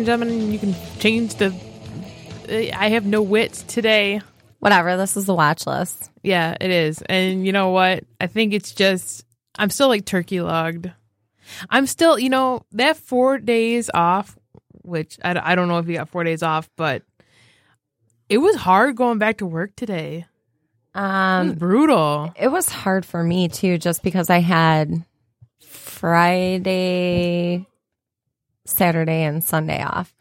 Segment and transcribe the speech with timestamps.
[0.00, 1.54] And gentlemen, you can change the.
[2.76, 4.20] I have no wits today.
[4.58, 4.96] Whatever.
[4.96, 6.10] This is the watch list.
[6.22, 7.00] Yeah, it is.
[7.02, 8.04] And you know what?
[8.20, 9.24] I think it's just.
[9.58, 10.90] I'm still like turkey logged.
[11.68, 14.38] I'm still, you know, that four days off,
[14.82, 17.02] which I, I don't know if you got four days off, but
[18.28, 20.26] it was hard going back to work today.
[20.94, 22.32] It was Um, brutal.
[22.38, 25.04] it was hard for me too, just because I had
[25.60, 27.66] Friday,
[28.70, 30.14] Saturday, and Sunday off.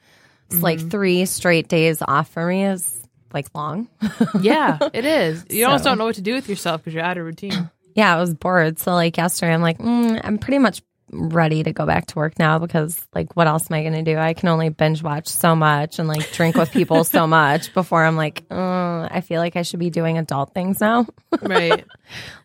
[0.52, 3.02] It's like three straight days off for me is
[3.33, 3.88] like long.
[4.41, 5.45] Yeah, it is.
[5.50, 7.69] You almost don't know what to do with yourself because you're out of routine.
[7.95, 8.80] yeah, I was bored.
[8.80, 12.38] So like yesterday, I'm like, mm, I'm pretty much ready to go back to work
[12.39, 14.17] now because like, what else am I going to do?
[14.17, 18.03] I can only binge watch so much and like drink with people so much before
[18.05, 21.05] I'm like, uh, I feel like I should be doing adult things now,
[21.41, 21.85] Right.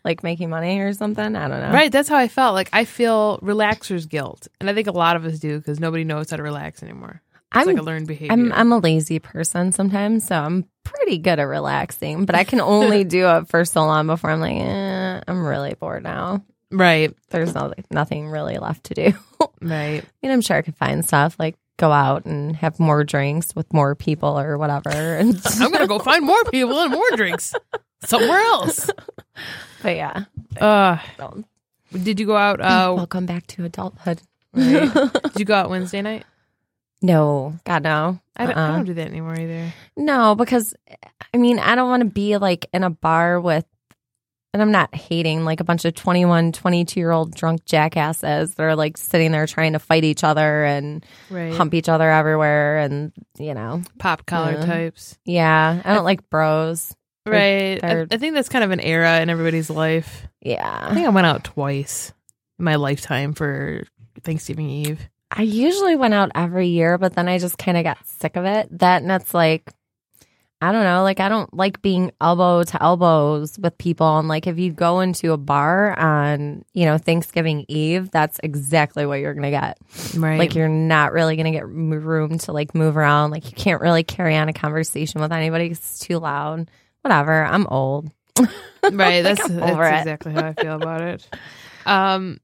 [0.03, 1.35] like making money or something.
[1.35, 1.71] I don't know.
[1.71, 1.91] Right.
[1.91, 2.53] That's how I felt.
[2.55, 4.47] Like I feel relaxer's guilt.
[4.59, 7.21] And I think a lot of us do because nobody knows how to relax anymore.
[7.53, 8.33] It's I'm like a learned behavior.
[8.33, 12.25] I'm I'm a lazy person sometimes, so I'm pretty good at relaxing.
[12.25, 15.73] But I can only do it for so long before I'm like, eh, I'm really
[15.75, 16.43] bored now.
[16.71, 17.13] Right.
[17.29, 19.13] There's no nothing really left to do.
[19.61, 20.03] right.
[20.03, 23.53] I mean, I'm sure I could find stuff like go out and have more drinks
[23.55, 24.89] with more people or whatever.
[25.17, 27.53] And I'm going to go find more people and more drinks
[28.05, 28.89] somewhere else.
[29.81, 30.23] but yeah,
[30.59, 31.43] Uh, so,
[31.91, 32.61] did you go out?
[32.61, 34.21] Uh, welcome back to adulthood.
[34.53, 34.93] right.
[34.93, 36.23] Did you go out Wednesday night?
[37.01, 38.19] No, God no.
[38.37, 38.75] I don't, I Uh-uh.
[38.77, 39.73] don't do that anymore either.
[39.97, 40.73] No, because
[41.33, 43.65] I mean, I don't want to be like in a bar with,
[44.55, 48.63] and I'm not hating like a bunch of 21, 22 year old drunk jackasses that
[48.63, 51.53] are like sitting there trying to fight each other and Right.
[51.53, 52.77] hump each other everywhere.
[52.79, 54.65] And, you know, Pop collar Yeah.
[54.65, 55.17] types.
[55.25, 56.95] yeah, I don't like bros.
[57.25, 57.83] Right.
[57.83, 60.25] I, I think that's kind of an era in everybody's life.
[60.41, 60.87] Yeah.
[60.89, 62.13] I think I went out twice
[62.57, 63.83] in my lifetime for
[64.23, 65.01] Thanksgiving Eve.
[65.31, 68.45] I usually went out every year, but then I just kind of got sick of
[68.45, 68.69] it.
[68.79, 69.69] That and it's like,
[70.65, 74.17] I don't know, like I don't like being elbow to elbows with people.
[74.17, 79.05] And like if you go into a bar on, you know, Thanksgiving Eve, that's exactly
[79.05, 79.77] what you're going to get.
[80.17, 80.39] Right.
[80.39, 83.29] Like you're not really going to get room to like move around.
[83.29, 85.67] Like you can't really carry on a conversation with anybody.
[85.67, 86.71] it's too loud.
[87.01, 87.43] Whatever.
[87.45, 88.09] I'm old.
[88.39, 88.49] right.
[89.21, 91.29] That's, that's exactly how I feel about it.
[91.87, 92.39] Um,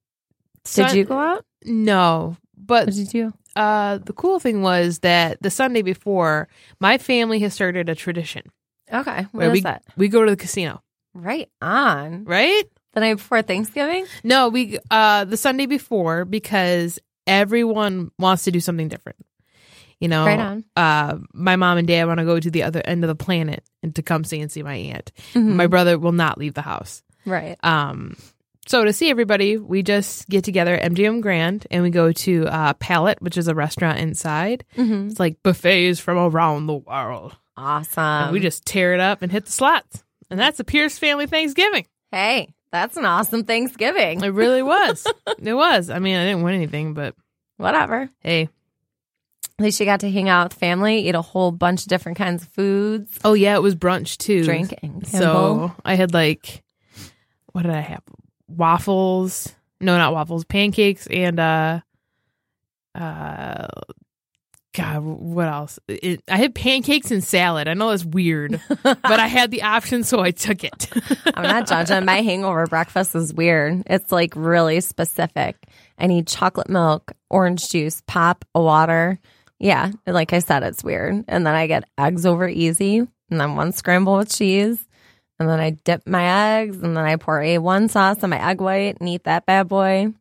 [0.66, 1.44] Did Sun- you go out?
[1.66, 3.34] No, but What did you do?
[3.56, 6.48] Uh, the cool thing was that the Sunday before,
[6.80, 8.44] my family has started a tradition
[8.92, 9.26] Okay.
[9.32, 9.84] where What is we that?
[9.98, 10.82] we go to the casino.
[11.14, 12.24] Right on.
[12.26, 12.64] Right?
[12.94, 14.06] The night before Thanksgiving?
[14.24, 19.18] No, we uh the Sunday before because everyone wants to do something different.
[20.00, 20.64] You know, Right on.
[20.76, 23.64] uh, my mom and dad want to go to the other end of the planet
[23.84, 25.12] and to come see and see my aunt.
[25.34, 25.56] Mhm.
[25.56, 27.04] My brother will not leave the house.
[27.26, 27.56] Right.
[27.64, 28.16] Um,
[28.68, 32.48] so to see everybody, we just get together at MGM Grand and we go to
[32.48, 34.64] uh, Palette, which is a restaurant inside.
[34.78, 35.10] Mm-hmm.
[35.10, 37.36] It's like buffets from around the world.
[37.58, 38.04] Awesome.
[38.04, 40.04] and we just tear it up and hit the slots.
[40.30, 41.86] And that's a Pierce family Thanksgiving.
[42.12, 44.24] hey, that's an awesome Thanksgiving.
[44.24, 45.06] It really was.
[45.44, 45.90] it was.
[45.90, 47.16] I mean, I didn't win anything, but
[47.58, 48.10] Whatever.
[48.22, 48.48] hey.
[49.60, 52.18] At least you got to hang out with family, eat a whole bunch of different
[52.18, 54.44] kinds of foods, Oh yeah, it was brunch too.
[54.44, 55.04] drinking.
[55.06, 56.64] So I had like,
[57.52, 58.02] what did I have?
[58.56, 59.54] Waffles.
[59.80, 60.46] No, not waffles.
[60.46, 61.82] Pancakes and uh,
[62.94, 63.68] uh,
[64.74, 65.80] God, what else?
[65.90, 67.68] It, I had pancakes and salad.
[67.68, 70.90] I know that's weird, but I had the option, so I took it.
[71.34, 72.06] I'm not judging.
[72.06, 73.84] My hangover breakfast is weird.
[73.88, 75.58] It's like really specific.
[75.98, 79.20] I need chocolate milk, orange juice, pop, a water.
[79.60, 81.26] Yeah, like I said, it's weird.
[81.28, 84.88] And then I get eggs over easy, and then one scramble with cheese.
[85.42, 88.62] And then I dip my eggs, and then I pour A1 sauce on my egg
[88.62, 90.14] white and eat that bad boy.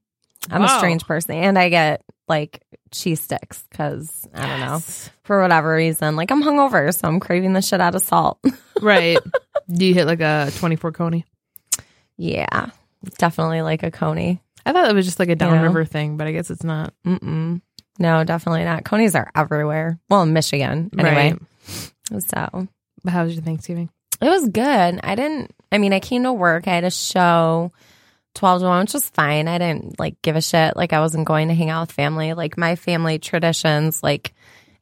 [0.51, 0.75] I'm Wow.
[0.75, 1.35] a strange person.
[1.35, 4.79] And I get like cheese sticks because I don't know.
[5.25, 8.39] For whatever reason, like I'm hungover, so I'm craving the shit out of salt.
[8.81, 9.19] Right.
[9.71, 11.27] Do you hit like a 24 coney?
[12.17, 12.71] yeah,
[13.19, 14.41] definitely like a coney.
[14.65, 15.87] I thought it was just like a downriver Yeah.
[15.87, 16.95] thing, but I guess it's not.
[17.07, 17.61] Mm-mm.
[17.99, 18.85] No, definitely not.
[18.87, 19.99] Conies are everywhere.
[20.09, 21.35] Well, in Michigan, anyway.
[21.35, 22.23] Right.
[22.27, 22.69] So
[23.07, 23.91] how was your Thanksgiving?
[24.21, 25.01] It was good.
[25.03, 26.69] I didn't, I mean, I came to work.
[26.69, 27.73] I had a show
[28.35, 29.49] 12 to 1, which was fine.
[29.49, 30.77] I didn't like give a shit.
[30.77, 32.35] Like I wasn't going to hang out with family.
[32.35, 34.35] Like my family traditions, like,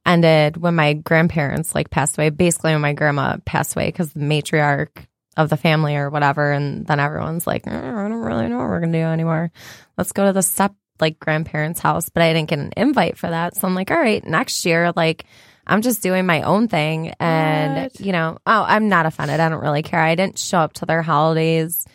[0.08, 4.20] ended when my grandparents like passed away basically when my grandma passed away because the
[4.20, 5.04] matriarch
[5.36, 8.68] of the family or whatever and then everyone's like "Eh, i don't really know what
[8.68, 9.52] we're gonna do anymore
[9.98, 13.28] let's go to the step like grandparents house but i didn't get an invite for
[13.28, 15.24] that so i'm like all right next year like
[15.68, 18.00] i'm just doing my own thing and What?
[18.00, 20.86] you know oh i'm not offended i don't really care i didn't show up to
[20.86, 21.86] their holidays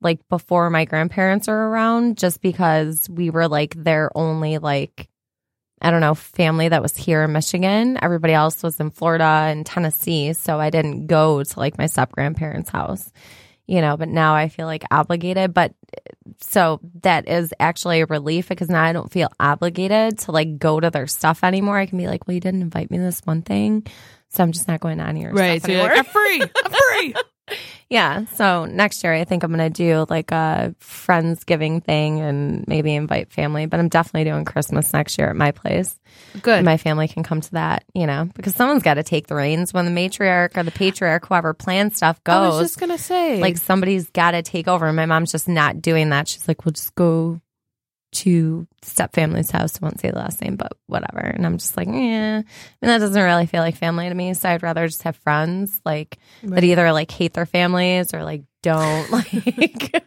[0.00, 5.08] like before my grandparents are around just because we were like their only like
[5.78, 7.98] I don't know, family that was here in Michigan.
[8.00, 10.32] Everybody else was in Florida and Tennessee.
[10.32, 13.12] So I didn't go to like my step grandparents' house,
[13.66, 15.52] you know, but now I feel like obligated.
[15.54, 15.74] But
[16.40, 20.80] so that is actually a relief because now I don't feel obligated to like go
[20.80, 21.78] to their stuff anymore.
[21.78, 23.86] I can be like, well, you didn't invite me to this one thing.
[24.28, 25.60] So I'm just not going on your Right.
[25.62, 25.96] stuff So you're anymore.
[25.96, 26.50] like, I'm free.
[26.64, 27.14] I'm free.
[27.88, 28.24] Yeah.
[28.34, 32.94] So next year, I think I'm going to do like a Friendsgiving thing and maybe
[32.94, 35.96] invite family, but I'm definitely doing Christmas next year at my place.
[36.42, 36.64] Good.
[36.64, 39.72] My family can come to that, you know, because someone's got to take the reins
[39.72, 42.34] when the matriarch or the patriarch, whoever plans stuff goes.
[42.34, 44.86] I was just gonna say, Like somebody's got to take over.
[44.86, 46.26] And my mom's just not doing that.
[46.28, 47.40] She's like, we'll just go
[48.16, 49.78] to step family's house.
[49.80, 51.20] I won't say the last name, but whatever.
[51.20, 52.42] And I'm just like, yeah.
[52.42, 52.44] And
[52.82, 54.32] that doesn't really feel like family to me.
[54.34, 58.44] So I'd rather just have friends like that either like hate their families or like
[58.62, 60.04] don't like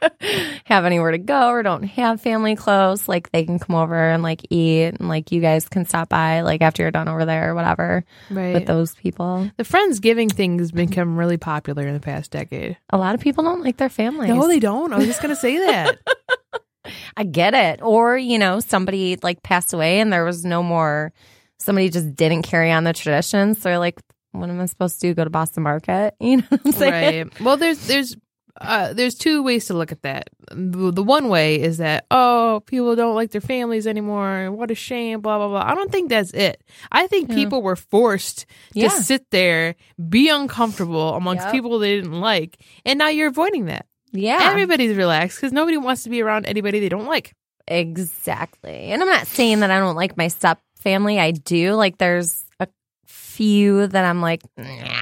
[0.66, 3.08] have anywhere to go or don't have family close.
[3.08, 6.42] Like they can come over and like eat and like you guys can stop by
[6.42, 8.56] like after you're done over there or whatever right.
[8.56, 9.50] with those people.
[9.58, 12.78] the Friendsgiving thing has become really popular in the past decade.
[12.90, 14.30] A lot of people don't like their families.
[14.30, 14.92] No, they don't.
[14.92, 16.00] I was just gonna say that.
[17.18, 17.82] I get it.
[17.82, 21.12] Or, you know, somebody like passed away and there was no more,
[21.60, 23.56] somebody just didn't carry on the tradition.
[23.56, 24.00] So they're like,
[24.32, 25.14] what am I supposed to do?
[25.14, 26.14] Go to Boston Market?
[26.22, 27.28] You know what I'm saying?
[27.28, 27.42] right.
[27.42, 28.16] Well, there's there's
[28.62, 30.30] uh, there's two ways to look at that.
[30.52, 34.52] The, one way is that oh, people don't like their families anymore.
[34.52, 35.22] What a shame.
[35.22, 35.64] Blah blah blah.
[35.66, 36.62] I don't think that's it.
[36.92, 37.36] I think Yeah.
[37.36, 38.40] people were forced
[38.74, 38.90] to Yeah.
[38.90, 39.76] sit there,
[40.10, 41.54] be uncomfortable amongst Yep.
[41.54, 43.86] people they didn't like, and now you're avoiding that.
[44.12, 44.40] Yeah.
[44.42, 47.34] Everybody's relaxed because nobody wants to be around anybody they don't like.
[47.68, 48.92] Exactly.
[48.92, 51.20] And I'm not saying that I don't like my step family.
[51.20, 51.74] I do.
[51.74, 52.68] Like there's a
[53.06, 55.02] few that I'm like, nah,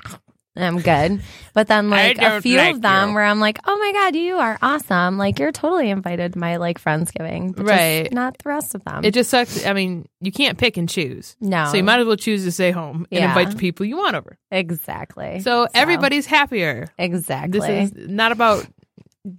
[0.56, 1.22] I'm good.
[1.58, 3.16] But then like a few like of them you.
[3.16, 5.18] where I'm like, oh my God, you are awesome.
[5.18, 7.56] Like you're totally invited to my like Friendsgiving.
[7.56, 8.14] But Right.
[8.14, 9.04] not the rest of them.
[9.04, 9.66] It just sucks.
[9.66, 11.36] I mean, you can't pick and choose.
[11.42, 11.66] no.
[11.72, 13.30] So you might as well choose to stay home and Yeah.
[13.30, 14.38] invite the people you want over.
[14.52, 15.40] exactly.
[15.40, 16.90] So, everybody's happier.
[17.00, 17.60] Exactly.
[17.60, 18.68] This is not about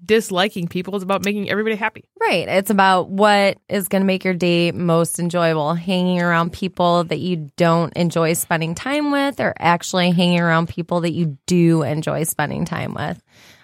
[0.04, 0.94] disliking people.
[0.94, 2.04] It's about making everybody happy.
[2.20, 2.48] Right.
[2.48, 5.74] It's about what is going to make your day most enjoyable.
[5.74, 11.00] Hanging around people that you don't enjoy spending time with, or actually hanging around people
[11.02, 13.22] that you do enjoy spending time with.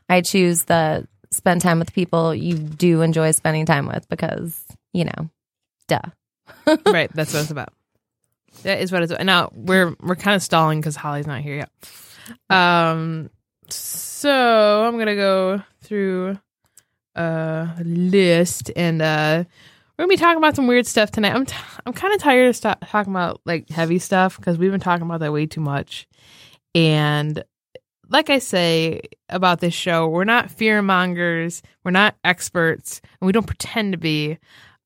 [0.08, 5.04] I choose the spend time with people you do enjoy spending time with because, you
[5.04, 5.30] know,
[5.88, 6.00] duh.
[6.86, 7.10] right.
[7.12, 7.72] That's what it's about.
[8.62, 9.26] That is what it's about.
[9.26, 11.70] Now we're we're kind of stalling because Holly's not here yet.
[12.48, 13.30] Um.
[13.68, 16.38] So I'm gonna go through
[17.14, 19.44] a list and uh
[19.96, 21.32] we're gonna be talking about some weird stuff tonight.
[21.32, 21.54] I'm t-
[21.86, 25.06] I'm kind of tired of st- talking about like heavy stuff because we've been talking
[25.06, 26.08] about that way too much.
[26.74, 27.44] And
[28.08, 33.32] like I say about this show, we're not fear mongers, we're not experts, and we
[33.32, 34.38] don't pretend to be.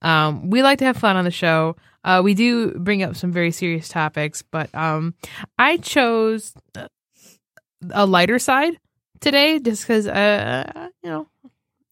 [0.02, 1.76] Um, we like to have fun on the show.
[2.04, 5.14] Uh, we do bring up some very serious topics, but um,
[5.58, 6.52] I chose
[7.90, 8.78] a lighter side
[9.20, 11.26] today just because, uh, you know,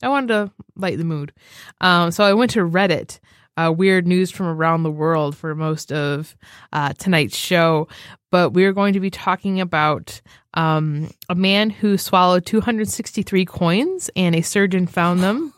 [0.03, 1.33] I wanted to light the mood.
[1.81, 3.19] Um, so I went to Reddit,
[3.57, 6.37] uh, weird news from around the world for most of
[6.73, 7.89] uh, tonight's show.
[8.31, 10.21] But we're going to be talking about
[10.55, 15.53] um, a man who swallowed 263 coins and a surgeon found them.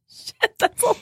[0.58, 0.96] That's a lot.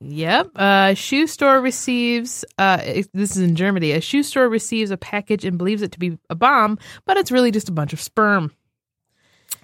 [0.00, 0.50] Yep.
[0.56, 4.96] A shoe store receives, uh, it- this is in Germany, a shoe store receives a
[4.98, 8.00] package and believes it to be a bomb, but it's really just a bunch of
[8.00, 8.52] sperm.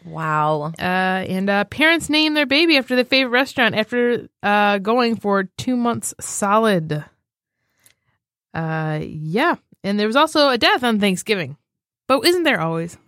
[0.04, 0.72] Wow.
[0.78, 5.44] Uh, and uh, parents name their baby after their favorite restaurant after uh, going for
[5.56, 7.04] two months solid.
[8.54, 9.56] Uh, yeah.
[9.84, 11.56] And there was also a death on Thanksgiving.
[12.08, 12.98] But isn't there always?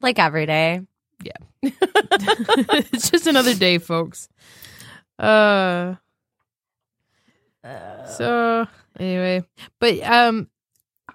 [0.00, 0.82] Like every day.
[1.22, 1.32] Yeah.
[1.62, 4.28] it's just another day, folks.
[5.18, 5.94] Uh,
[8.06, 8.66] so
[8.98, 9.42] anyway,
[9.78, 10.48] but um,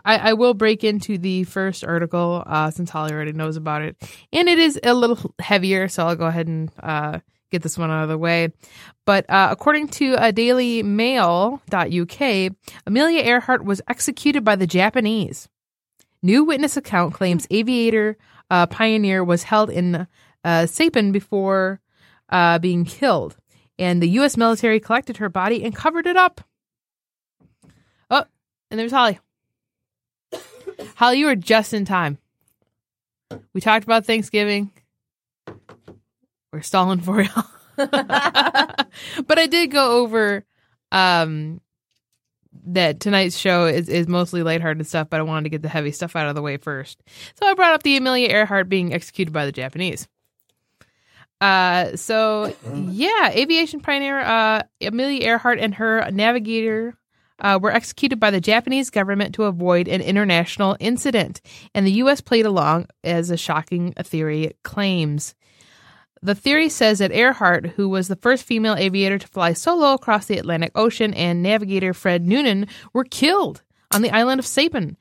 [0.08, 3.98] I, I will break into the first article uh, since Holly already knows about it,
[4.32, 7.20] and it is a little heavier, so I'll go ahead and uh,
[7.52, 8.54] get this one out of the way.
[9.06, 15.50] But uh, according to uh, DailyMail.uk, Amelia Earhart was executed by the Japanese.
[16.24, 18.18] New witness account claims aviator
[18.50, 20.06] uh, Pioneer was held in uh,
[20.44, 21.82] Saipan before
[22.30, 23.36] uh, being killed,
[23.78, 24.38] and the U.S.
[24.38, 26.40] military collected her body and covered it up.
[28.10, 28.24] Oh,
[28.72, 29.20] and there's Holly.
[30.96, 32.18] Holly, you were just in time.
[33.54, 34.72] We talked about Thanksgiving.
[36.52, 37.44] We're stalling for y'all,
[37.76, 40.44] but I did go over
[40.92, 41.62] um
[42.66, 45.92] that tonight's show is, is mostly lighthearted stuff, but I wanted to get the heavy
[45.92, 47.02] stuff out of the way first.
[47.40, 50.08] So I brought up the Amelia Earhart being executed by the Japanese.
[51.40, 56.96] Uh, so yeah, aviation pioneer uh, Amelia Earhart and her navigator
[57.40, 61.42] uh, were executed by the Japanese government to avoid an international incident,
[61.74, 62.22] and the U.S.
[62.22, 65.36] played along as a shocking theory claims.
[66.22, 70.26] The theory says that Earhart, who was the first female aviator to fly solo across
[70.26, 74.96] the Atlantic Ocean, and navigator Fred Noonan were killed on the island of Saipan.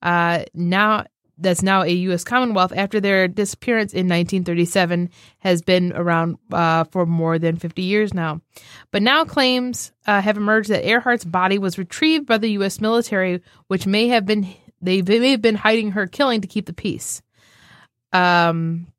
[0.00, 1.04] Uh, now,
[1.38, 2.24] that's now a U.S.
[2.24, 8.14] Commonwealth after their disappearance in 1937 has been around uh, for more than 50 years
[8.14, 8.40] now.
[8.90, 12.80] But now claims uh, have emerged that Earhart's body was retrieved by the U.S.
[12.80, 16.72] military, which may have been they may have been hiding her killing to keep the
[16.72, 17.22] peace.
[18.12, 18.91] Um,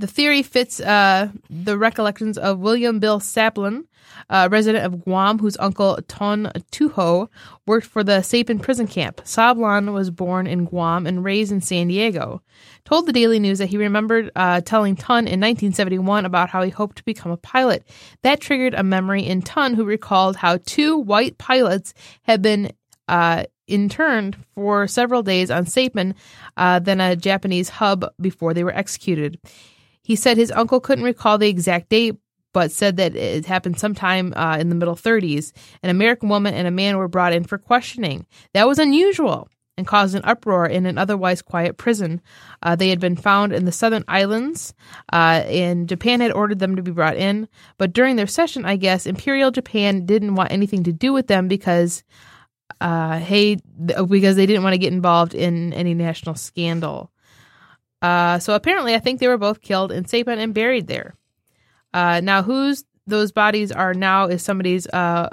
[0.00, 3.84] the theory fits uh, the recollections of William Bill Sablan,
[4.28, 7.28] a resident of Guam whose uncle Ton Tuho
[7.66, 9.18] worked for the Saipan prison camp.
[9.24, 12.42] Sablan was born in Guam and raised in San Diego.
[12.84, 16.70] Told the Daily News that he remembered uh, telling Ton in 1971 about how he
[16.70, 17.86] hoped to become a pilot.
[18.22, 21.92] That triggered a memory in Ton, who recalled how two white pilots
[22.22, 22.72] had been
[23.06, 26.14] uh, interned for several days on Saipan,
[26.56, 29.38] uh, then a Japanese hub before they were executed.
[30.10, 32.16] He said his uncle couldn't recall the exact date,
[32.52, 35.52] but said that it happened sometime uh, in the middle 30s.
[35.84, 38.26] An American woman and a man were brought in for questioning.
[38.52, 39.48] That was unusual
[39.78, 42.20] and caused an uproar in an otherwise quiet prison.
[42.60, 44.74] Uh, they had been found in the southern islands,
[45.12, 47.46] uh, and Japan had ordered them to be brought in.
[47.78, 51.46] But during their session, I guess, Imperial Japan didn't want anything to do with them
[51.46, 52.02] because,
[52.80, 57.12] uh, hey, because they didn't want to get involved in any national scandal.
[58.02, 61.14] Uh, so apparently, I think they were both killed in Saipan and buried there.
[61.92, 65.28] Uh, now, whose those bodies are now is somebody's uh,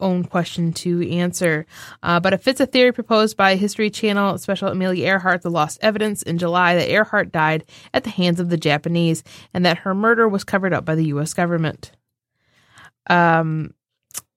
[0.00, 1.66] own question to answer.
[2.02, 5.78] Uh, but it fits a theory proposed by History Channel special Amelia Earhart, The Lost
[5.82, 9.22] Evidence, in July that Earhart died at the hands of the Japanese
[9.54, 11.34] and that her murder was covered up by the U.S.
[11.34, 11.92] government.
[13.08, 13.74] Um,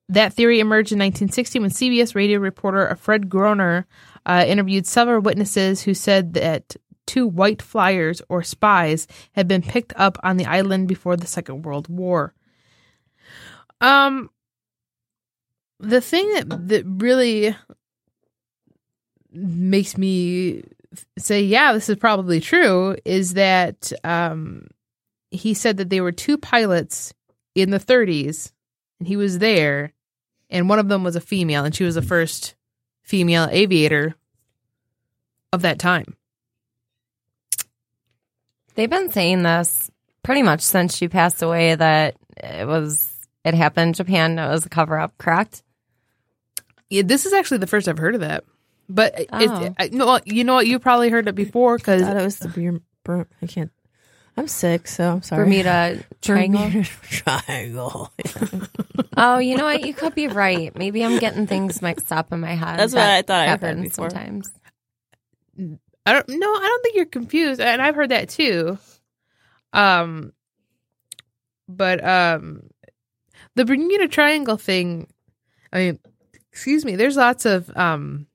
[0.08, 3.88] that theory emerged in 1960 when CBS radio reporter Fred Goerner
[4.26, 6.76] uh, interviewed several witnesses who said that
[7.06, 11.64] two white flyers or spies had been picked up on the island before the Second
[11.64, 12.34] World War.
[13.82, 14.30] Um,
[15.80, 17.56] the thing that that really
[19.32, 20.64] makes me
[21.18, 24.68] say, yeah, this is probably true, is that um,
[25.32, 27.14] he said that they were two pilots
[27.54, 28.52] in the 30s,
[29.00, 29.94] and he was there,
[30.50, 32.56] and one of them was a female, and she was the first
[33.04, 34.16] female aviator
[35.52, 36.16] of that time.
[38.76, 39.90] They've been saying this
[40.24, 43.12] pretty much since she passed away that it was
[43.44, 44.38] it happened in Japan.
[44.40, 45.64] It was a cover up, correct?
[46.90, 48.44] Yeah, this is actually the first I've heard of that.
[48.88, 49.40] But Oh.
[49.40, 50.68] it's, I, no, you know what?
[50.68, 53.72] You probably heard it before because it was the Ber- Ber- I can't.
[54.38, 55.46] I'm sick, so I'm sorry.
[55.46, 56.62] Bermuda Triangle.
[56.66, 58.12] Bermuda Triangle.
[59.18, 59.86] Oh, you know what?
[59.86, 60.78] You could be right.
[60.78, 62.78] Maybe I'm getting things mixed up in my head.
[62.78, 64.10] That's what I thought I heard before.
[64.10, 64.50] sometimes.
[66.06, 66.30] I don't.
[66.30, 68.78] No, I don't think you're confused, and I've heard that too.
[69.74, 70.34] Um,
[71.68, 72.70] but um,
[73.56, 75.08] the Bermuda Triangle thing.
[75.74, 76.00] I mean,
[76.52, 76.96] excuse me.
[76.96, 78.28] There's lots of um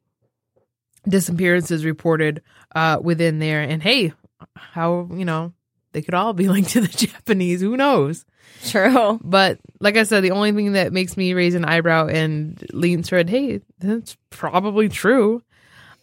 [1.08, 2.42] disappearances reported
[2.74, 4.12] uh within there, and hey,
[4.54, 5.52] how you know
[5.92, 7.60] they could all be linked to the Japanese.
[7.60, 8.24] Who knows?
[8.64, 9.18] True.
[9.22, 13.02] But like I said, the only thing that makes me raise an eyebrow and lean
[13.02, 15.42] toward, hey, that's probably true,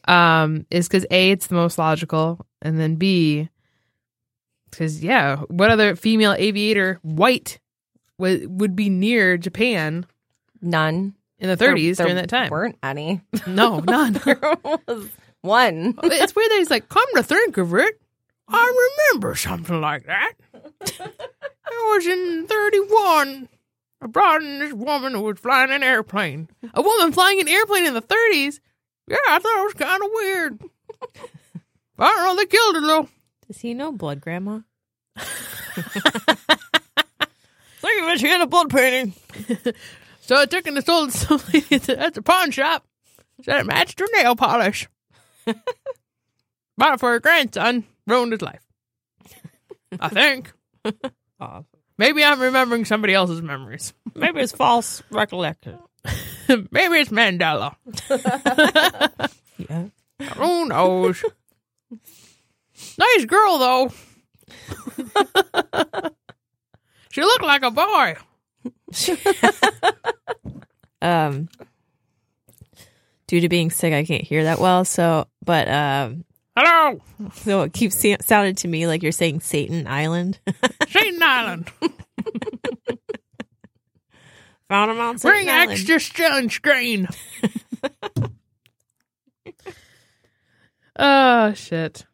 [0.08, 3.50] um, is because A, it's the most logical, and then B,
[4.70, 7.60] because, yeah, what other female aviator, white,
[8.18, 10.06] would, would be near Japan
[10.62, 11.14] None.
[11.40, 12.50] in the There- 30s there during that time?
[12.50, 13.22] weren't any.
[13.46, 14.14] No, none.
[14.14, 15.10] there was
[15.42, 15.96] one.
[16.04, 18.00] it's weird that he's like, come to think of it,
[18.48, 20.34] I remember something like that.
[20.54, 23.50] I was in 31.
[24.02, 26.48] I brought in this woman who was flying an airplane.
[26.74, 28.60] A woman flying an airplane in the 30s?
[29.08, 30.60] Yeah, I thought it was kind of weird.
[32.00, 33.10] I don't know, they killed her though.
[33.48, 34.60] Does he know blood grandma?
[37.80, 39.14] Think of it, she had a blood painting.
[40.22, 42.86] So I took and sold it to somebody at the, at the pawn shop.
[43.44, 44.88] Said it matched her nail polish.
[45.46, 47.86] Bought it for her grandson.
[48.08, 48.64] Ruined his life.
[50.00, 50.52] I think.
[51.40, 51.66] Oh,
[52.00, 53.94] Maybe I'm remembering somebody else's memories.
[54.16, 55.78] maybe it's false recollection.
[56.72, 57.76] Maybe it's Mandela.
[59.58, 59.86] Yeah.
[60.36, 61.26] Who knows?
[63.00, 63.92] nice girl, though.
[67.10, 68.16] she looked like a boy.
[71.02, 71.50] Um,
[73.26, 74.86] due to being sick, I can't hear that well.
[74.86, 76.24] So, but um,
[76.56, 77.00] Hello,
[77.34, 80.40] so it keeps sounding to me like you're saying Satan Island.
[80.88, 81.72] Satan Island.
[84.70, 85.72] Found him on Satan Bring Island.
[85.72, 87.16] extra sunscreen.
[91.00, 92.06] oh shit!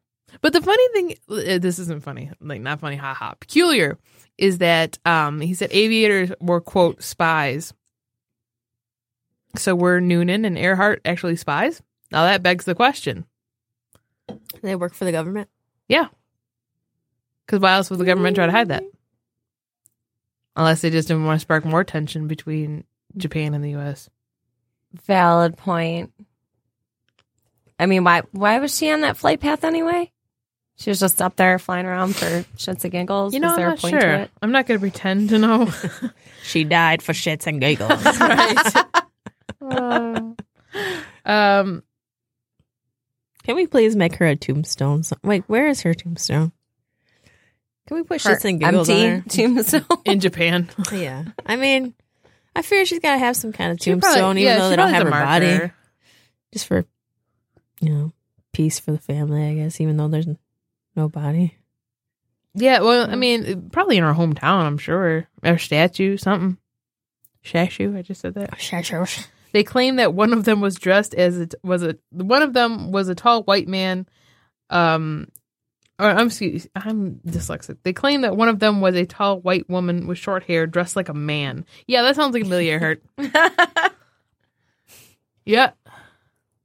[0.42, 2.32] But the funny thing, uh, this isn't funny.
[2.40, 2.96] Like not funny.
[2.96, 3.34] Haha.
[3.40, 3.98] Peculiar
[4.38, 7.74] is that um he said aviators were quote spies.
[9.56, 11.82] So were Noonan and Earhart actually spies?
[12.12, 13.26] Now that begs the question.
[14.62, 15.50] They work for the government.
[15.88, 16.08] Yeah.
[17.46, 18.84] Because why else would the government try to hide that?
[20.56, 22.84] Unless they just didn't want to spark more tension between
[23.18, 24.10] Japan and the U.S.
[25.06, 26.12] Valid point.
[27.80, 30.12] I mean, why why was she on that flight path anyway?
[30.76, 32.26] She was just up there flying around for
[32.58, 33.34] shits and giggles.
[33.34, 34.02] You know, was I'm there not a point sure.
[34.02, 34.32] to it?
[34.42, 35.72] I'm not going to pretend to know.
[36.44, 38.04] She died for shits and giggles.
[38.20, 38.76] right.
[41.26, 41.84] um,
[43.44, 45.04] Can we please make her a tombstone?
[45.04, 46.52] So- Wait, where is her tombstone?
[47.94, 49.24] Can we put Her shits and giggles on her?
[49.30, 49.86] tombstone.
[50.06, 50.70] in Japan.
[50.92, 51.94] Yeah, I mean,
[52.56, 54.66] I figure she's got to have some kind of She tombstone, probably- even yeah, though
[54.66, 55.74] she they don't probably have her has a body, marker.
[56.54, 56.86] just for
[57.82, 58.12] you know
[58.52, 59.46] peace for the family.
[59.48, 60.28] I guess, even though there's
[60.96, 61.56] no body.
[62.56, 65.28] Yeah, well, I mean, probably in our hometown, I'm sure.
[65.44, 66.58] Or statue, something.
[67.44, 68.52] Statue, I just said that.
[68.52, 69.28] Shashu.
[69.54, 72.92] They claim that one of them was dressed as it was a one of them
[72.92, 74.08] was a tall white man.
[74.70, 75.28] Um,
[76.00, 77.78] or I'm excuse, I'm dyslexic.
[77.84, 80.96] They claim that one of them was a tall white woman with short hair, dressed
[80.96, 81.66] like a man.
[81.88, 83.04] Yeah, that sounds like Amelia Earhart.
[85.46, 85.72] yeah.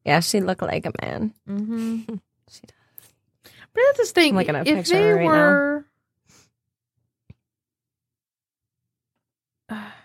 [0.05, 1.35] yeah, she looked like a man.
[1.49, 2.15] Mm-hmm.
[2.51, 3.13] She does.
[3.75, 4.33] But that's just think.
[4.33, 5.85] I'm looking at a if picture they right
[9.71, 9.98] now.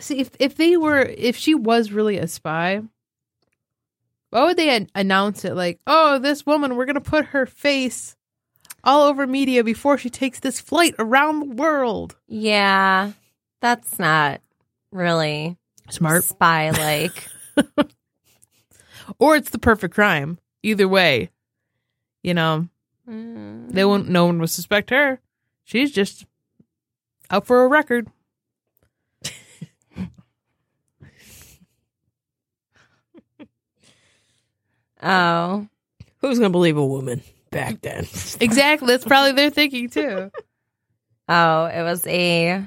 [0.00, 2.82] See if if they were if she was really a spy,
[4.30, 8.16] why would they an- announce it like, oh, this woman, we're gonna put her face
[8.84, 12.16] all over media before she takes this flight around the world?
[12.26, 13.12] Yeah,
[13.60, 14.40] that's not
[14.90, 15.56] really
[15.90, 16.24] Smart.
[16.24, 17.26] spy like.
[19.18, 20.38] Or it's the perfect crime.
[20.62, 21.30] Either way,
[22.22, 22.68] you know.
[23.08, 23.70] Mm.
[23.72, 24.08] They won't.
[24.08, 25.20] No one will suspect her.
[25.64, 26.26] She's just
[27.30, 28.08] out for a record.
[35.02, 35.66] Oh,
[36.20, 38.06] Who's gonna believe a woman back then?
[38.40, 38.88] Exactly.
[38.88, 40.30] That's probably their thinking too.
[41.28, 42.66] oh, it was a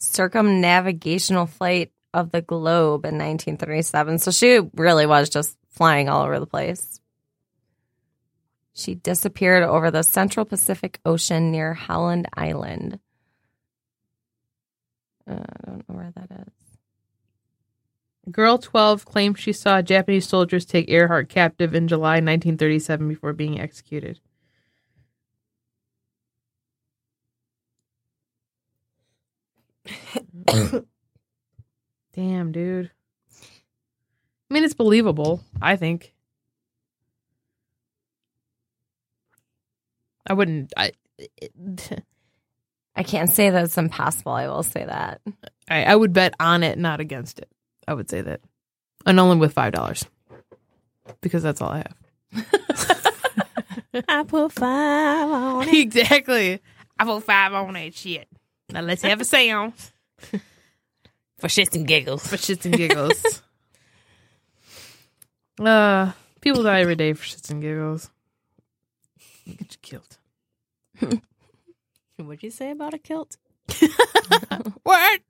[0.00, 4.18] circumnavigational flight of the globe in 1937.
[4.18, 7.00] So she really was just flying all over the place.
[8.74, 12.98] She disappeared over the Central Pacific Ocean near Howland Island.
[15.26, 16.52] Uh, I don't know where that is.
[18.30, 23.60] Girl 12 claims she saw Japanese soldiers take Earhart captive in July 1937 before being
[23.60, 24.20] executed.
[32.12, 32.90] Damn, dude.
[34.50, 36.14] I mean, it's believable, I think.
[40.26, 40.72] I wouldn't.
[40.76, 42.02] I, it,
[42.96, 44.32] I can't say that it's impossible.
[44.32, 45.20] I will say that.
[45.68, 47.48] I, I would bet on it, not against it.
[47.86, 48.40] I would say that,
[49.06, 50.04] and only with five dollars,
[51.20, 51.96] because that's all I have.
[54.08, 55.74] I put five on it.
[55.74, 56.60] exactly.
[56.98, 58.28] I put five on that shit.
[58.70, 59.92] Now let's have a seance
[61.38, 62.26] for shits and giggles.
[62.26, 63.42] for shits and giggles.
[65.60, 68.10] uh, people die every day for shits and giggles.
[69.44, 70.18] You get you killed.
[72.16, 73.36] What'd you say about a kilt?
[74.84, 75.20] What?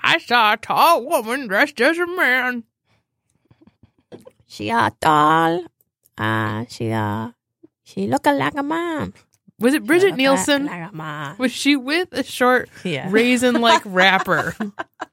[0.05, 2.65] I saw a tall woman dressed as a man.
[4.47, 5.65] She a tall.
[6.19, 7.31] Ah, she uh,
[7.85, 9.15] she looking like a mom.
[9.59, 10.67] Was it Bridget Nielsen?
[10.67, 11.37] Like a mom.
[11.39, 13.09] Was she with a short Yeah.
[13.11, 14.55] raisin like rapper?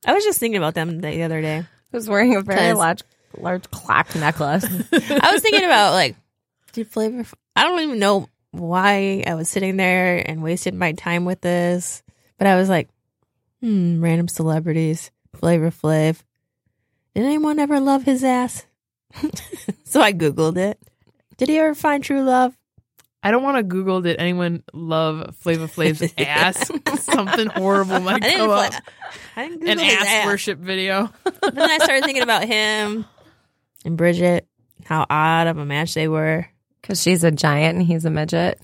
[0.06, 1.58] I was just thinking about them the other day.
[1.60, 3.04] I was wearing a very 'Cause- large,
[3.38, 4.66] large clock necklace?
[4.66, 6.16] I was thinking about like,
[6.74, 7.26] did Flavor?
[7.56, 12.02] I don't even know why I was sitting there and wasted my time with this,
[12.39, 12.89] but I was like,
[13.62, 16.23] hmm, random celebrities, Flavor Flav.
[17.13, 18.65] Did anyone ever love his ass?
[19.86, 20.80] so I googled it.
[21.38, 22.56] Did he ever find true love?
[23.21, 26.71] I don't want to Google did anyone love Flava Flav's ass?
[27.04, 28.73] Something horrible might I didn't, come pla- up.
[29.36, 30.25] I didn't Google An his ass, ass.
[30.25, 31.10] worship video.
[31.23, 33.06] But then I started thinking about him
[33.86, 34.47] and Bridget,
[34.86, 36.47] how odd of a match they were.
[36.82, 38.60] Because she's a giant and he's a midget.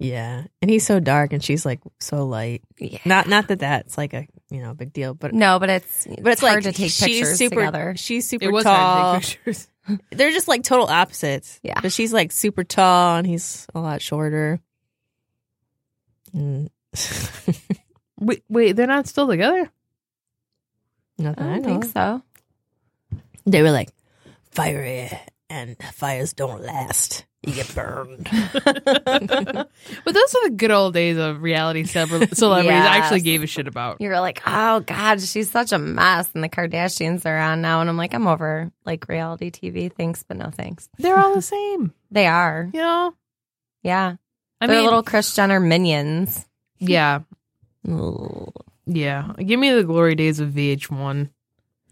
[0.00, 2.62] Yeah, and he's so dark, and she's like so light.
[2.78, 2.98] Yeah.
[3.04, 6.32] Not not that that's like a you know big deal, but No, but it's but
[6.34, 7.94] it's, hard like to take she's pictures super, together.
[7.96, 8.74] She's super It was tall.
[8.76, 9.68] hard to take pictures.
[10.12, 11.58] They're just like total opposites.
[11.62, 11.80] Yeah.
[11.80, 14.60] but she's like super tall, and he's a lot shorter.
[16.36, 16.68] Mm.
[18.20, 19.70] Wait, wait, they're not still together?
[21.18, 21.68] Nothing I I don't know.
[21.68, 22.22] think so.
[23.46, 23.90] They were like
[24.50, 25.10] fiery,
[25.48, 27.24] and fires don't last.
[27.44, 28.28] You get burned.
[30.04, 33.46] But those are the good old days of reality celebra- celebrities I actually gave a
[33.46, 34.00] shit about.
[34.00, 36.28] You're like, oh God, she's such a mess.
[36.34, 37.80] And the Kardashians are on now.
[37.80, 39.92] And I'm like, I'm over like reality TV.
[39.92, 40.88] Thanks, but no thanks.
[40.98, 42.68] They're all the same, They are.
[42.72, 43.14] you know?
[43.82, 44.16] Yeah.
[44.60, 46.44] I They're mean, little Kris Jenner minions.
[46.78, 47.20] yeah,
[48.86, 49.32] yeah.
[49.38, 51.28] Give me the glory days of VH1,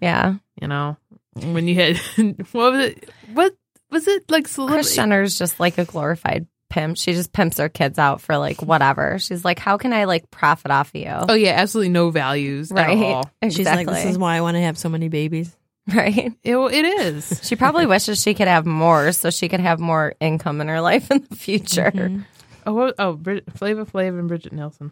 [0.01, 0.35] Yeah.
[0.61, 0.97] you know?
[1.35, 1.97] When you had,
[2.53, 3.11] what was it?
[3.33, 3.55] What
[3.91, 4.83] was it like celebrity?
[4.83, 6.97] Kris Jenner's just like a glorified pimp.
[6.97, 9.19] She just pimps her kids out for like whatever.
[9.19, 11.09] She's like, how can I like profit off of you?
[11.11, 12.97] Oh, yeah, absolutely no values right.
[12.97, 13.31] at all.
[13.41, 13.51] Exactly.
[13.51, 15.57] She's like, this is why I want to have so many babies.
[15.95, 16.33] right.
[16.43, 17.41] It, it is.
[17.45, 20.81] She probably wishes she could have more so she could have more income in her
[20.81, 21.93] life in the future.
[21.93, 22.25] Mhm.
[22.67, 24.91] Oh, what, oh, Brid- Flava Flav and Bridget Nielsen.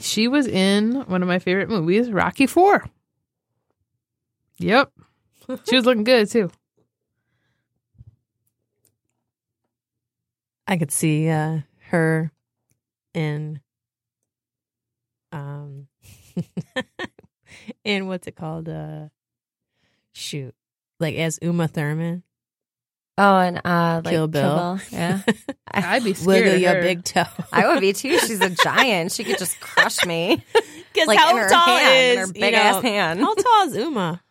[0.00, 2.84] she was in one of my favorite movies, Rocky Four.
[4.58, 4.92] Yep,
[5.68, 6.50] she was looking good too.
[10.66, 12.30] I could see uh, her
[13.14, 13.60] in
[15.32, 15.88] um
[17.84, 18.68] in what's it called?
[18.68, 19.08] Uh
[20.12, 20.54] shoot.
[20.98, 22.22] Like as Uma Thurman.
[23.18, 24.80] Oh, and uh, like Kill Bill.
[24.90, 25.20] Yeah.
[25.70, 27.24] I'd be scared Wiggle of your big toe.
[27.52, 28.18] I would be too.
[28.18, 29.12] She's a giant.
[29.12, 30.42] She could just crush me.
[30.92, 33.20] Because Like how in her tall hand, in is her you big know, ass hand.
[33.20, 34.22] How tall is Uma?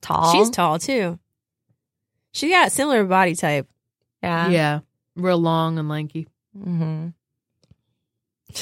[0.00, 0.32] Tall.
[0.32, 1.18] She's tall too.
[2.32, 3.68] She got a similar body type.
[4.22, 4.48] Yeah.
[4.48, 4.80] Yeah,
[5.16, 6.28] real long and lanky.
[6.56, 7.08] hmm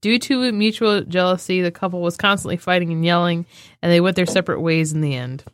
[0.00, 3.46] Due to mutual jealousy, the couple was constantly fighting and yelling,
[3.80, 5.44] and they went their separate ways in the end.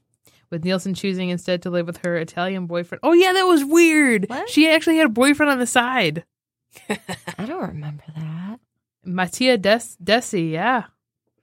[0.51, 2.99] With Nielsen choosing instead to live with her Italian boyfriend.
[3.05, 4.27] Oh yeah, that was weird.
[4.29, 4.51] What?
[4.51, 6.25] She actually had a boyfriend on the side.
[6.89, 8.59] I don't remember that.
[9.05, 10.85] Mattia Des- Desi, yeah.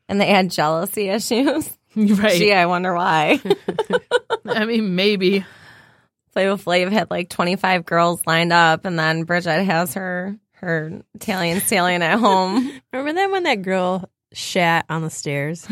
[0.10, 1.77] And they had jealousy issues.
[2.22, 2.38] right.
[2.38, 3.42] Gee, I wonder why.
[4.46, 5.44] I mean, maybe.
[6.32, 11.60] Flavor Flav had like 25 girls lined up, and then Bridget has her her Italian
[11.62, 12.72] stallion at home.
[12.94, 15.66] Remember that when that girl shat on the stairs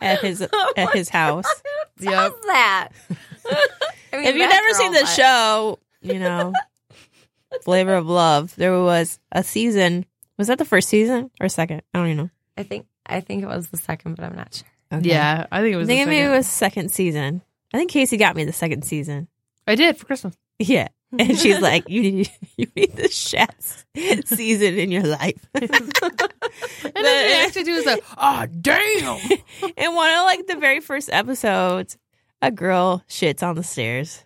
[0.00, 0.40] at his
[0.76, 1.44] at his house?
[2.00, 2.32] Yep.
[2.46, 2.88] that?
[4.12, 6.54] I mean, if you've never seen the but- show, you know,
[7.62, 10.06] Flavor of Love, there was a season.
[10.38, 11.82] Was that the first season or second?
[11.92, 12.30] I don't even know.
[12.56, 14.68] I think I think it was the second, but I'm not sure.
[14.92, 15.08] Okay.
[15.08, 15.88] Yeah, I think it was.
[15.88, 16.36] I think the maybe it second.
[16.36, 17.42] was second season.
[17.74, 19.28] I think Casey got me the second season.
[19.66, 20.36] I did for Christmas.
[20.58, 20.88] Yeah.
[21.18, 23.54] And she's like, you need you need the Shat
[24.26, 25.46] season in your life.
[25.54, 29.18] And then they actually do is like, oh damn.
[29.76, 31.96] In one of like the very first episodes,
[32.42, 34.24] a girl shits on the stairs.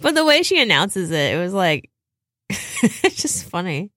[0.00, 1.90] But the way she announces it, it was like
[2.48, 3.90] it's just funny.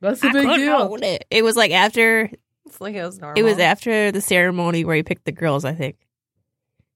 [0.00, 0.86] That's the big deal.
[0.86, 1.24] hold It.
[1.30, 2.30] it was like after
[2.66, 3.38] It's like it was normal.
[3.38, 5.96] it was after the ceremony where he picked the girls, I think.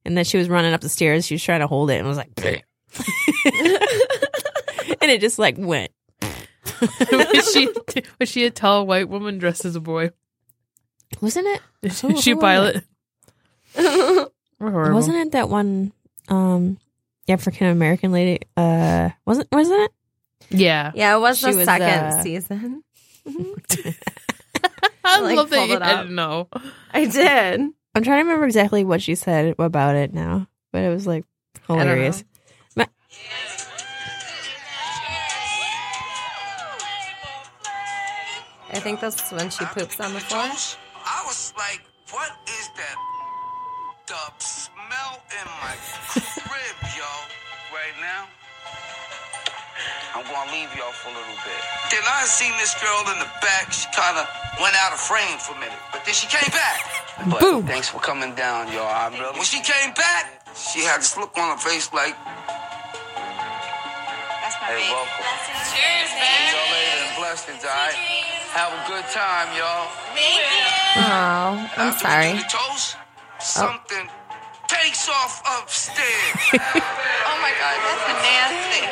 [0.06, 1.26] And then she was running up the stairs.
[1.26, 2.30] She was trying to hold it and was like,
[5.00, 5.90] and it just like went.
[7.12, 7.68] was she
[8.18, 10.10] was she a tall white woman dressed as a boy?
[11.20, 11.60] Wasn't it?
[11.82, 12.84] Is Who- she who was pilot?
[14.58, 14.92] We're.
[14.94, 15.92] Wasn't it that one
[16.28, 16.78] um
[17.28, 18.40] African American lady?
[18.56, 19.90] Uh wasn't wasn't it?
[20.50, 20.92] Yeah.
[20.94, 22.84] yeah, it was She the was, second uh, season.
[25.04, 26.48] I Like, love that pulled you didn't know.
[26.92, 27.60] I did.
[27.94, 31.24] I'm trying to remember exactly what she said about it now, but it was like
[31.68, 31.84] don't know.
[31.84, 32.24] hilarious.
[32.76, 32.84] Ma-
[38.72, 40.40] I think that's when she poops on the floor.
[40.42, 42.96] I was like, what is that?
[44.06, 45.74] The smell in my
[46.44, 47.10] crib, yo,
[47.72, 48.26] right now.
[50.14, 51.58] I'm gonna leave y'all for a little bit.
[51.90, 53.72] Then I seen this girl in the back.
[53.74, 54.26] She kind of
[54.62, 56.78] went out of frame for a minute, but then she came back.
[57.30, 57.66] But Boom.
[57.66, 58.86] thanks for coming down, y'all.
[58.86, 59.34] I really.
[59.34, 62.14] When she came back, she had this look on her face like,
[64.38, 64.94] That's my "Hey, baby.
[64.94, 65.26] welcome."
[65.74, 66.46] Cheers, See man.
[66.54, 67.98] y'all later and blessings, alright?
[68.54, 69.90] Have a good time, y'all.
[70.94, 72.38] Oh, I'm After sorry.
[72.38, 73.42] we do the toast, oh.
[73.42, 74.06] something
[74.70, 76.38] takes off upstairs.
[77.26, 78.82] Oh my god, that's nasty.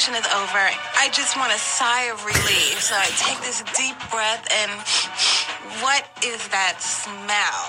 [0.00, 0.64] Elimination is over.
[0.96, 2.80] I just want a sigh of relief.
[2.80, 4.72] So I take this deep breath and
[5.84, 7.60] what is that smell?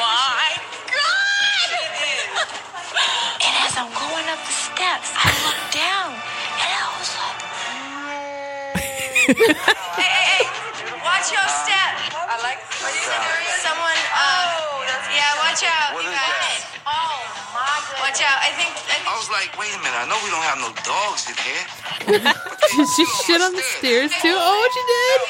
[0.00, 0.56] My
[0.88, 1.68] God!
[3.44, 7.44] and as I'm going up the steps, I look down and I was like,
[8.80, 9.20] hey,
[10.00, 10.44] hey, hey,
[11.04, 11.92] watch your step.
[12.24, 12.64] I like
[13.60, 14.80] Someone, um,
[15.12, 16.29] yeah, watch out, you guys.
[18.10, 18.18] My goodness.
[18.18, 18.40] Watch out.
[18.42, 20.70] I think, I I was like, wait a minute, I know we don't have no
[20.82, 21.64] dogs in here.
[22.74, 24.34] Did she shit on the stairs too?
[24.34, 25.20] Oh, she did.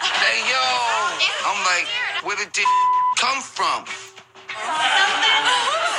[0.00, 0.64] Hey, yo.
[1.48, 1.88] I'm like,
[2.24, 2.66] where did this
[3.18, 3.84] come from?
[4.56, 5.46] Something,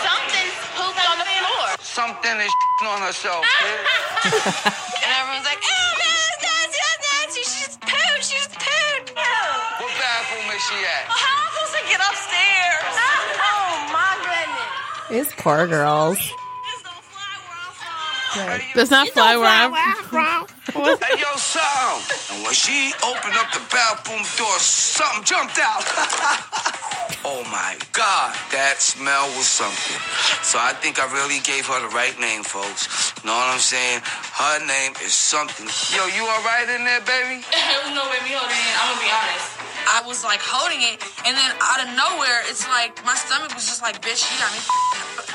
[0.05, 1.65] something's pooped on the floor.
[1.81, 2.53] Something is
[2.85, 3.45] on herself.
[5.03, 7.43] And everyone's like, oh, man, that's nasty, that's nasty.
[7.43, 9.05] She's pooed, she's pooed.
[9.15, 11.05] What bathroom is she at?
[11.11, 12.32] How am I supposed to get upstairs?
[15.13, 16.17] These poor girls.
[18.33, 18.59] From.
[18.73, 19.73] Does not fly where I'm.
[20.73, 22.01] Hey, yo, Sam.
[22.33, 25.83] And when she opened up the bathroom door, something jumped out.
[27.27, 29.99] oh my God, that smell was something.
[30.41, 32.87] So I think I really gave her the right name, folks.
[33.21, 34.01] Know what I'm saying?
[34.07, 35.67] Her name is something.
[35.93, 37.43] Yo, you all right in there, baby?
[37.43, 38.73] There was no way me holding it.
[38.79, 39.47] I'm gonna be honest.
[39.83, 43.67] I was like holding it, and then out of nowhere, it's like my stomach was
[43.67, 44.63] just like, "Bitch, you got me."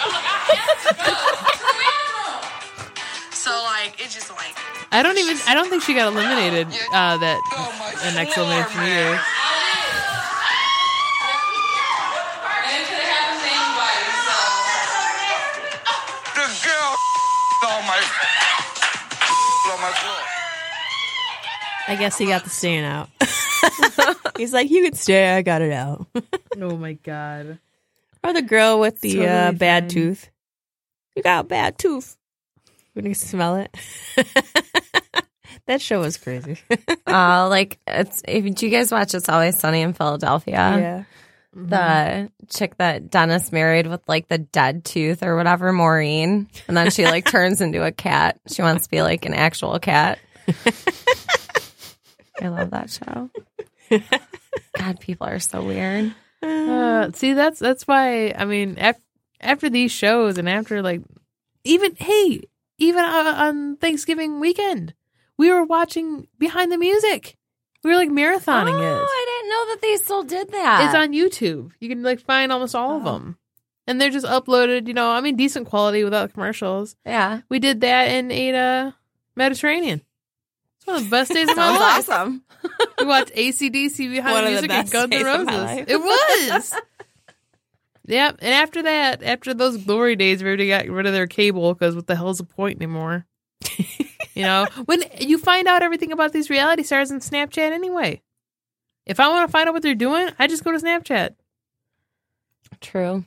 [0.02, 2.07] I'm like, I have to go.
[3.38, 4.56] So like, it just like.
[4.90, 5.36] I don't even.
[5.46, 6.66] I don't think she got eliminated.
[6.92, 9.14] Uh, that Oh, my the next floor, elimination man.
[9.14, 9.20] either.
[12.66, 14.04] And it could have happened to anybody.
[14.26, 14.36] So.
[16.34, 16.92] The girl
[17.70, 18.00] on my
[19.72, 20.22] on my floor.
[21.88, 23.08] I guess he got the stain out.
[24.36, 25.34] He's like, you can stay.
[25.36, 26.06] I got it out.
[26.60, 27.58] Oh my god.
[28.24, 30.28] or the girl with the uh, bad tooth.
[31.16, 32.16] You got a bad tooth.
[32.98, 33.72] When you smell it.
[35.66, 36.58] that show was crazy.
[37.06, 40.54] Uh, like it's if do you guys watch It's Always Sunny in Philadelphia?
[40.56, 41.04] yeah.
[41.54, 46.90] The chick that Dennis married with like the dead tooth or whatever, Maureen, and then
[46.90, 48.38] she like turns into a cat.
[48.48, 50.18] She wants to be like an actual cat.
[52.42, 53.30] I love that show.
[54.76, 56.14] God, people are so weird.
[56.42, 58.32] Uh, see, that's that's why.
[58.32, 58.76] I mean,
[59.40, 61.00] after these shows and after like,
[61.64, 62.42] even hey,
[62.78, 64.94] even uh, on Thanksgiving weekend,
[65.36, 67.36] we were watching Behind the Music.
[67.84, 69.06] We were like marathoning oh, it.
[69.08, 70.84] I didn't know that they still did that.
[70.86, 71.70] It's on YouTube.
[71.80, 73.12] You can like find almost all of Oh.
[73.12, 73.38] them,
[73.86, 74.88] and they're just uploaded.
[74.88, 76.96] You know, I mean, decent quality without commercials.
[77.06, 77.42] yeah.
[77.48, 78.94] We did that and ate a
[79.36, 80.02] Mediterranean.
[80.78, 82.08] It's one of the best days of my life.
[82.08, 82.42] awesome.
[82.98, 85.84] We watched ACDC behind One of music and Guns N' of Roses.
[85.86, 86.74] It was.
[88.08, 88.38] Yep.
[88.40, 92.06] And after that, after those glory days, everybody got rid of their cable because what
[92.06, 93.26] the hell's the point anymore?
[94.34, 98.22] you know, when you find out everything about these reality stars in Snapchat anyway.
[99.06, 101.34] If I want to find out what they're doing, I just go to Snapchat.
[102.82, 103.24] True.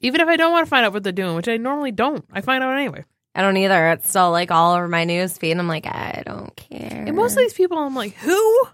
[0.00, 2.24] Even if I don't want to find out what they're doing, which I normally don't,
[2.32, 3.04] I find out anyway.
[3.34, 3.90] I don't either.
[3.90, 5.52] It's still like all over my news feed.
[5.52, 7.04] And I'm like, I don't care.
[7.06, 8.68] And most of these people, I'm like, who?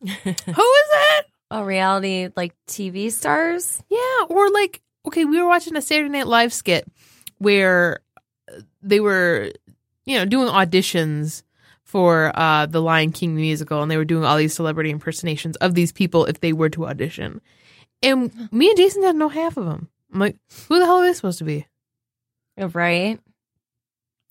[0.00, 1.22] who is that?
[1.50, 3.82] Oh, reality like TV stars.
[3.88, 6.86] Yeah, or like okay, we were watching a Saturday Night Live skit
[7.38, 8.00] where
[8.50, 9.52] uh, they were,
[10.04, 11.42] you know, doing auditions
[11.84, 15.74] for uh the Lion King musical, and they were doing all these celebrity impersonations of
[15.74, 17.40] these people if they were to audition.
[18.02, 19.88] And me and Jason didn't know half of them.
[20.12, 20.36] I'm like,
[20.68, 21.66] who the hell are they supposed to be?
[22.58, 23.18] Right?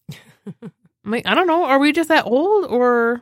[0.63, 1.65] I'm like, I don't know.
[1.65, 3.21] Are we just that old, or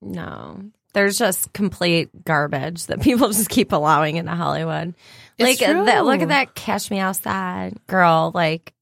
[0.00, 0.70] No.
[0.94, 4.94] There's just complete garbage that people just keep allowing into Hollywood.
[5.38, 8.30] Like that look at that Cash Me Outside girl.
[8.34, 8.72] Like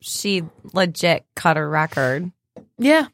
[0.00, 2.30] she legit cut a record.
[2.78, 3.06] yeah,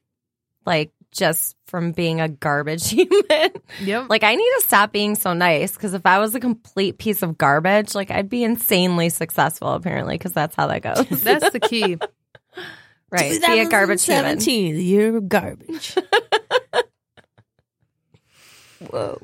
[0.64, 3.50] Like just from being a garbage human.
[3.82, 6.98] yep, like I need to stop being so nice because if I was a complete
[6.98, 11.08] piece of garbage, like I'd be insanely successful apparently because that's how that goes.
[11.22, 11.98] that's the key.
[13.10, 13.40] right.
[13.40, 14.38] Be a garbage human.
[14.38, 15.96] 2017, the year of garbage.
[18.90, 19.20] Whoa.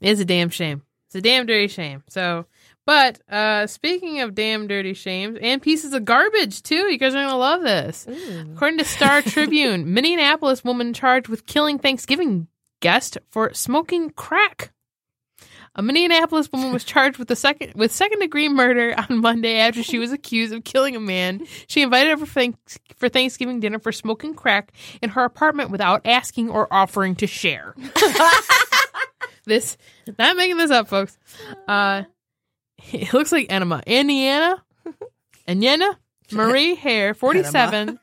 [0.00, 0.82] It's a damn shame.
[1.06, 2.02] It's a damn dirty shame.
[2.08, 2.46] So
[2.86, 7.24] But uh speaking of damn dirty shames and pieces of garbage too, you guys are
[7.24, 8.06] gonna love this.
[8.54, 12.48] According to Star Tribune, Minneapolis woman charged with killing Thanksgiving
[12.80, 14.72] guest for smoking crack.
[15.76, 19.82] A Minneapolis woman was charged with the second with second degree murder on Monday after
[19.82, 23.80] she was accused of killing a man she invited over for, thanks, for Thanksgiving dinner
[23.80, 27.74] for smoking crack in her apartment without asking or offering to share.
[29.46, 29.76] this
[30.16, 31.18] not making this up, folks.
[31.66, 32.04] Uh,
[32.92, 33.82] it looks like enema.
[33.86, 34.62] Indiana,
[35.48, 35.98] Indiana
[36.30, 37.98] Marie Hare, forty-seven,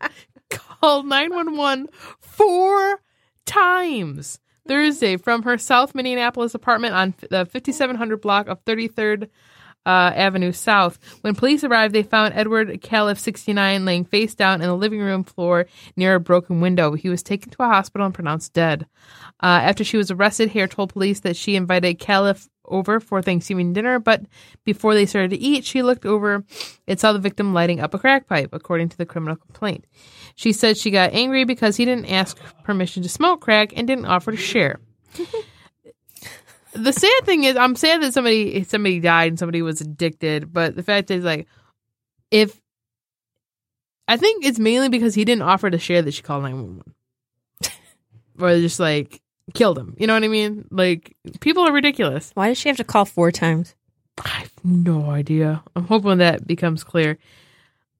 [0.50, 1.86] called nine one one
[2.20, 3.00] four
[3.46, 9.28] times Thursday from her South Minneapolis apartment on the 5700 block of 33rd
[9.86, 10.98] uh, Avenue South.
[11.20, 15.24] When police arrived, they found Edward Califf, 69, laying face down in the living room
[15.24, 15.66] floor
[15.96, 16.94] near a broken window.
[16.94, 18.86] He was taken to a hospital and pronounced dead.
[19.42, 23.72] Uh, after she was arrested, Hare told police that she invited Califf over for Thanksgiving
[23.72, 24.22] dinner, but
[24.64, 26.44] before they started to eat, she looked over
[26.88, 29.84] and saw the victim lighting up a crack pipe, according to the criminal complaint.
[30.34, 34.06] She said she got angry because he didn't ask permission to smoke crack and didn't
[34.06, 34.80] offer to share.
[36.74, 40.76] the sad thing is, I'm sad that somebody somebody died and somebody was addicted, but
[40.76, 41.46] the fact is, like,
[42.30, 42.60] if
[44.06, 46.76] I think it's mainly because he didn't offer to share that she called nine one
[46.76, 47.72] one,
[48.40, 49.20] or just like
[49.54, 49.94] killed him.
[49.98, 50.66] You know what I mean?
[50.70, 52.30] Like, people are ridiculous.
[52.34, 53.74] Why does she have to call four times?
[54.24, 55.62] I have no idea.
[55.74, 57.18] I'm hoping that becomes clear.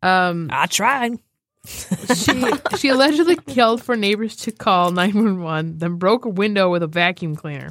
[0.03, 1.19] Um, I tried.
[1.67, 2.43] she
[2.77, 7.35] she allegedly yelled for neighbors to call 911, then broke a window with a vacuum
[7.35, 7.71] cleaner.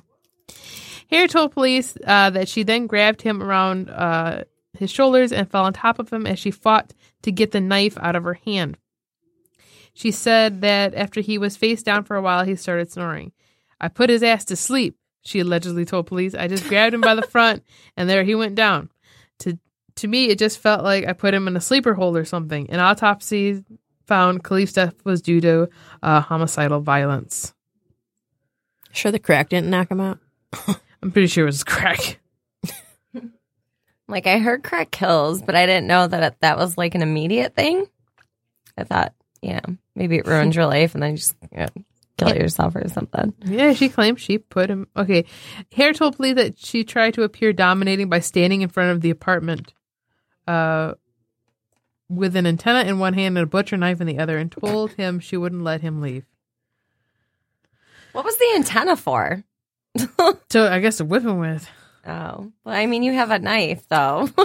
[1.09, 4.43] Hare told police uh, that she then grabbed him around uh,
[4.77, 7.97] his shoulders and fell on top of him as she fought to get the knife
[7.99, 8.77] out of her hand.
[9.93, 13.31] She said that after he was face down for a while, he started snoring.
[13.79, 16.35] I put his ass to sleep, she allegedly told police.
[16.35, 17.63] I just grabbed him by the front,
[17.97, 18.89] and there he went down.
[19.39, 19.57] To
[19.95, 22.69] to me, it just felt like I put him in a sleeper hold or something.
[22.69, 23.63] An autopsy
[24.07, 25.69] found Califf's death was due to
[26.01, 27.53] uh, homicidal violence.
[28.91, 30.19] Sure, the crack didn't knock him out.
[31.03, 32.19] I'm pretty sure it was crack.
[34.07, 37.01] Like I heard crack kills, but I didn't know that it, that was like an
[37.01, 37.87] immediate thing.
[38.77, 41.67] I thought, you know, maybe it ruins your life and then you just you know,
[42.17, 43.33] kill yourself or something.
[43.45, 44.87] Yeah, she claims she put him.
[44.95, 45.25] Okay,
[45.71, 49.09] Hare told police that she tried to appear dominating by standing in front of the
[49.09, 49.73] apartment,
[50.47, 50.93] uh,
[52.09, 54.91] with an antenna in one hand and a butcher knife in the other, and told
[54.93, 56.25] him she wouldn't let him leave.
[58.11, 59.43] What was the antenna for?
[60.51, 61.67] So I guess to whip him with.
[62.05, 64.29] Oh, well, I mean, you have a knife though.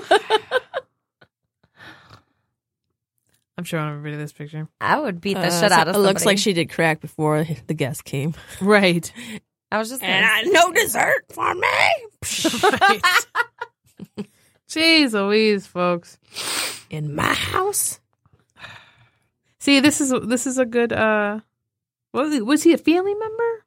[3.56, 4.68] I'm showing everybody this picture.
[4.80, 7.00] I would beat the Uh, shit so out of It looks like she did crack
[7.00, 8.34] before the guest came.
[8.60, 9.12] Right.
[9.72, 10.02] I was just.
[10.02, 11.60] And gonna- I no dessert for me.
[12.62, 13.00] right.
[14.68, 16.18] Jeez Louise, folks.
[16.90, 18.00] In my house.
[19.58, 20.92] See, this is this is a good.
[20.92, 21.40] uh
[22.14, 23.64] Was he, was he a family member?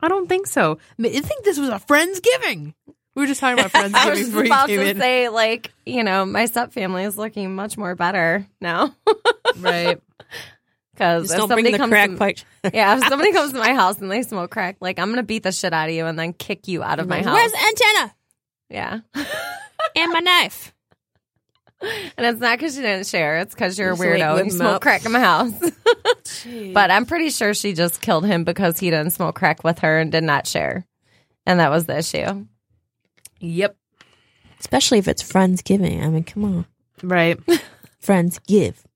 [0.00, 0.78] I don't think so.
[0.98, 2.74] I think this was a friendsgiving.
[3.14, 4.98] We were just talking about friendsgiving I was just before you about came to in.
[4.98, 8.94] say, like, you know, my step family is looking much more better now.
[9.58, 10.00] right.
[10.92, 12.38] Because if don't bring somebody the comes, crack to, pipe.
[12.74, 15.42] yeah, if somebody comes to my house and they smoke crack, like I'm gonna beat
[15.42, 17.34] the shit out of you and then kick you out of my house.
[17.34, 18.14] Where's the antenna
[18.68, 19.00] yeah,
[19.94, 20.72] and my knife?
[21.80, 24.76] And it's not because you didn't share; it's because you're a weirdo and you smoke
[24.76, 24.82] up.
[24.82, 25.52] crack in my house.
[26.72, 29.98] but I'm pretty sure she just killed him because he didn't smoke crack with her
[29.98, 30.86] and did not share,
[31.44, 32.46] and that was the issue.
[33.40, 33.76] Yep.
[34.58, 36.02] Especially if it's Friendsgiving.
[36.02, 36.66] I mean, come on.
[37.02, 37.38] Right.
[38.00, 38.86] Friends give.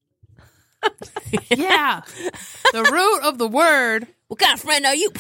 [1.50, 2.00] yeah.
[2.72, 4.06] The root of the word.
[4.28, 5.10] What kind of friend are you?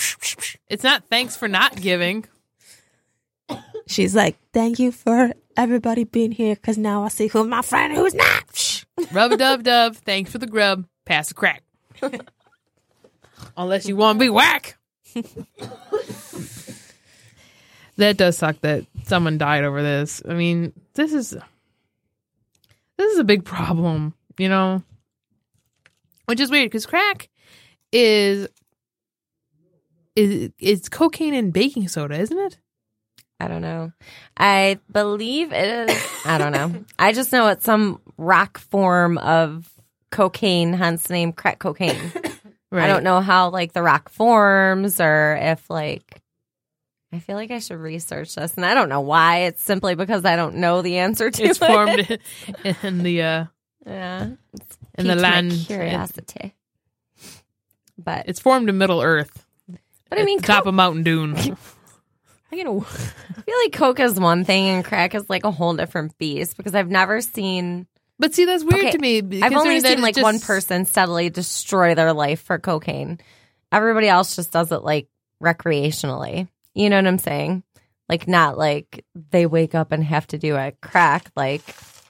[0.68, 2.24] It's not thanks for not giving.
[3.90, 7.92] She's like, thank you for everybody being here because now I see who my friend
[7.92, 8.84] who's not.
[9.12, 9.96] Rub dub dub.
[9.96, 10.86] Thanks for the grub.
[11.04, 11.64] Pass the crack.
[13.56, 14.76] Unless you want to be whack.
[17.96, 20.22] that does suck that someone died over this.
[20.28, 21.30] I mean, this is
[22.96, 24.84] this is a big problem, you know.
[26.26, 27.28] Which is weird because crack
[27.90, 28.46] is
[30.14, 32.58] is it's cocaine and baking soda, isn't it?
[33.40, 33.92] I don't know.
[34.36, 36.06] I believe it is.
[36.26, 36.84] I don't know.
[36.98, 39.68] I just know it's some rock form of
[40.10, 41.96] cocaine, hence the name crack cocaine.
[42.70, 42.84] Right.
[42.84, 46.20] I don't know how like the rock forms or if like.
[47.12, 49.38] I feel like I should research this, and I don't know why.
[49.38, 51.66] It's simply because I don't know the answer to It's it.
[51.66, 52.18] formed
[52.84, 53.44] in the uh
[53.86, 54.28] yeah,
[54.98, 55.52] in the land.
[55.66, 56.54] curiosity.
[57.98, 59.44] But It's formed in Middle Earth.
[60.08, 61.56] but I mean, top co- of Mountain Dune.
[62.52, 62.70] I get a.
[62.70, 66.56] I feel like Coke is one thing and crack is like a whole different beast
[66.56, 67.86] because I've never seen.
[68.18, 69.42] But see, that's weird Okay, to me.
[69.42, 73.18] I've only seen like just- one person steadily destroy their life for cocaine.
[73.72, 75.08] Everybody else just does it like
[75.42, 76.48] recreationally.
[76.74, 77.62] You know what I'm saying?
[78.08, 81.62] Like not like they wake up and have to do a Crack like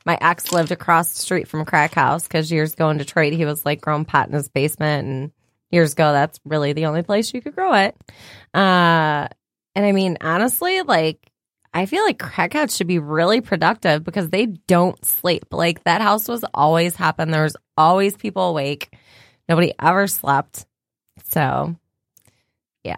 [0.06, 3.34] my ex lived across the street from a crack house because years ago in Detroit
[3.34, 5.32] he was like growing pot in his basement and
[5.70, 7.94] years ago that's really the only place you could grow it.
[8.54, 9.28] Uh,
[9.74, 11.18] and I mean honestly, like
[11.72, 15.44] I feel like crackheads should be really productive because they don't sleep.
[15.52, 17.30] Like that house was always hopping.
[17.30, 18.92] There was always people awake.
[19.48, 20.66] Nobody ever slept.
[21.28, 21.76] So,
[22.82, 22.96] yeah.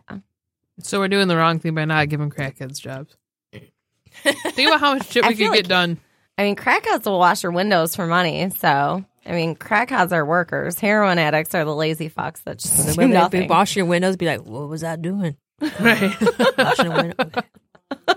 [0.80, 3.14] So we're doing the wrong thing by not giving crackheads jobs.
[3.52, 5.98] Think about how much shit we could like- get done.
[6.38, 8.48] I mean, crackheads will wash your windows for money.
[8.58, 10.78] So, I mean, crackheads are workers.
[10.78, 13.48] Heroin addicts are the lazy fucks that just do When they be nothing.
[13.48, 15.36] washing your windows, be like, "What was I doing?
[15.80, 16.14] Right.
[16.58, 17.30] Washing the window.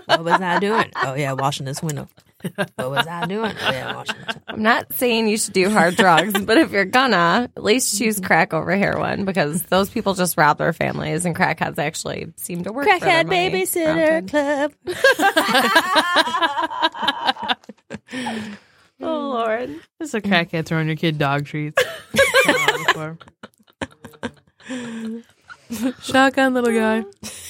[0.06, 0.90] What was I doing?
[0.96, 2.08] Oh yeah, washing this window.
[2.76, 3.52] What was I doing?
[3.60, 4.36] Oh yeah, washing this.
[4.48, 8.18] I'm not saying you should do hard drugs, but if you're gonna, at least choose
[8.20, 12.72] crack over heroin because those people just rob their families, and crackheads actually seem to
[12.72, 12.86] work.
[12.88, 14.72] for their Crackhead money babysitter often.
[17.28, 17.56] club.
[18.98, 19.78] Oh Lord.
[20.00, 21.82] It's a crackhead throwing your kid dog treats.
[25.70, 26.02] Saw it before.
[26.02, 27.04] Shotgun little guy.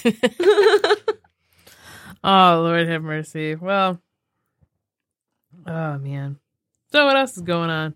[2.24, 3.54] oh Lord have mercy.
[3.54, 4.00] Well,
[5.66, 6.38] oh man.
[6.92, 7.94] So what else is going on?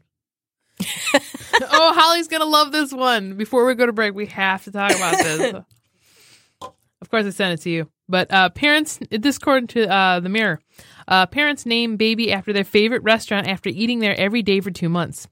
[1.14, 3.36] oh, Holly's gonna love this one.
[3.36, 5.54] Before we go to break, we have to talk about this.
[6.62, 7.90] of course, I sent it to you.
[8.08, 10.60] But uh, parents, this according to uh, the Mirror,
[11.06, 14.88] uh, parents name baby after their favorite restaurant after eating there every day for two
[14.88, 15.28] months.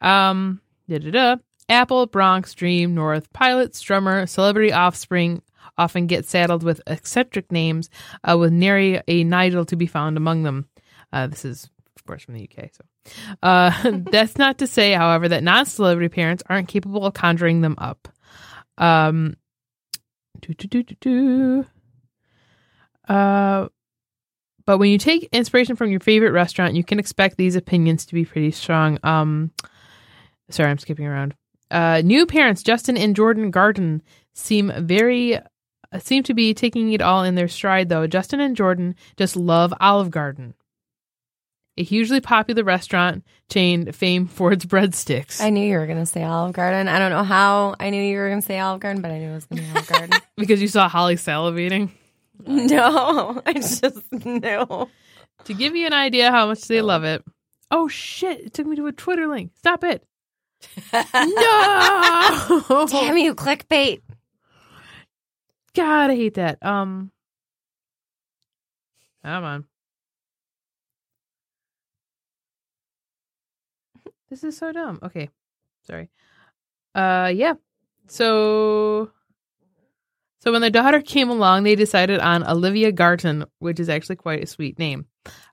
[0.00, 1.36] Um, da da da.
[1.68, 5.42] Apple, Bronx, Dream, North, Pilot, Strummer, Celebrity Offspring
[5.76, 7.90] often get saddled with eccentric names,
[8.28, 10.68] uh, with nary a Nigel to be found among them.
[11.12, 12.70] Uh, this is, of course, from the UK.
[12.72, 12.84] So
[13.42, 18.08] uh, that's not to say, however, that non-celebrity parents aren't capable of conjuring them up.
[18.78, 19.36] Um.
[23.08, 23.68] Uh,
[24.66, 28.14] but when you take inspiration from your favorite restaurant, you can expect these opinions to
[28.14, 28.98] be pretty strong.
[29.02, 29.52] Um,
[30.50, 31.34] sorry, I'm skipping around.
[31.74, 34.00] Uh, new parents Justin and Jordan Garden
[34.32, 35.40] seem very uh,
[35.98, 37.88] seem to be taking it all in their stride.
[37.88, 40.54] Though Justin and Jordan just love Olive Garden,
[41.76, 45.40] a hugely popular restaurant chain famed for its breadsticks.
[45.40, 46.86] I knew you were gonna say Olive Garden.
[46.86, 49.30] I don't know how I knew you were gonna say Olive Garden, but I knew
[49.30, 50.20] it was gonna be Olive Garden.
[50.36, 51.90] because you saw Holly salivating.
[52.46, 54.88] no, I just knew.
[55.46, 57.24] To give you an idea how much they love it.
[57.72, 58.38] Oh shit!
[58.42, 59.50] It took me to a Twitter link.
[59.56, 60.04] Stop it.
[60.92, 62.86] No.
[62.90, 64.00] Damn you, clickbait.
[65.74, 66.64] God, I hate that.
[66.64, 67.10] Um,
[69.24, 69.64] come on.
[74.30, 74.98] This is so dumb.
[75.02, 75.30] Okay,
[75.86, 76.10] sorry.
[76.94, 77.54] Uh, yeah.
[78.06, 79.10] So,
[80.40, 84.42] so when their daughter came along, they decided on Olivia Garton, which is actually quite
[84.42, 85.06] a sweet name.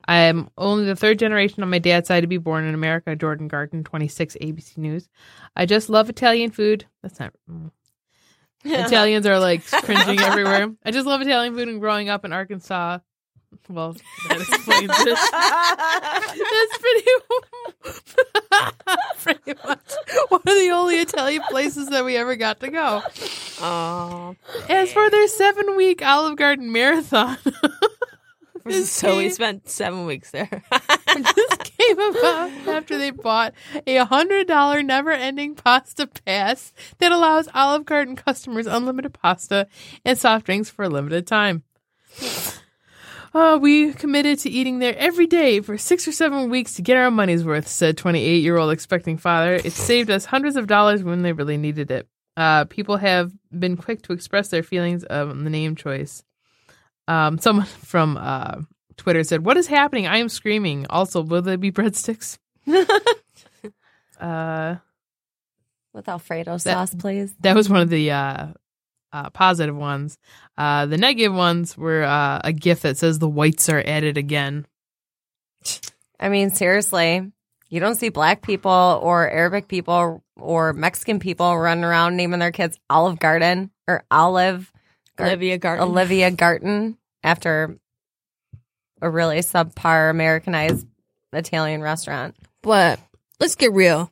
[0.08, 3.16] I'm only the third generation on my dad's side to be born in America.
[3.16, 5.10] Jordan Garden, 26, ABC News.
[5.56, 6.86] I just love Italian food.
[7.02, 7.34] That's not.
[7.50, 7.72] mm.
[8.64, 10.72] Italians are like cringing everywhere.
[10.86, 13.00] I just love Italian food and growing up in Arkansas.
[13.68, 13.98] Well,
[14.30, 15.18] that explains it.
[16.42, 17.06] That's pretty,
[19.44, 19.92] pretty much
[20.30, 23.02] one of the only Italian places that we ever got to go.
[23.62, 24.36] Oh,
[24.70, 27.38] As for their seven week Olive Garden marathon,
[28.66, 30.50] this so we spent seven weeks there.
[30.72, 33.54] this came about after they bought
[33.88, 39.68] a hundred dollar never ending pasta pass that allows Olive Garden customers unlimited pasta
[40.06, 41.64] and soft drinks for a limited time.
[43.34, 46.98] Uh, we committed to eating there every day for six or seven weeks to get
[46.98, 49.54] our money's worth, said 28 year old expecting father.
[49.54, 52.10] It saved us hundreds of dollars when they really needed it.
[52.36, 56.24] Uh, people have been quick to express their feelings of the name choice.
[57.08, 58.62] Um, someone from uh,
[58.98, 60.08] Twitter said, "What is happening?
[60.08, 62.38] I am screaming." Also, will there be breadsticks?
[64.20, 64.76] uh,
[65.94, 67.34] With Alfredo That- sauce, please.
[67.42, 68.48] that was one of the uh,
[69.12, 70.18] uh, positive ones.
[70.58, 74.18] Uh, the negative ones were uh, a gift that says the whites are at it
[74.18, 74.66] again.
[76.20, 77.32] I mean, seriously,
[77.70, 82.52] you don't see black people or Arabic people or Mexican people running around naming their
[82.52, 84.72] kids Olive Garden or Olive
[85.22, 85.88] Gar- Olivia Garden.
[85.88, 87.78] Olivia Garten after
[89.02, 90.88] a really subpar Americanized
[91.34, 92.36] Italian restaurant.
[92.62, 93.00] But
[93.40, 94.12] let's get real.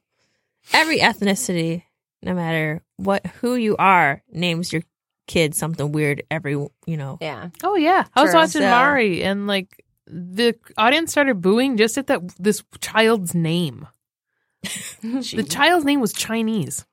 [0.74, 1.84] Every ethnicity,
[2.24, 4.84] no matter what who you are, names your
[5.28, 7.18] kid something weird every, you know.
[7.22, 7.50] Yeah.
[7.64, 8.40] Oh yeah, I was Sure.
[8.42, 13.88] watching So- Maury, and like the audience started booing just at that this child's name.
[15.02, 16.86] The child's name was Chinese.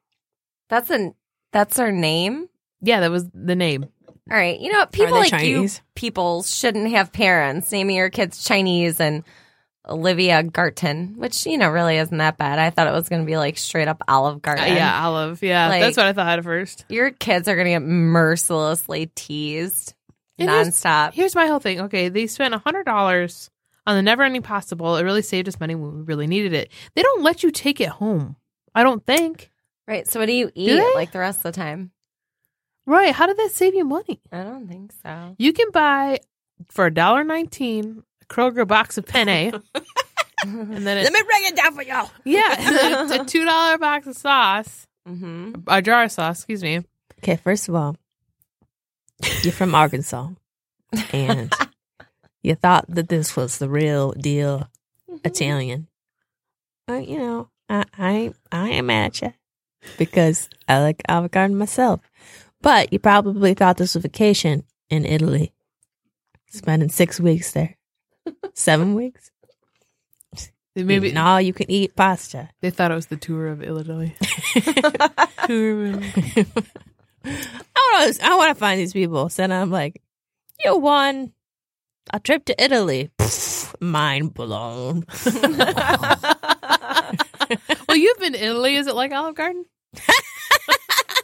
[0.69, 1.15] That's an
[1.53, 2.49] that's her name.
[2.83, 3.87] Yeah, that was the name.
[4.31, 4.59] All right.
[4.59, 4.93] You know what?
[4.93, 5.77] People like Chinese?
[5.77, 9.23] you people shouldn't have parents naming your kids Chinese and
[9.89, 12.59] Olivia Garton, which, you know, really isn't that bad.
[12.59, 14.75] I thought it was going to be like straight up Olive Uh, Garden.
[14.75, 15.43] yeah, Olive.
[15.45, 16.85] Yeah, Like- that's what I thought at first.
[16.89, 19.95] Your kids are going to get mercilessly teased
[20.39, 21.15] And here's- nonstop.
[21.15, 21.83] Here's my whole thing.
[21.83, 23.49] Okay, they spent a hundred dollars
[23.87, 24.97] on the never ending Possible.
[24.97, 26.73] It really saved us money when we really needed it.
[26.97, 28.35] They don't let you take it home.
[28.75, 29.53] I don't think.
[29.87, 30.09] Right.
[30.09, 30.95] So what do you eat they?
[30.97, 31.93] like the rest of the time?
[32.87, 33.13] Right?
[33.15, 34.21] How did that save you money?
[34.33, 35.35] I don't think so.
[35.39, 36.21] You can buy
[36.71, 39.29] for a dollar nineteen a Kroger box of penne,
[40.45, 42.11] and then it, Let me break it down for y'all.
[42.25, 46.39] yeah, it's a two dollar box of sauce, hmm a jar of sauce.
[46.39, 46.85] Excuse me.
[47.19, 47.97] Okay, first of all,
[49.43, 50.29] you're from Arkansas,
[51.13, 51.53] and
[52.43, 54.69] you thought that this was the real deal
[55.25, 55.89] Italian.
[56.89, 59.33] Uh, you know, I I I am mad at you
[59.99, 62.01] because I like avocado myself,
[62.63, 65.53] but you probably thought this was vacation in Italy,
[66.51, 67.77] spending six weeks there,
[68.55, 69.31] seven weeks.
[70.75, 72.51] Maybe all you can eat pasta.
[72.61, 74.13] they thought it was the tour of Illinois.
[75.47, 76.03] Tour of-
[77.25, 78.25] I want to.
[78.27, 79.29] I want to find these people.
[79.31, 80.03] So then I'm like,
[80.63, 81.33] you won
[82.13, 83.11] a trip to Italy.
[83.19, 85.05] Pfft, mind blown.
[87.89, 88.77] well, you've been to Italy.
[88.77, 89.65] Is it like Olive Garden?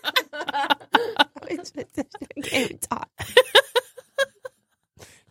[0.05, 1.57] I
[2.43, 3.11] can't even talk.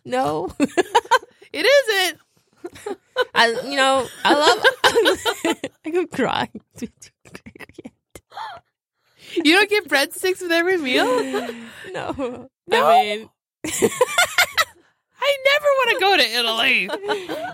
[0.04, 0.48] No,
[1.52, 2.18] It isn't.
[3.34, 3.50] I.
[3.64, 4.64] You know, I love.
[5.84, 6.48] I could cry.
[9.34, 11.06] You don't get breadsticks with every meal.
[11.90, 12.86] No, No.
[12.86, 13.30] I mean,
[13.64, 16.80] I never want to go to Italy.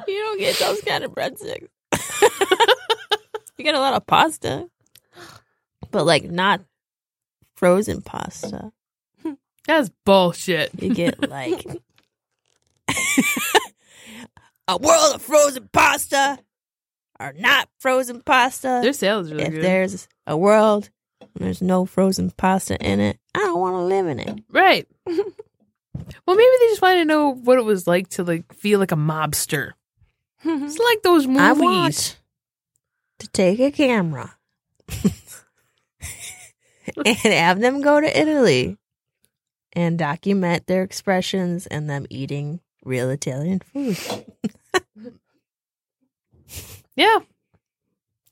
[0.09, 1.69] you don't get those kind of breadsticks.
[3.57, 4.69] you get a lot of pasta,
[5.93, 6.63] but like not
[7.59, 8.73] frozen pasta.
[9.67, 10.71] That's bullshit.
[10.81, 11.67] You get like
[14.69, 16.39] a world of frozen pasta
[17.21, 18.79] or not frozen pasta.
[18.83, 19.63] Their sales really if good.
[19.63, 20.89] there's a world
[21.21, 24.41] and there's no frozen pasta in it, I don't want to live in it.
[24.51, 24.87] Right.
[25.07, 25.17] well,
[26.37, 28.97] maybe they just wanted to know what it was like to like feel like a
[28.97, 29.73] mobster.
[30.45, 31.43] It's like those movies.
[31.43, 32.21] I want
[33.19, 34.37] to take a camera
[37.05, 38.77] and have them go to Italy
[39.73, 43.99] and document their expressions and them eating real Italian food.
[46.99, 47.19] Yeah.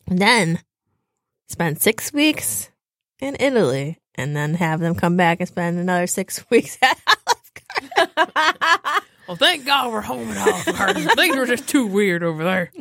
[0.09, 0.59] And then
[1.47, 2.69] spend six weeks
[3.21, 8.17] in Italy and then have them come back and spend another six weeks at Olive
[8.17, 9.03] Garden.
[9.29, 11.09] Well, thank God we're home at Olive Garden.
[11.11, 12.73] Things were just too weird over there.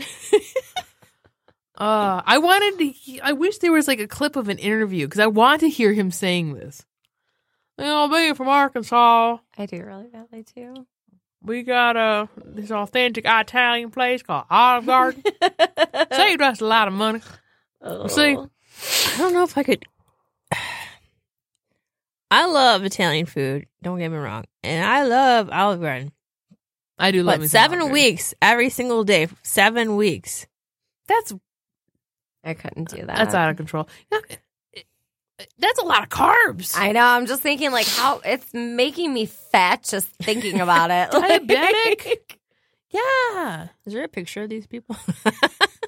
[1.78, 2.88] Uh, I wanted to.
[2.90, 5.70] he- I wish there was like a clip of an interview because I want to
[5.70, 6.86] hear him saying this.
[7.78, 10.88] You know, being from Arkansas, I do really badly too.
[11.42, 15.24] we got a this authentic Italian place called Olive Garden.
[16.14, 17.20] Saved us a lot of money.
[18.08, 19.84] See, I don't know if I could.
[22.32, 23.66] I love Italian food.
[23.84, 26.12] Don't get me wrong, and I love Olive Garden.
[26.98, 27.94] I do love But me some seven Olive Garden.
[28.12, 30.48] weeks every single day, seven weeks.
[31.08, 31.34] That's
[32.46, 33.18] I couldn't do that.
[33.18, 33.88] that's out of control.
[34.12, 34.86] Yeah, it-
[35.40, 36.74] it- That's a lot of carbs.
[36.78, 37.04] I know.
[37.04, 41.12] I'm just thinking like how it's making me fat just thinking about it.
[41.50, 42.38] Diabetic.
[42.92, 43.68] yeah.
[43.86, 44.96] Is there a picture of these people?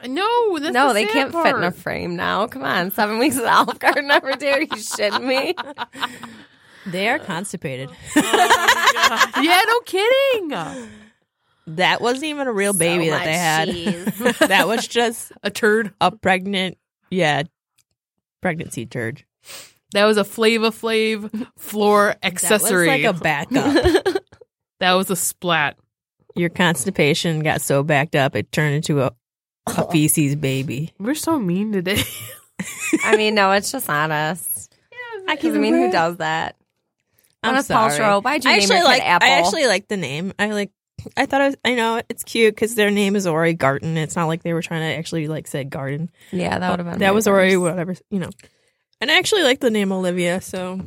[0.08, 2.45] No, that's no, the they can't fit in a frame now.
[2.45, 4.51] Come on, seven weeks at Olive Garden every day.
[4.53, 5.55] Are you shitting me?
[6.86, 7.89] they are constipated.
[8.16, 10.89] Oh yeah, no kidding.
[11.68, 13.70] That wasn't even a real baby So that they had.
[14.49, 15.93] that was just A turd.
[16.01, 16.78] a pregnant,
[17.09, 17.43] yeah,
[18.41, 19.24] pregnancy turd.
[19.93, 22.88] That was a Flava Flav floor accessory.
[22.88, 24.24] That was like a backup.
[24.80, 25.78] that was a splat.
[26.36, 29.11] Your constipation got so backed up it turned into a,
[29.65, 30.93] a feces baby.
[30.99, 32.03] We're so mean today.
[33.03, 34.76] I mean, no, it's just honest.
[35.28, 36.55] I Because I mean, who does that?
[37.43, 37.91] I'm Gwyneth sorry.
[37.91, 39.03] Paltrow, why'd you I name actually your kid like.
[39.03, 39.28] Apple?
[39.28, 40.34] I actually like the name.
[40.39, 40.72] I like.
[41.16, 41.56] I thought it was.
[41.64, 43.98] I know it's cute because their name is Ori Garten.
[43.98, 46.10] It's not like they were trying to actually like say garden.
[46.32, 47.00] Yeah, that would have been.
[47.00, 48.30] That was Ori, whatever you know.
[49.00, 50.41] And I actually like the name Olivia.
[50.41, 50.82] So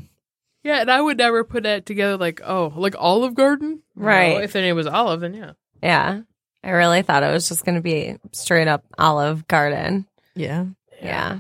[0.65, 3.83] yeah, and I would never put that together like, oh, like Olive Garden?
[3.95, 4.43] No, Right.
[4.45, 5.53] if their name was Olive, then yeah.
[5.83, 6.21] Yeah,
[6.65, 10.07] I really thought it was just going to be straight up Olive Garden.
[10.35, 10.67] yeah,
[11.01, 11.39] Yeah.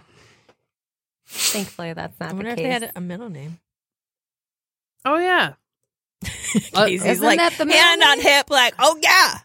[1.26, 2.64] Thankfully, that's I not wonder the if case.
[2.80, 3.58] they had a middle name.
[5.04, 5.54] Oh yeah.
[6.74, 9.38] Uh, Casey's isn't like that the middle hand on hip, like, oh yeah.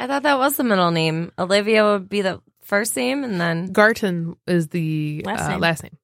[0.00, 1.32] I thought that was the middle name.
[1.38, 5.60] Olivia would be the first name, and then Garton is the Last uh, name.
[5.60, 5.96] last name.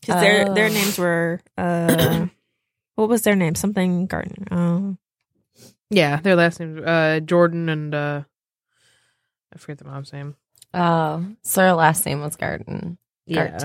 [0.00, 0.72] Because their their Oh.
[0.72, 2.26] names were uh
[2.96, 3.54] what was their name?
[3.54, 4.46] Something Gardner.
[4.50, 4.96] Oh.
[5.90, 8.22] Yeah, their last names uh Jordan and uh
[9.54, 10.34] I forget the mom's name.
[10.74, 12.98] oh, so her last name was Garden.
[13.26, 13.58] Yeah.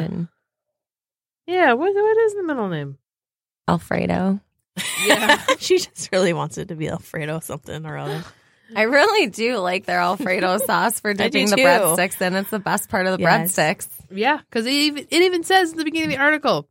[1.47, 2.97] Yeah, what what is the middle name?
[3.67, 4.39] Alfredo.
[5.05, 5.41] Yeah.
[5.59, 8.23] she just really wants it to be Alfredo something or other.
[8.75, 11.61] I really do like their Alfredo sauce for dipping the too.
[11.61, 12.35] breadsticks in.
[12.35, 13.55] It's the best part of the Yes.
[13.55, 13.87] breadsticks.
[14.09, 16.67] Yeah, because it even, it even says at the beginning of the article,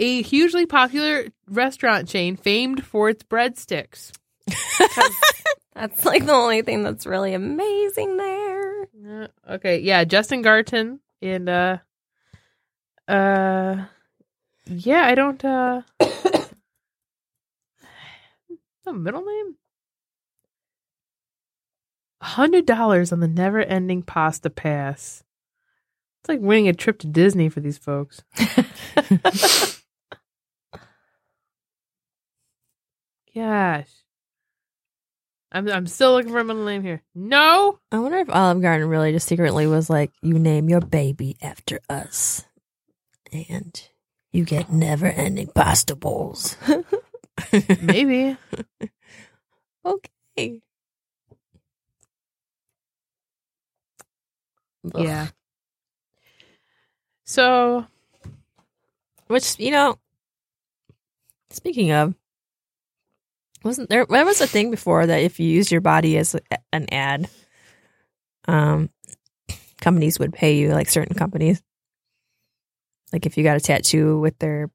[0.00, 4.12] a hugely popular restaurant chain famed for its breadsticks.
[5.74, 8.82] That's like the only thing that's really amazing there.
[9.06, 11.78] Uh, okay, yeah, Justin Garton and uh,
[13.08, 13.84] uh,
[14.66, 15.82] yeah, I don't uh,
[18.84, 19.56] the middle name.
[22.22, 25.22] Hundred dollars on the never-ending pasta pass.
[26.22, 28.22] It's like winning a trip to Disney for these folks.
[33.34, 33.90] Gosh.
[35.52, 37.02] I'm I'm still looking for a middle name here.
[37.14, 37.78] No.
[37.92, 41.80] I wonder if Olive Garden really just secretly was like, you name your baby after
[41.88, 42.44] us.
[43.32, 43.80] And
[44.32, 46.56] you get never ending pasta bowls.
[47.80, 48.36] Maybe.
[49.84, 50.60] okay.
[54.94, 55.28] Yeah.
[57.24, 57.86] So
[59.26, 59.98] Which, you know,
[61.50, 62.14] speaking of,
[63.62, 66.36] wasn't there, there was a thing before that if you use your body as
[66.72, 67.28] an ad,
[68.46, 68.90] um,
[69.80, 71.62] companies would pay you, like certain companies.
[73.12, 74.70] Like if you got a tattoo with their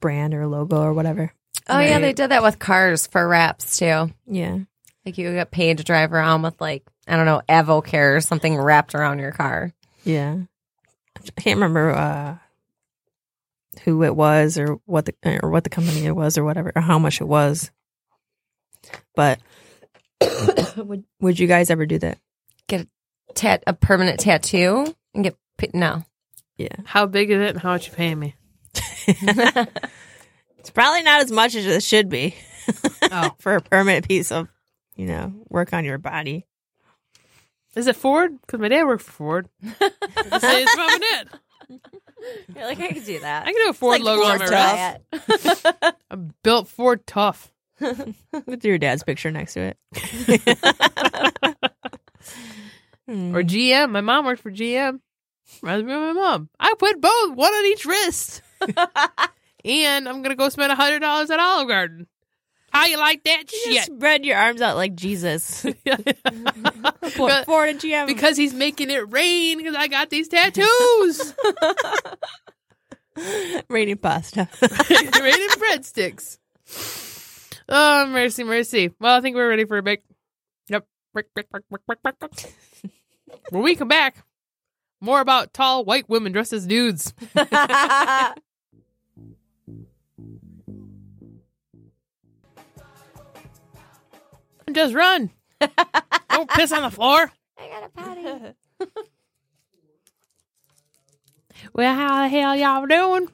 [0.00, 1.32] brand or logo or whatever.
[1.68, 4.10] Oh yeah, they did that with cars for wraps too.
[4.26, 4.58] Yeah.
[5.04, 8.56] Like you get paid to drive around with like I don't know Avocare or something
[8.56, 9.72] wrapped around your car.
[10.04, 10.38] Yeah.
[11.16, 12.36] I can't remember uh
[13.84, 16.82] who it was or what the or what the company it was or whatever or
[16.82, 17.70] how much it was.
[19.14, 19.40] But
[20.76, 22.18] would would you guys ever do that?
[23.34, 26.04] Tat a permanent tattoo and get pa- no.
[26.56, 26.74] Yeah.
[26.84, 28.34] how big is it and how much you paying me?
[30.68, 32.34] It's probably not as much as it should be
[33.10, 33.30] Oh.
[33.38, 34.48] for a permanent piece of,
[34.96, 36.44] you know, work on your body.
[37.74, 38.38] Is it Ford?
[38.42, 39.48] Because my dad worked for Ford.
[39.62, 41.28] Say it's probably it.
[42.54, 43.46] You're like I could do that.
[43.46, 45.64] I can do a Ford Like logo on my Ford wrist.
[45.80, 45.94] tough.
[46.10, 47.50] I'm built Ford tough.
[48.44, 49.78] With your dad's picture next to it.
[53.08, 53.90] Or GM.
[53.90, 55.00] My mom worked for GM.
[55.62, 56.50] Reminds me of my mom.
[56.60, 58.42] I put both, one on each wrist.
[59.64, 62.06] And I'm gonna go spend a hundred dollars at Olive Garden.
[62.70, 63.74] How you like that You shit?
[63.76, 65.64] just spread your arms out like Jesus.
[65.64, 68.06] But- Ford and GM.
[68.06, 71.34] because he's making it rain because I got these tattoos.
[73.68, 74.48] raining pasta.
[74.60, 76.38] Raining breadsticks.
[77.68, 78.92] Oh, mercy, mercy.
[79.00, 80.02] Well, I think we're ready for a break.
[80.68, 80.86] Yep.
[81.14, 82.54] Break, break, break, break, break, break, break.
[83.50, 84.24] When we come back,
[85.00, 87.12] more about tall white women dressed as dudes.
[94.72, 95.30] Just run.
[96.30, 97.32] Don't piss on the floor.
[97.58, 98.54] I got a patty.
[101.72, 103.28] Well, how the hell y'all doing?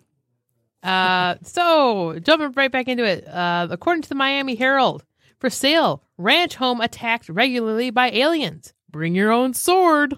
[0.83, 3.27] Uh, so jumping right back into it.
[3.29, 5.05] Uh, according to the Miami Herald,
[5.39, 8.73] for sale, ranch home attacked regularly by aliens.
[8.91, 10.15] Bring your own sword.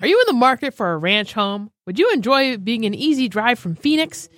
[0.00, 1.70] Are you in the market for a ranch home?
[1.86, 4.28] Would you enjoy being an easy drive from Phoenix?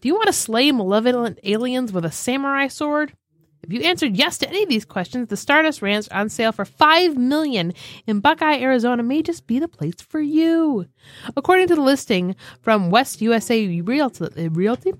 [0.00, 3.14] Do you want to slay malevolent aliens with a samurai sword?
[3.66, 6.64] If you answered yes to any of these questions, the Stardust Ranch on sale for
[6.64, 7.72] five million
[8.06, 10.86] in Buckeye, Arizona, may just be the place for you.
[11.36, 14.92] According to the listing from West USA Realty, Realty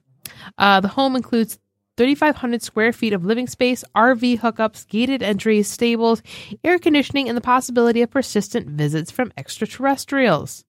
[0.59, 1.61] uh, the home includes
[1.97, 6.21] 3,500 square feet of living space, RV hookups, gated entries, stables,
[6.62, 10.66] air conditioning, and the possibility of persistent visits from extraterrestrials.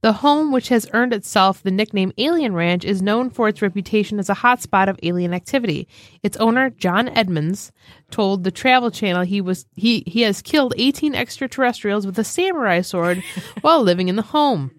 [0.00, 4.18] The home, which has earned itself the nickname Alien Ranch, is known for its reputation
[4.18, 5.88] as a hotspot of alien activity.
[6.22, 7.72] Its owner, John Edmonds,
[8.10, 12.80] told the Travel Channel he was he he has killed 18 extraterrestrials with a samurai
[12.80, 13.22] sword
[13.60, 14.70] while living in the home.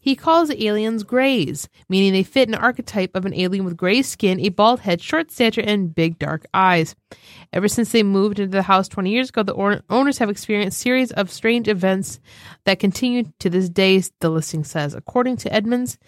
[0.00, 4.02] He calls the aliens grays, meaning they fit an archetype of an alien with gray
[4.02, 6.94] skin, a bald head, short stature, and big dark eyes.
[7.52, 11.12] Ever since they moved into the house 20 years ago, the owners have experienced series
[11.12, 12.20] of strange events
[12.64, 14.94] that continue to this day, the listing says.
[14.94, 15.98] According to Edmonds,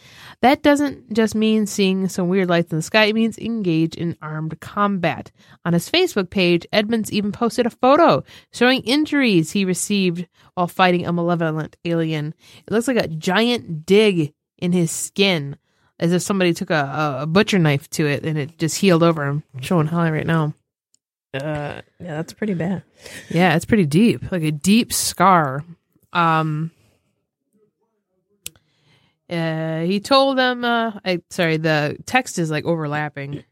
[0.43, 4.19] that doesn't just mean seeing some weird lights in the sky, it means engage in
[4.21, 5.33] armed combat.
[5.65, 8.23] On his Facebook page, Edmonds even posted a photo
[8.53, 12.35] showing injuries he received while fighting a malevolent alien.
[12.67, 15.57] It looks like a giant dig in his skin,
[15.99, 19.25] as if somebody took a, a butcher knife to it and it just healed over
[19.25, 19.43] him.
[19.63, 20.55] showing Holly right now.
[21.33, 22.83] Uh, yeah, that's pretty bad.
[23.29, 25.65] Yeah, it's pretty deep, like a deep scar.
[26.13, 26.73] Um,
[29.31, 33.45] uh, he told them, uh, I sorry, the text is like overlapping.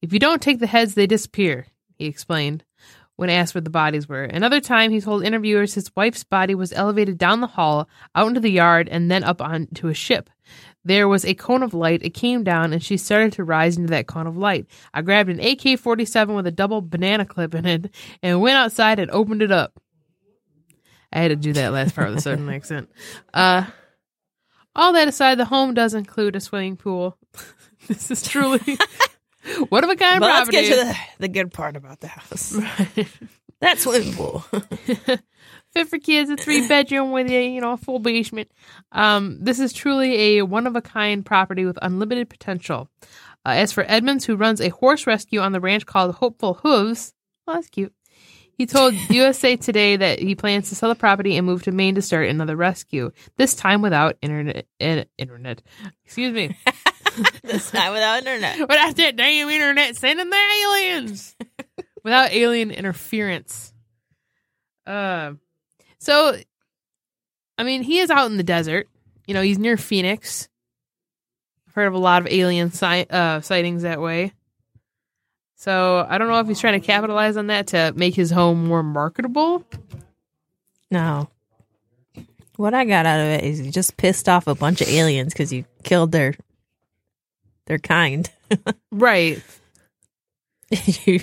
[0.00, 1.66] If you don't take the heads, they disappear.
[1.96, 2.64] He explained
[3.16, 4.24] when asked where the bodies were.
[4.24, 8.40] Another time, he told interviewers his wife's body was elevated down the hall, out into
[8.40, 10.30] the yard, and then up onto a ship.
[10.84, 12.02] There was a cone of light.
[12.02, 14.66] It came down, and she started to rise into that cone of light.
[14.92, 18.98] I grabbed an AK 47 with a double banana clip in it and went outside
[18.98, 19.72] and opened it up.
[21.12, 22.90] I had to do that last part with a southern accent.
[23.32, 23.64] Uh,
[24.76, 27.16] all that aside, the home does include a swimming pool.
[27.88, 28.60] this is truly
[29.68, 30.68] what of a kind But let's property.
[30.68, 32.52] get to the, the good part about the house.
[32.52, 33.08] Right.
[33.60, 34.44] that swimming pool.
[35.74, 38.50] Fit for kids, a three bedroom with a you know a full basement.
[38.92, 42.88] Um, this is truly a one of a kind property with unlimited potential.
[43.46, 47.12] Uh, as for Edmonds, who runs a horse rescue on the ranch called Hopeful Hooves,
[47.46, 47.92] well, that's cute.
[48.56, 51.96] He told USA Today that he plans to sell the property and move to Maine
[51.96, 53.10] to start another rescue.
[53.36, 54.66] This time without internet.
[54.78, 55.62] In, internet.
[56.04, 56.56] Excuse me.
[57.42, 58.60] this time without internet.
[58.60, 61.36] without that damn internet sending the aliens.
[62.04, 63.72] without alien interference.
[64.86, 65.32] Uh,
[66.04, 66.36] so,
[67.58, 68.88] I mean, he is out in the desert.
[69.26, 70.48] You know, he's near Phoenix.
[71.66, 74.32] I've heard of a lot of alien si- uh, sightings that way.
[75.56, 78.66] So I don't know if he's trying to capitalize on that to make his home
[78.66, 79.64] more marketable.
[80.90, 81.30] No.
[82.56, 85.32] What I got out of it is you just pissed off a bunch of aliens
[85.32, 86.34] because you killed their
[87.66, 88.30] their kind
[88.92, 89.42] Right.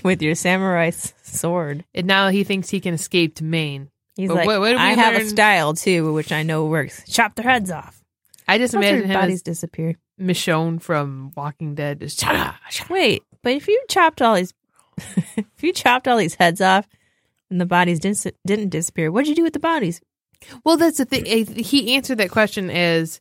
[0.04, 1.86] with your samurai sword.
[1.94, 3.90] And now he thinks he can escape to Maine.
[4.22, 7.04] He's But like, what- what I have a style too, which I know works.
[7.12, 8.02] Chop their heads off.
[8.48, 9.96] I just Plus imagine their him bodies as disappear.
[10.20, 12.02] Michonne from Walking Dead.
[12.02, 12.24] Just,
[12.90, 14.54] Wait, but if you chopped all these,
[14.98, 16.88] if you chopped all these heads off,
[17.50, 20.00] and the bodies didn't didn't disappear, what'd you do with the bodies?
[20.64, 21.26] Well, that's the thing.
[21.56, 23.20] He answered that question as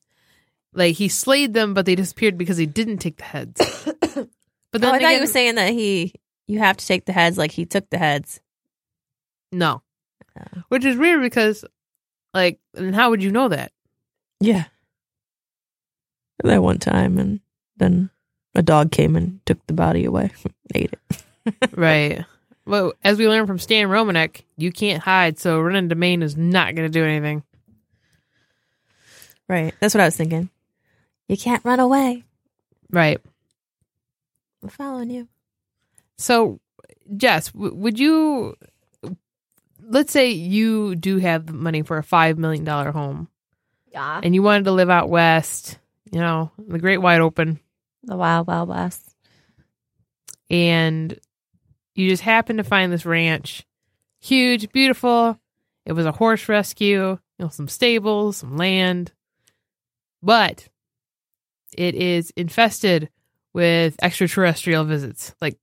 [0.74, 3.60] like he slayed them, but they disappeared because he didn't take the heads.
[4.72, 6.12] But Oh, I thought again, you were saying that he
[6.46, 8.40] you have to take the heads like he took the heads.
[9.52, 9.82] no,
[10.68, 11.64] Which is weird because,
[12.34, 13.72] like, and how would you know that?
[14.40, 14.64] Yeah.
[16.42, 17.40] That one time, and
[17.76, 18.10] then
[18.54, 20.30] a dog came and took the body away,
[20.74, 21.24] ate it.
[21.76, 22.24] right.
[22.66, 26.36] Well, as we learned from Stan Romanek, you can't hide, so running to Maine is
[26.36, 27.42] not going to do anything.
[29.48, 29.74] Right.
[29.80, 30.48] That's what I was thinking.
[31.28, 32.24] You can't run away.
[32.90, 33.20] Right.
[34.62, 35.28] I'm following you.
[36.16, 36.60] So,
[37.16, 38.56] Jess, w- would you?
[39.92, 43.28] Let's say you do have the money for a five million dollar home,
[43.92, 44.20] Yeah.
[44.22, 45.78] and you wanted to live out west,
[46.12, 47.58] you know, the Great Wide Open,
[48.04, 49.14] The Wild Wild West.
[50.48, 51.18] and
[51.94, 53.64] you just happened to find this ranch,
[54.20, 55.38] huge, beautiful.
[55.84, 59.12] It was a horse rescue, you know, some stables, some land,
[60.22, 60.68] but
[61.76, 63.10] it is infested
[63.52, 65.58] with extraterrestrial visits, like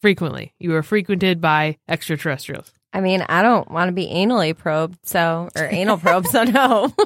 [0.00, 0.52] frequently.
[0.58, 2.72] You are frequented by extraterrestrials.
[2.92, 6.92] I mean, I don't want to be anally probed, so or anal probed, so no.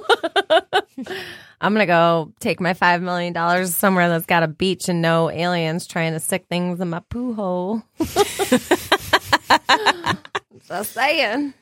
[1.60, 5.30] I'm gonna go take my five million dollars somewhere that's got a beach and no
[5.30, 7.82] aliens trying to stick things in my poo hole.
[10.68, 11.54] Just saying.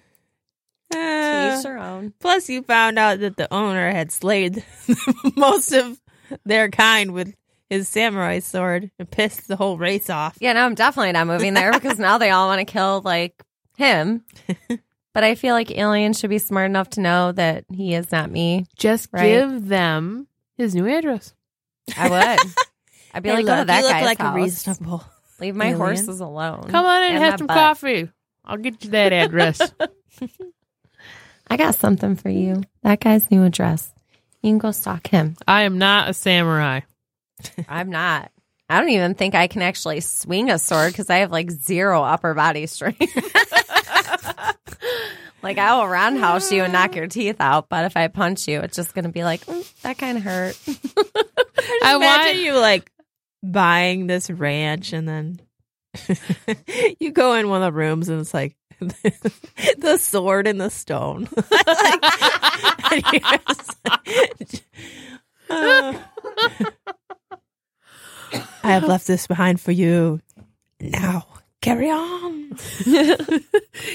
[0.94, 2.12] Uh, each their own.
[2.20, 4.64] plus, you found out that the owner had slayed
[5.36, 6.00] most of
[6.44, 7.34] their kind with
[7.68, 10.36] his samurai sword and pissed the whole race off.
[10.40, 13.42] Yeah, no, I'm definitely not moving there because now they all want to kill like
[13.76, 14.24] him.
[15.12, 18.32] But I feel like aliens should be smart enough to know that he is not
[18.32, 18.66] me.
[18.76, 19.28] Just Right.
[19.28, 21.32] give them his new address.
[21.96, 22.52] I would.
[23.14, 24.32] I'd be like, to oh, look, that you look guy's like house.
[24.34, 25.04] a reasonable.
[25.38, 25.78] Leave my alien.
[25.78, 26.64] horses alone.
[26.68, 27.56] Come on in and And have some butt.
[27.56, 28.10] coffee.
[28.44, 29.60] I'll get you that address.
[31.48, 32.64] I got something for you.
[32.82, 33.92] That guy's new address.
[34.42, 35.36] You can go stalk him.
[35.46, 36.80] I am not a samurai.
[37.68, 38.32] I'm not.
[38.68, 42.02] I don't even think I can actually swing a sword because I have like zero
[42.02, 43.00] upper body strength.
[45.42, 48.60] like I will roundhouse you and knock your teeth out, but if I punch you,
[48.60, 50.58] it's just gonna be like "Mm, that kind of hurt.
[51.82, 52.90] I Imagine want you like
[53.42, 55.40] buying this ranch and then
[56.98, 61.28] you go in one of the rooms and it's like the sword and the stone.
[61.66, 62.04] Like,
[64.40, 64.62] and
[65.50, 65.94] uh,
[68.64, 70.20] I have left this behind for you.
[70.80, 71.26] Now,
[71.60, 72.58] carry on.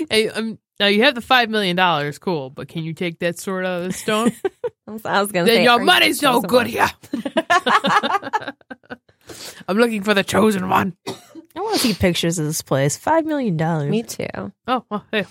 [0.10, 3.40] Hey, um, now you have the five million dollars, cool, but can you take that
[3.40, 4.32] sword out of the stone?
[4.88, 5.52] I was, was going to.
[5.52, 6.66] Then your money's no good one.
[6.66, 6.90] here.
[9.68, 10.96] I'm looking for the chosen one.
[11.08, 12.98] I want to see pictures of this place.
[12.98, 13.90] Five million dollars.
[13.90, 14.28] Me too.
[14.68, 15.26] Oh, well, hey.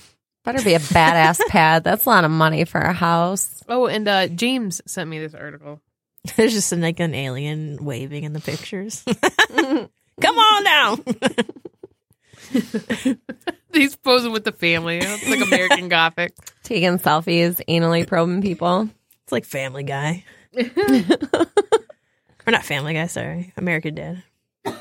[0.44, 1.84] Better be a badass pad.
[1.84, 3.62] That's a lot of money for a house.
[3.68, 5.80] Oh, and uh, James sent me this article.
[6.36, 9.04] There's just like an alien waving in the pictures.
[10.20, 10.96] Come on now.
[13.72, 14.98] He's posing with the family.
[14.98, 16.34] It's like American Gothic.
[16.64, 18.88] Taking selfies, anally probing people.
[19.22, 20.24] It's like Family Guy.
[20.56, 23.52] or not Family Guy, sorry.
[23.56, 24.22] American Dad.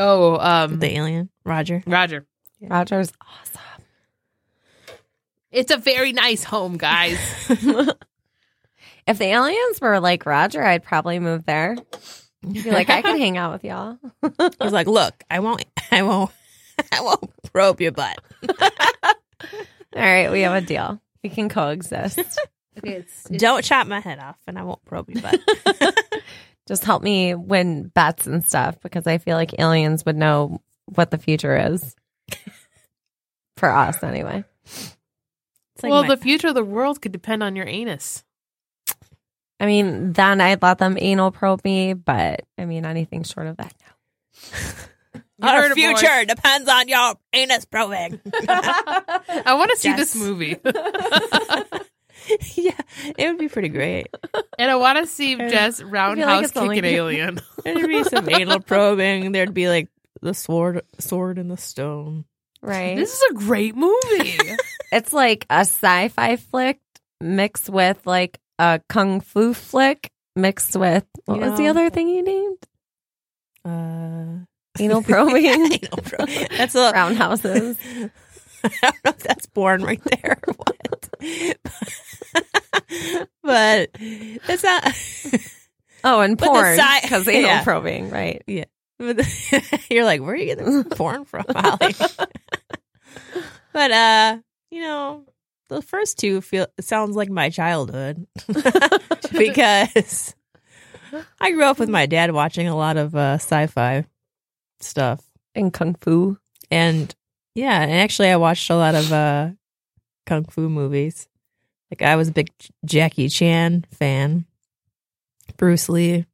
[0.00, 1.28] Oh, um, The alien.
[1.44, 1.82] Roger.
[1.84, 2.24] Roger.
[2.60, 3.82] Roger's awesome.
[5.50, 7.18] It's a very nice home, guys.
[9.08, 11.76] If the aliens were like Roger, I'd probably move there.
[12.42, 13.98] Be like, I could hang out with y'all.
[14.60, 16.30] He's like, look, I won't I won't
[16.92, 18.18] I won't probe your butt.
[18.60, 21.00] All right, we have a deal.
[21.24, 22.18] We can coexist.
[22.78, 25.40] okay, it's, Don't chop my head off and I won't probe your butt.
[26.68, 31.10] Just help me win bets and stuff because I feel like aliens would know what
[31.10, 31.96] the future is.
[33.56, 34.44] For us, anyway.
[35.82, 38.22] Like well, my- the future of the world could depend on your anus.
[39.60, 43.56] I mean, then I'd let them anal probe me, but I mean, anything short of
[43.56, 45.20] that, no.
[45.40, 48.20] Our heard it, future depends on your anus probing.
[48.48, 49.98] I want to see Yes.
[49.98, 50.56] this movie,
[52.56, 52.72] yeah,
[53.16, 54.08] it would be pretty great.
[54.58, 57.40] and I want to see Jess roundhouse it's kick an alien.
[57.64, 59.32] There'd be some anal probing.
[59.32, 59.88] There'd be like
[60.20, 62.24] the sword, sword in the stone.
[62.60, 62.96] Right?
[62.96, 64.36] This is a great movie.
[64.92, 66.80] it's like a sci-fi flick
[67.20, 72.22] mixed with like a kung fu flick mixed with what was the other thing you
[72.22, 72.58] named?
[73.64, 74.44] Uh,
[74.80, 77.76] Anal probing, anal That's a roundhouses.
[78.64, 81.08] I don't know if that's born right there or what.
[83.42, 84.92] but it's not.
[86.04, 87.64] Oh, and porn because anal yeah.
[87.64, 88.42] probing, right?
[88.98, 91.94] but the- you're like, where are you getting this porn from, Holly?
[93.72, 94.38] but uh,
[94.70, 95.24] you know,
[95.68, 98.26] the first two feel sounds like my childhood
[99.32, 100.34] because
[101.40, 104.04] I grew up with my dad watching a lot of uh, sci-fi
[104.80, 105.24] stuff.
[105.54, 106.38] And kung fu.
[106.70, 107.14] And
[107.54, 109.50] yeah, and actually I watched a lot of uh
[110.26, 111.28] kung fu movies.
[111.90, 112.50] Like I was a big
[112.84, 114.44] Jackie Chan fan.
[115.56, 116.26] Bruce Lee.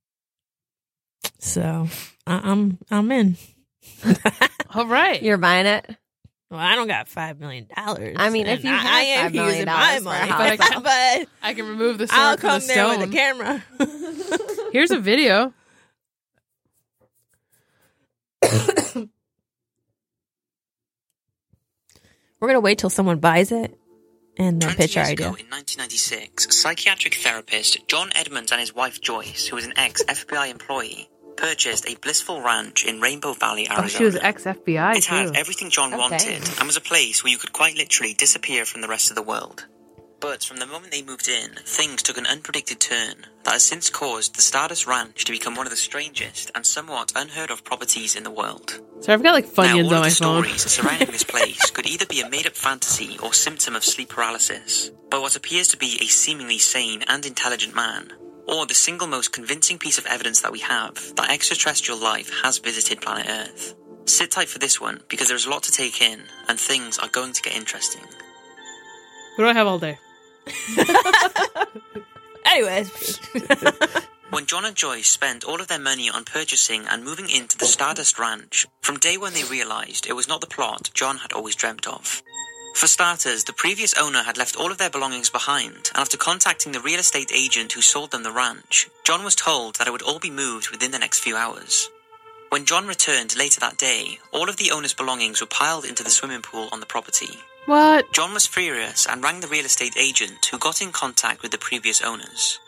[1.38, 1.88] So,
[2.26, 3.36] I- I'm I'm in.
[4.74, 5.22] All right.
[5.22, 5.96] You're buying it.
[6.54, 8.14] Well, I don't got 5 million dollars.
[8.16, 10.02] I mean, if and you I, had I am $5 million using my for a
[10.04, 10.56] money, house.
[10.58, 13.00] but, but I can remove the sword I'll from come the there stone.
[13.00, 13.64] with a camera.
[14.72, 15.52] Here's a video.
[22.40, 23.76] We're going to wait till someone buys it
[24.36, 25.26] and then 20 pitch our years idea.
[25.28, 30.50] ago, in 1996, psychiatric therapist John Edmonds and his wife Joyce, who was an ex-FBI
[30.50, 33.84] employee, purchased a blissful ranch in Rainbow Valley, Arizona.
[33.84, 35.32] Oh, she was ex FBI It had too.
[35.34, 36.00] everything John Okay.
[36.00, 39.16] wanted and was a place where you could quite literally disappear from the rest of
[39.16, 39.66] the world.
[40.20, 43.90] But from the moment they moved in, things took an unpredicted turn that has since
[43.90, 48.16] caused the Stardust Ranch to become one of the strangest and somewhat unheard of properties
[48.16, 48.80] in the world.
[49.00, 50.42] So I've got like Now, Funyuns all on my the phone.
[50.44, 54.90] stories surrounding this place could either be a made-up fantasy or symptom of sleep paralysis,
[55.10, 58.10] but what appears to be a seemingly sane and intelligent man,
[58.46, 62.58] or the single most convincing piece of evidence that we have that extraterrestrial life has
[62.58, 63.74] visited planet Earth.
[64.06, 67.08] Sit tight for this one because there's a lot to take in, and things are
[67.08, 68.02] going to get interesting.
[69.36, 69.98] What do I have all day?
[72.44, 73.18] Anyways,
[74.34, 77.66] When John and Joyce spent all of their money on purchasing and moving into the
[77.66, 81.54] Stardust Ranch, from day one they realized it was not the plot John had always
[81.54, 82.20] dreamt of.
[82.74, 86.72] For starters, the previous owner had left all of their belongings behind, and after contacting
[86.72, 90.02] the real estate agent who sold them the ranch, John was told that it would
[90.02, 91.88] all be moved within the next few hours.
[92.50, 96.10] When John returned later that day, all of the owner's belongings were piled into the
[96.10, 97.38] swimming pool on the property.
[97.66, 98.12] What?
[98.12, 101.58] John was furious and rang the real estate agent who got in contact with the
[101.58, 102.58] previous owners.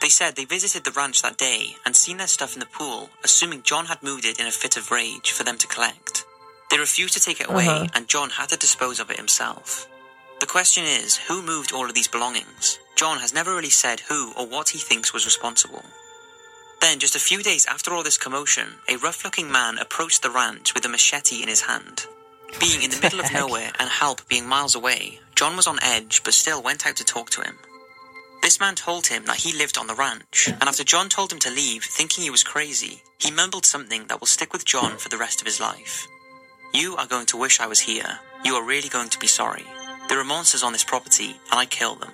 [0.00, 3.10] They said they visited the ranch that day and seen their stuff in the pool,
[3.24, 6.17] assuming John had moved it in a fit of rage for them to collect.
[6.70, 7.86] They refused to take it away Uh-huh.
[7.94, 9.86] and John had to dispose of it himself.
[10.40, 12.78] The question is, who moved all of these belongings?
[12.96, 15.84] John has never really said who or what he thinks was responsible.
[16.80, 20.30] Then, just a few days after all this commotion, a rough looking man approached the
[20.30, 22.06] ranch with a machete in his hand.
[22.60, 26.22] Being in the middle of nowhere and help being miles away, John was on edge
[26.22, 27.58] but still went out to talk to him.
[28.42, 31.40] This man told him that he lived on the ranch, and after John told him
[31.40, 35.08] to leave, thinking he was crazy, he mumbled something that will stick with John for
[35.08, 36.06] the rest of his life.
[36.74, 38.18] You are going to wish I was here.
[38.44, 39.64] You are really going to be sorry.
[40.08, 42.12] There are monsters on this property, and I kill them.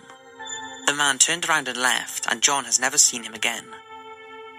[0.86, 3.64] The man turned around and left, and John has never seen him again.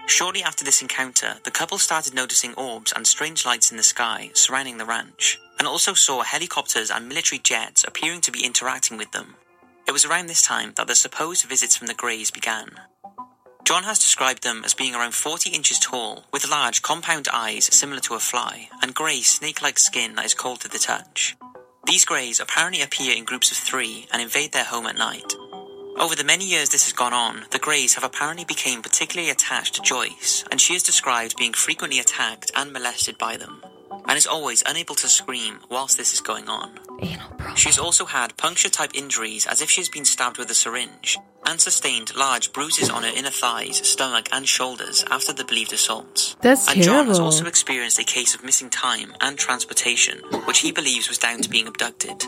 [0.06, 4.30] Shortly after this encounter, the couple started noticing orbs and strange lights in the sky
[4.34, 9.12] surrounding the ranch, and also saw helicopters and military jets appearing to be interacting with
[9.12, 9.36] them.
[9.88, 12.70] It was around this time that the supposed visits from the Greys began.
[13.66, 17.98] John has described them as being around 40 inches tall, with large compound eyes similar
[18.02, 21.36] to a fly, and grey snake like skin that is cold to the touch.
[21.84, 25.34] These Greys apparently appear in groups of three and invade their home at night.
[25.98, 29.74] Over the many years this has gone on, the Greys have apparently become particularly attached
[29.74, 34.26] to Joyce, and she is described being frequently attacked and molested by them, and is
[34.26, 36.78] always unable to scream whilst this is going on.
[37.54, 41.18] She's also had puncture type injuries as if she has been stabbed with a syringe,
[41.44, 46.36] and sustained large bruises on her inner thighs, stomach, and shoulders after the believed assaults.
[46.40, 50.72] That's and John has also experienced a case of missing time and transportation, which he
[50.72, 52.24] believes was down to being abducted.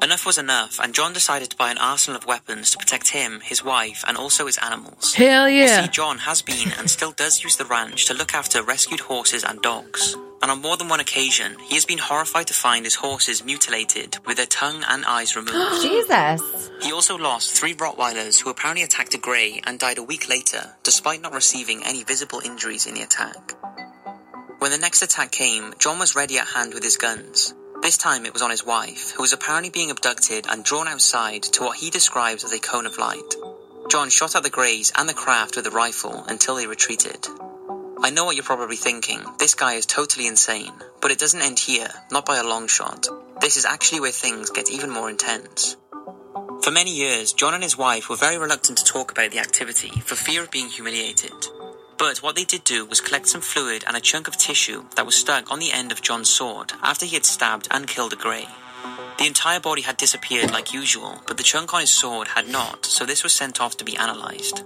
[0.00, 3.40] Enough was enough, and John decided to buy an arsenal of weapons to protect him,
[3.40, 5.14] his wife, and also his animals.
[5.14, 5.82] Hell You yeah.
[5.82, 9.44] see, John has been and still does use the ranch to look after rescued horses
[9.44, 10.16] and dogs.
[10.40, 14.16] And on more than one occasion, he has been horrified to find his horses mutilated
[14.26, 15.82] with their tongue and eyes removed.
[15.82, 16.70] Jesus.
[16.80, 20.74] he also lost three Rottweilers who apparently attacked a grey and died a week later,
[20.82, 23.52] despite not receiving any visible injuries in the attack.
[24.58, 27.54] When the next attack came, John was ready at hand with his guns.
[27.82, 31.42] This time it was on his wife, who was apparently being abducted and drawn outside
[31.42, 33.34] to what he describes as a cone of light.
[33.90, 37.26] John shot at the Greys and the craft with a rifle until they retreated.
[38.00, 39.20] I know what you're probably thinking.
[39.40, 40.72] This guy is totally insane.
[41.00, 43.08] But it doesn't end here, not by a long shot.
[43.40, 45.76] This is actually where things get even more intense.
[46.62, 49.90] For many years, John and his wife were very reluctant to talk about the activity
[50.02, 51.32] for fear of being humiliated.
[52.02, 55.06] But what they did do was collect some fluid and a chunk of tissue that
[55.06, 58.16] was stuck on the end of John's sword after he had stabbed and killed a
[58.16, 58.48] grey.
[59.18, 62.84] The entire body had disappeared like usual, but the chunk on his sword had not,
[62.86, 64.64] so this was sent off to be analysed.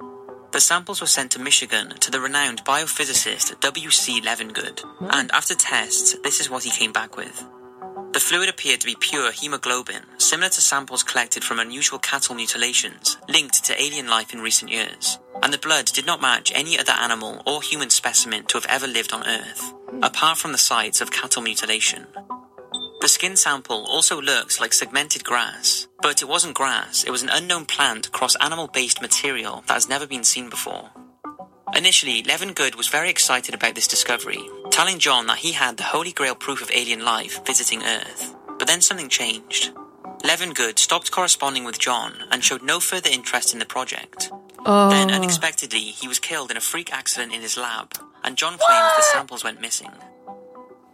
[0.53, 4.22] The samples were sent to Michigan to the renowned biophysicist W.C.
[4.22, 7.45] Levengood, and after tests, this is what he came back with.
[8.16, 13.18] The fluid appeared to be pure hemoglobin, similar to samples collected from unusual cattle mutilations
[13.28, 16.92] linked to alien life in recent years, and the blood did not match any other
[16.92, 21.10] animal or human specimen to have ever lived on Earth, apart from the sites of
[21.10, 22.06] cattle mutilation.
[23.02, 27.28] The skin sample also looks like segmented grass, but it wasn't grass, it was an
[27.30, 30.90] unknown plant cross animal based material that has never been seen before.
[31.74, 36.12] Initially, Levengood was very excited about this discovery, telling John that he had the holy
[36.12, 38.34] grail proof of alien life visiting Earth.
[38.58, 39.72] But then something changed.
[40.22, 44.30] Levengood stopped corresponding with John and showed no further interest in the project.
[44.64, 44.88] Oh.
[44.90, 47.94] Then, unexpectedly, he was killed in a freak accident in his lab,
[48.24, 49.90] and John claims the samples went missing.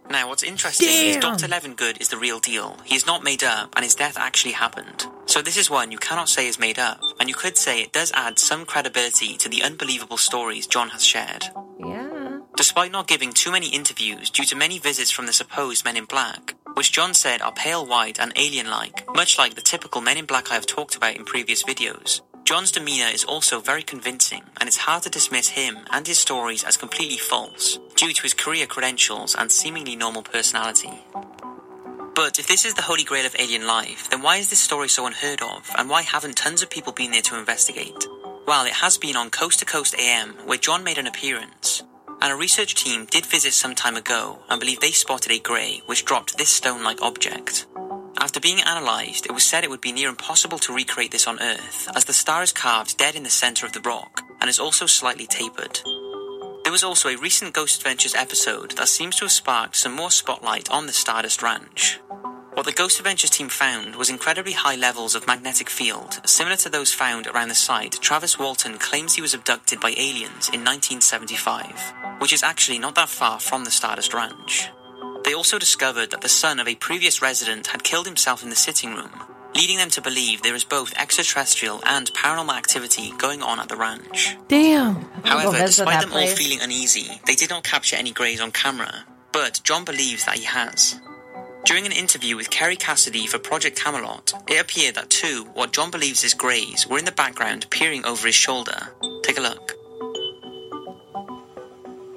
[0.09, 1.47] Now, what's interesting is Dr.
[1.47, 2.77] Levengood is the real deal.
[2.83, 5.07] He is not made up, and his death actually happened.
[5.25, 7.93] So this is one you cannot say is made up, and you could say it
[7.93, 11.45] does add some credibility to the unbelievable stories John has shared.
[11.79, 12.39] Yeah.
[12.55, 16.05] Despite not giving too many interviews due to many visits from the supposed Men in
[16.05, 20.17] Black, which John said are pale white and alien like, much like the typical Men
[20.17, 24.43] in Black I have talked about in previous videos, John's demeanour is also very convincing,
[24.59, 28.33] and it's hard to dismiss him and his stories as completely false, due to his
[28.33, 30.91] career credentials and seemingly normal personality.
[32.15, 34.89] But if this is the holy grail of alien life, then why is this story
[34.89, 38.05] so unheard of, and why haven't tons of people been there to investigate?
[38.45, 41.81] Well, it has been on Coast to Coast AM, where John made an appearance.
[42.21, 45.81] And a research team did visit some time ago and believe they spotted a grey
[45.85, 47.65] which dropped this stone like object.
[48.17, 51.41] After being analysed, it was said it would be near impossible to recreate this on
[51.41, 54.59] Earth, as the star is carved dead in the centre of the rock and is
[54.59, 55.79] also slightly tapered.
[56.63, 60.11] There was also a recent Ghost Adventures episode that seems to have sparked some more
[60.11, 61.99] spotlight on the Stardust Ranch.
[62.53, 66.69] What the Ghost Adventures team found was incredibly high levels of magnetic field, similar to
[66.69, 71.93] those found around the site Travis Walton claims he was abducted by aliens in 1975,
[72.19, 74.69] which is actually not that far from the Stardust Ranch.
[75.23, 78.55] They also discovered that the son of a previous resident had killed himself in the
[78.55, 79.11] sitting room,
[79.55, 83.75] leading them to believe there is both extraterrestrial and paranormal activity going on at the
[83.77, 84.37] ranch.
[84.47, 84.95] Damn.
[85.23, 88.51] However, visit despite that them all feeling uneasy, they did not capture any greys on
[88.51, 90.99] camera, but John believes that he has.
[91.65, 95.91] During an interview with Kerry Cassidy for Project Camelot, it appeared that two, what John
[95.91, 98.89] believes is greys, were in the background peering over his shoulder.
[99.23, 99.71] Take a look.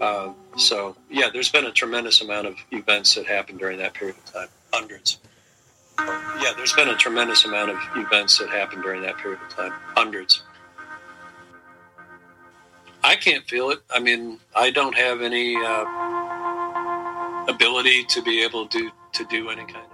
[0.00, 4.16] Uh, so, yeah, there's been a tremendous amount of events that happened during that period
[4.16, 4.48] of time.
[4.72, 5.18] Hundreds.
[5.98, 9.72] Yeah, there's been a tremendous amount of events that happened during that period of time.
[9.94, 10.42] Hundreds.
[13.02, 13.80] I can't feel it.
[13.90, 15.84] I mean, I don't have any uh,
[17.48, 19.92] ability to be able to to do any kind of.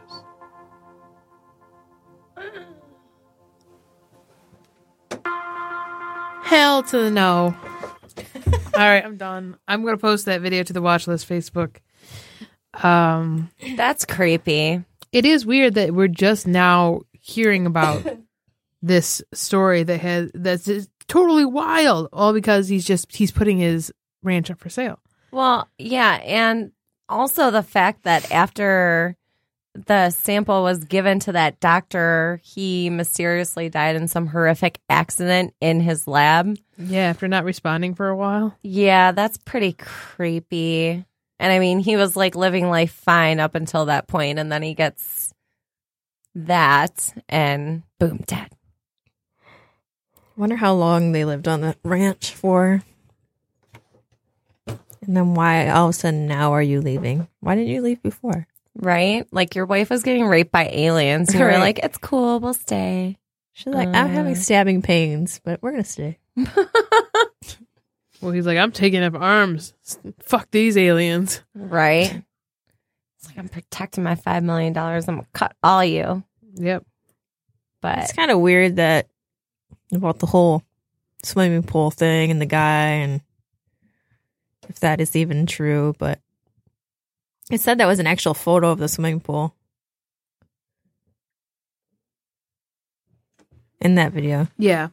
[6.43, 7.55] Hell to the no.
[8.75, 9.57] All right, I'm done.
[9.69, 11.77] I'm gonna post that video to the watch list Facebook.
[12.83, 14.83] Um, That's creepy.
[15.13, 18.03] it is weird that we're just now hearing about
[18.83, 20.69] this story that has that's
[21.07, 23.93] totally wild, all because he's just he's putting his
[24.23, 24.99] ranch up for sale.
[25.33, 26.73] Well, yeah, and
[27.09, 29.17] also the fact that after
[29.75, 35.81] the sample was given to that doctor, he mysteriously died in some horrific accident in
[35.81, 36.57] his lab.
[36.85, 38.57] Yeah, after not responding for a while.
[38.63, 41.05] Yeah, that's pretty creepy.
[41.39, 44.63] And I mean, he was like living life fine up until that point, and then
[44.63, 45.33] he gets
[46.35, 48.49] that, and boom, dead.
[50.37, 52.83] Wonder how long they lived on the ranch for.
[54.67, 57.27] And then why all of a sudden now are you leaving?
[57.41, 58.47] Why didn't you leave before?
[58.77, 59.27] Right?
[59.33, 61.29] Like your wife was getting raped by aliens.
[61.31, 63.19] And you were like, it's cool, we'll stay.
[63.53, 64.37] She's like, I'm having Uh.
[64.37, 66.19] stabbing pains, but we're gonna stay.
[68.23, 69.75] Well, he's like, I'm taking up arms.
[70.23, 71.43] Fuck these aliens.
[71.57, 72.23] Right?
[73.19, 74.77] It's like, I'm protecting my $5 million.
[74.79, 76.23] I'm going to cut all you.
[76.55, 76.87] Yep.
[77.81, 79.09] But It's kind of weird that
[79.93, 80.63] about the whole
[81.25, 83.21] swimming pool thing and the guy and
[84.69, 86.21] if that is even true, but
[87.51, 89.53] it said that was an actual photo of the swimming pool
[93.81, 94.47] in that video.
[94.59, 94.89] Yeah.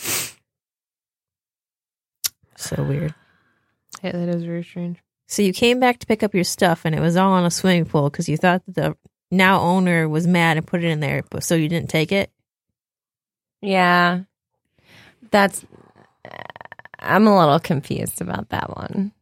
[2.56, 3.14] So weird.
[4.02, 4.98] Yeah, that is very strange.
[5.28, 7.50] So you came back to pick up your stuff and it was all on a
[7.50, 8.96] swimming pool because you thought that the
[9.30, 12.30] now owner was mad and put it in there, but so you didn't take it.
[13.62, 14.22] yeah,
[15.30, 15.64] that's.
[16.98, 19.12] I'm a little confused about that one.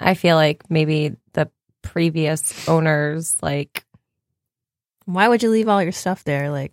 [0.00, 1.50] I feel like maybe the
[1.82, 3.84] previous owners, like,
[5.06, 6.50] Why would you leave all your stuff there?
[6.50, 6.72] Like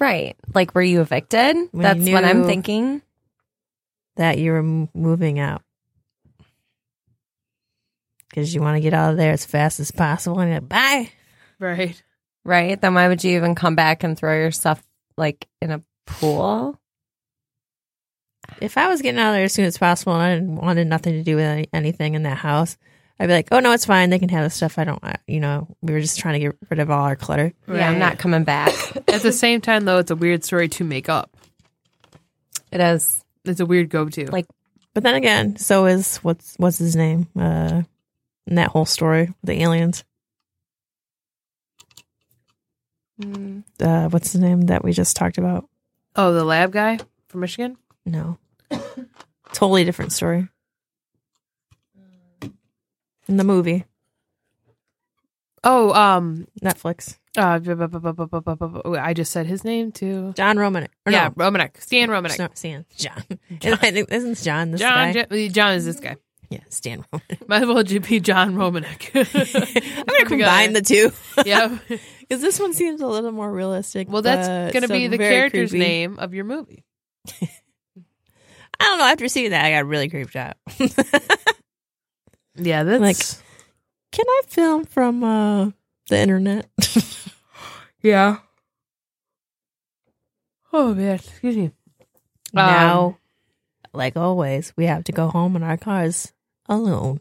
[0.00, 1.56] right, like, were you evicted?
[1.70, 3.02] When that's you what I'm thinking.
[4.16, 5.62] that you were moving out
[8.28, 10.40] because you want to get out of there as fast as possible.
[10.40, 11.10] And you're like, bye.
[11.58, 12.02] Right.
[12.44, 12.80] Right?
[12.80, 14.82] Then why would you even come back and throw your stuff
[15.16, 16.78] like in a pool?
[18.60, 20.86] If I was getting out of there as soon as possible and I didn't wanted
[20.86, 22.76] nothing to do with any, anything in that house,
[23.20, 24.08] I'd be like, oh no, it's fine.
[24.08, 24.78] They can have the stuff.
[24.78, 27.16] I don't, I- you know, we were just trying to get rid of all our
[27.16, 27.52] clutter.
[27.68, 28.72] Yeah, I'm not coming back.
[29.08, 31.36] At the same time, though, it's a weird story to make up.
[32.72, 33.22] It is.
[33.44, 34.30] It's a weird go-to.
[34.30, 34.46] Like-
[34.94, 37.28] But then again, so is what's what's his name?
[37.38, 37.82] Uh,
[38.46, 40.02] in that whole story, the aliens.
[43.20, 43.64] Mm.
[43.80, 45.68] Uh, what's his name that we just talked about?
[46.16, 46.98] oh, the lab guy
[47.28, 47.76] from Michigan.
[48.06, 48.38] No,
[49.52, 50.48] totally different story.
[53.30, 53.84] In the movie,
[55.62, 59.30] Oh, um, Netflix, uh, bu- bu- bu- bu- bu- bu- bu- bu- bu- I just
[59.30, 60.32] said his name too.
[60.34, 60.88] John Romanek.
[61.06, 62.38] Or yeah, no, Romanek, Stan it's Romanek.
[62.40, 62.84] not Stan.
[62.96, 63.22] John.
[63.62, 65.26] I think this isn't John this John, guy?
[65.30, 66.16] Jo- John is this guy.
[66.48, 67.46] yeah, Stan Romanek.
[67.48, 69.10] Might as well be John Romanek.
[69.98, 71.12] I'm gonna combine the two
[71.46, 71.78] yeah.
[72.20, 74.08] because this one seems a little more realistic.
[74.10, 75.84] Well, that's but going to still be the very character's creepy.
[75.86, 76.84] name of your movie.
[77.42, 77.46] I
[78.80, 79.04] don't know.
[79.04, 80.56] After seeing that, I got really creeped out.
[82.56, 83.16] Yeah, that's Like-
[84.12, 85.70] Can I film from uh,
[86.08, 86.68] the internet?
[88.02, 88.38] yeah.
[90.72, 91.70] Oh man, excuse me.
[92.52, 93.16] now, Um,
[93.92, 96.32] like always, we have to go home in our cars
[96.68, 97.20] alone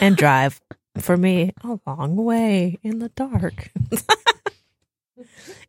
[0.00, 0.60] and drive.
[0.98, 3.70] For me, a long way in the dark,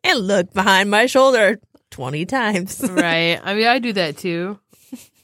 [0.04, 1.60] and look behind my shoulder
[1.90, 2.80] twenty times.
[2.88, 3.38] right.
[3.42, 4.58] I mean, I do that too.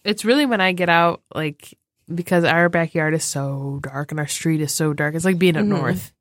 [0.04, 1.78] It's really when I get out, like
[2.12, 5.14] because our backyard is so dark and our street is so dark.
[5.14, 5.68] It's like being up Mhm.
[5.68, 6.12] north.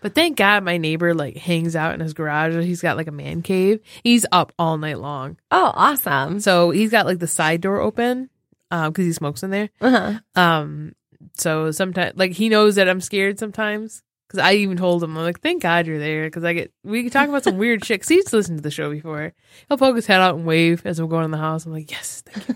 [0.00, 2.54] But thank God my neighbor like hangs out in his garage.
[2.64, 3.80] He's got like a man cave.
[4.04, 5.36] He's up all night long.
[5.50, 6.40] Oh, awesome.
[6.40, 8.28] So he's got like the side door open
[8.70, 9.70] um because he smokes in there.
[9.80, 10.20] Uh-huh.
[10.40, 10.92] Um,
[11.36, 14.02] so sometimes, like, he knows that I'm scared sometimes.
[14.32, 16.28] Cause I even told him, I'm like, thank God you're there.
[16.30, 18.00] Cause I get, we can talk about some weird shit.
[18.00, 19.34] Cause he's listened to the show before.
[19.68, 21.66] He'll poke his head out and wave as I'm going in the house.
[21.66, 22.48] I'm like, yes, thank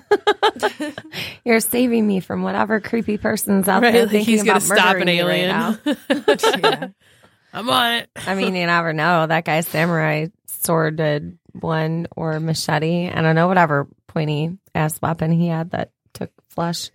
[0.81, 0.93] you.
[1.45, 4.63] You're saving me from whatever creepy person's out Right, there like thinking he's gonna about
[4.63, 5.49] stop an murdering you right alien.
[5.49, 5.79] now.
[6.71, 6.89] yeah.
[7.53, 8.11] I'm on it.
[8.27, 9.27] I mean, you never know.
[9.27, 13.11] That guy's samurai sworded one or machete.
[13.11, 16.91] I don't know, whatever pointy ass weapon he had that took flesh.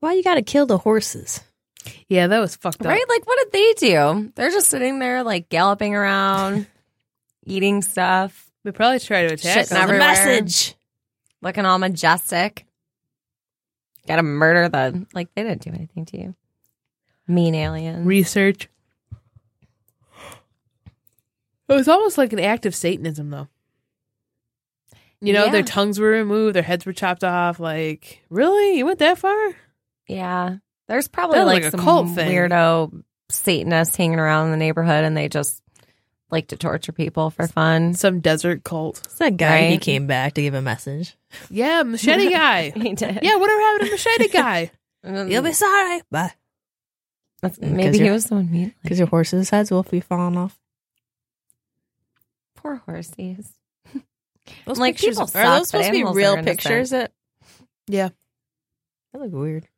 [0.00, 1.40] Why you got to kill the horses?
[2.08, 2.86] Yeah, that was fucked up.
[2.88, 3.04] Right?
[3.08, 4.32] Like, what did they do?
[4.34, 6.66] They're just sitting there, like, galloping around,
[7.44, 9.78] eating stuff, They probably try to attack Shit, them.
[9.80, 10.08] never- Everywhere.
[10.42, 10.74] message.
[11.42, 12.64] looking all majestic.
[14.06, 15.06] Gotta murder the.
[15.14, 16.34] Like, they didn't do anything to you.
[17.26, 18.06] Mean aliens.
[18.06, 18.68] research.
[21.68, 23.48] It was almost like an act of Satanism, though.
[25.20, 25.52] You know, Yeah.
[25.52, 27.58] their tongues were removed, their heads were chopped off.
[27.58, 28.76] Like, really?
[28.78, 29.56] You went that far?
[30.06, 30.56] yeah.
[30.88, 32.30] There's probably That like, like a some cult thing.
[32.30, 35.62] weirdo Satanists hanging around in the neighborhood and they just
[36.30, 37.94] like to torture people for fun.
[37.94, 39.00] Some desert cult.
[39.04, 39.68] It's that guy.
[39.70, 41.16] He came back to give a message.
[41.50, 42.70] Yeah, machete guy.
[42.70, 43.20] He did.
[43.22, 44.70] yeah, whatever happened to machete guy?
[45.04, 46.02] You'll be sorry.
[46.10, 46.32] Bye.
[47.40, 48.74] that's- Mm, maybe 'cause he was the one mean.
[48.82, 50.58] Because your horses' heads will be falling off.
[52.56, 53.48] Poor horsies.
[54.66, 56.90] Those Like, pictures people are suck, those supposed to be real pictures?
[56.90, 57.12] That
[57.86, 58.10] Yeah,
[59.12, 59.68] that look weird.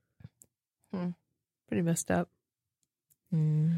[1.68, 2.28] Pretty messed up.
[3.30, 3.76] Hmm.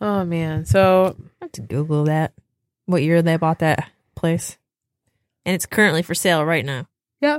[0.00, 0.64] Oh man.
[0.64, 2.32] So I have to Google that.
[2.86, 4.56] What year they bought that place?
[5.44, 6.86] And it's currently for sale right now.
[7.20, 7.38] yeah,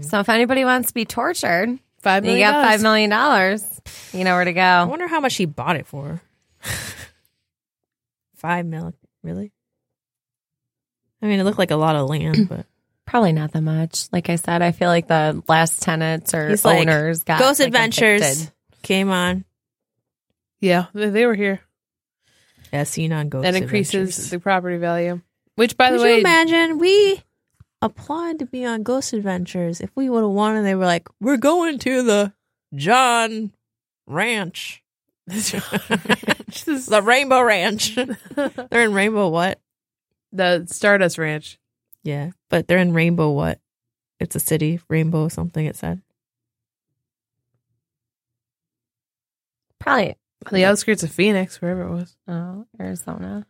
[0.00, 3.64] So if anybody wants to be tortured, five you got five million dollars.
[4.12, 4.60] You know where to go.
[4.60, 4.90] I go.
[4.90, 6.20] wonder how much he bought it for.
[8.36, 8.94] Five mil,
[9.24, 9.50] really?
[11.20, 12.66] I mean, it looked like a lot of land, but
[13.08, 14.06] Probably not that much.
[14.12, 17.58] Like I said, I feel like the last tenants or He's like, owners got Ghost
[17.58, 18.52] like, Adventures evicted.
[18.82, 19.46] came on.
[20.60, 21.62] Yeah, they, they were here.
[22.70, 24.30] As seen on Ghost that increases Adventures.
[24.30, 25.22] the property value.
[25.54, 27.22] Which, by Could the way, you imagine we
[27.80, 31.08] applied to be on Ghost Adventures if we would have won and they were like,
[31.18, 32.34] "We're going to the
[32.74, 33.52] John
[34.06, 34.82] Ranch,
[35.26, 37.94] the Rainbow Ranch."
[38.34, 39.60] they're in Rainbow what?
[40.30, 41.58] the Stardust Ranch.
[42.04, 43.60] Yeah, but they're in Rainbow what?
[44.20, 45.64] It's a city, Rainbow something.
[45.66, 46.00] It said.
[49.78, 50.16] Probably
[50.50, 52.16] the outskirts of Phoenix, wherever it was.
[52.26, 53.46] oh, Arizona.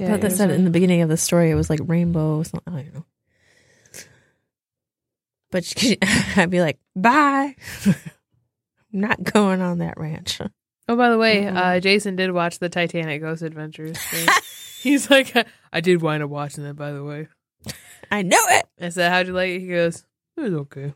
[0.00, 2.42] I thought they said in the beginning of the story it was like rainbow.
[2.42, 3.04] Something, I don't know.
[5.52, 5.98] But she-
[6.36, 7.54] I'd be like, bye.
[7.86, 7.94] I'm
[8.92, 10.40] not going on that ranch.
[10.88, 11.56] Oh, by the way, Mm-mm.
[11.56, 13.96] uh, Jason did watch the Titanic Ghost Adventures.
[14.84, 15.34] He's like,
[15.72, 17.28] I did wind up watching that, by the way.
[18.10, 18.66] I know it.
[18.78, 19.60] I said, How'd you like it?
[19.60, 20.04] He goes,
[20.36, 20.92] It was okay.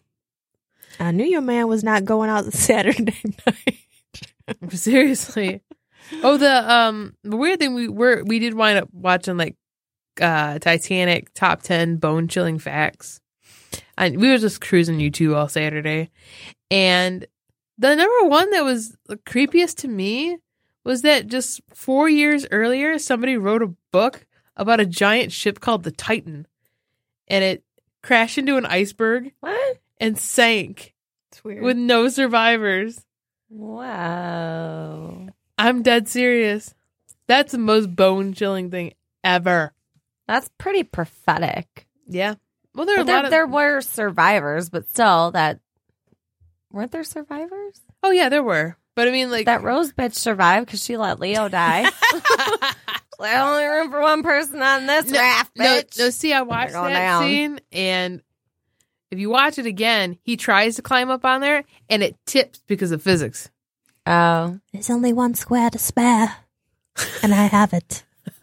[1.00, 3.16] I knew your man was not going out Saturday
[3.46, 4.70] night.
[4.70, 5.62] Seriously.
[6.22, 9.56] Oh, the um the weird thing we were we did wind up watching like
[10.20, 13.20] uh Titanic top ten bone chilling facts.
[13.96, 16.10] And we were just cruising YouTube all Saturday.
[16.70, 17.26] And
[17.78, 20.36] the number one that was the creepiest to me
[20.88, 25.82] was that just four years earlier somebody wrote a book about a giant ship called
[25.84, 26.46] the Titan.
[27.28, 27.62] And it
[28.02, 29.78] crashed into an iceberg What?
[30.00, 30.94] and sank
[31.30, 31.62] It's weird.
[31.62, 33.04] with no survivors.
[33.50, 35.28] Wow.
[35.58, 36.74] I'm dead serious.
[37.26, 39.72] That's the most bone chilling thing ever.
[40.26, 41.86] That's pretty prophetic.
[42.06, 42.34] Yeah.
[42.74, 43.30] Well, there are a there, lot of.
[43.30, 45.60] there were survivors, but still, that
[46.72, 47.80] weren't there survivors?
[48.02, 48.76] oh yeah, there were.
[48.98, 51.82] But I mean, like That Rose bitch survived because she let Leo die.
[53.20, 55.96] There's only room for one person on this no, raft, no, bitch.
[56.00, 56.10] no.
[56.10, 57.22] See, I watched that down.
[57.22, 58.22] scene, and
[59.12, 62.60] if you watch it again, he tries to climb up on there, and it tips
[62.66, 63.52] because of physics.
[64.04, 66.34] Oh, There's only one square to spare,
[67.22, 68.02] and I have it.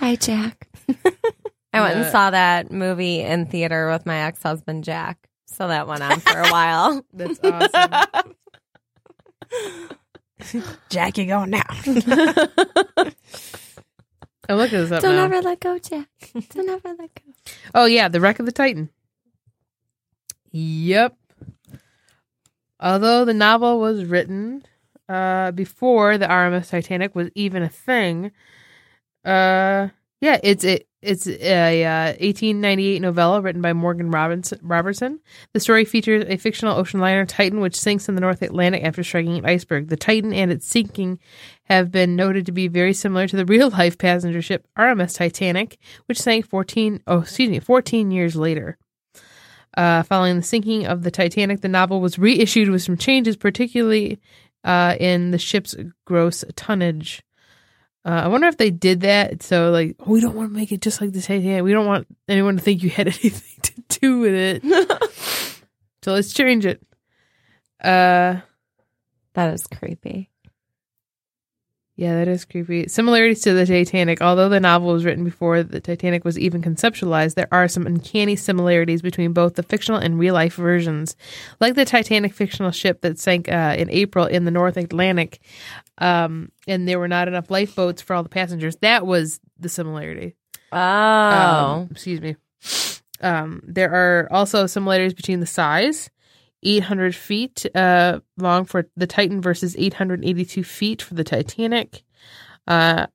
[0.00, 0.66] bye, Jack.
[1.74, 5.28] I went and saw that movie in theater with my ex husband, Jack.
[5.52, 7.04] So that went on for a while.
[7.12, 8.34] That's awesome.
[10.88, 11.62] Jack, you're going now.
[14.48, 15.24] I'm looking this up Don't now.
[15.24, 16.08] ever let go, Jack.
[16.50, 17.22] Don't ever let go.
[17.74, 18.90] Oh yeah, the wreck of the Titan.
[20.50, 21.16] Yep.
[22.80, 24.64] Although the novel was written
[25.08, 28.32] uh, before the RMS Titanic was even a thing,
[29.24, 29.88] uh,
[30.22, 35.18] yeah, it's it, it's a uh, 1898 novella written by Morgan Robinson, Robertson.
[35.52, 39.02] The story features a fictional ocean liner Titan, which sinks in the North Atlantic after
[39.02, 39.88] striking an iceberg.
[39.88, 41.18] The Titan and its sinking
[41.64, 45.76] have been noted to be very similar to the real life passenger ship RMS Titanic,
[46.06, 48.78] which sank 14 oh excuse me 14 years later.
[49.76, 54.20] Uh, following the sinking of the Titanic, the novel was reissued with some changes, particularly
[54.62, 55.74] uh, in the ship's
[56.04, 57.24] gross tonnage.
[58.04, 59.42] Uh, I wonder if they did that.
[59.44, 61.62] So, like, oh, we don't want to make it just like the Titanic.
[61.62, 64.62] We don't want anyone to think you had anything to do with it.
[66.02, 66.82] so let's change it.
[67.80, 68.40] Uh,
[69.34, 70.30] That is creepy.
[71.94, 72.88] Yeah, that is creepy.
[72.88, 74.22] Similarities to the Titanic.
[74.22, 78.34] Although the novel was written before the Titanic was even conceptualized, there are some uncanny
[78.34, 81.16] similarities between both the fictional and real life versions.
[81.60, 85.40] Like the Titanic fictional ship that sank uh, in April in the North Atlantic,
[85.98, 88.76] um, and there were not enough lifeboats for all the passengers.
[88.76, 90.34] That was the similarity.
[90.72, 90.78] Oh.
[90.78, 92.36] Um, excuse me.
[93.20, 96.10] Um, there are also similarities between the size.
[96.62, 102.04] 800 feet uh, long for the Titan versus 882 feet for the Titanic.
[102.66, 103.06] Uh,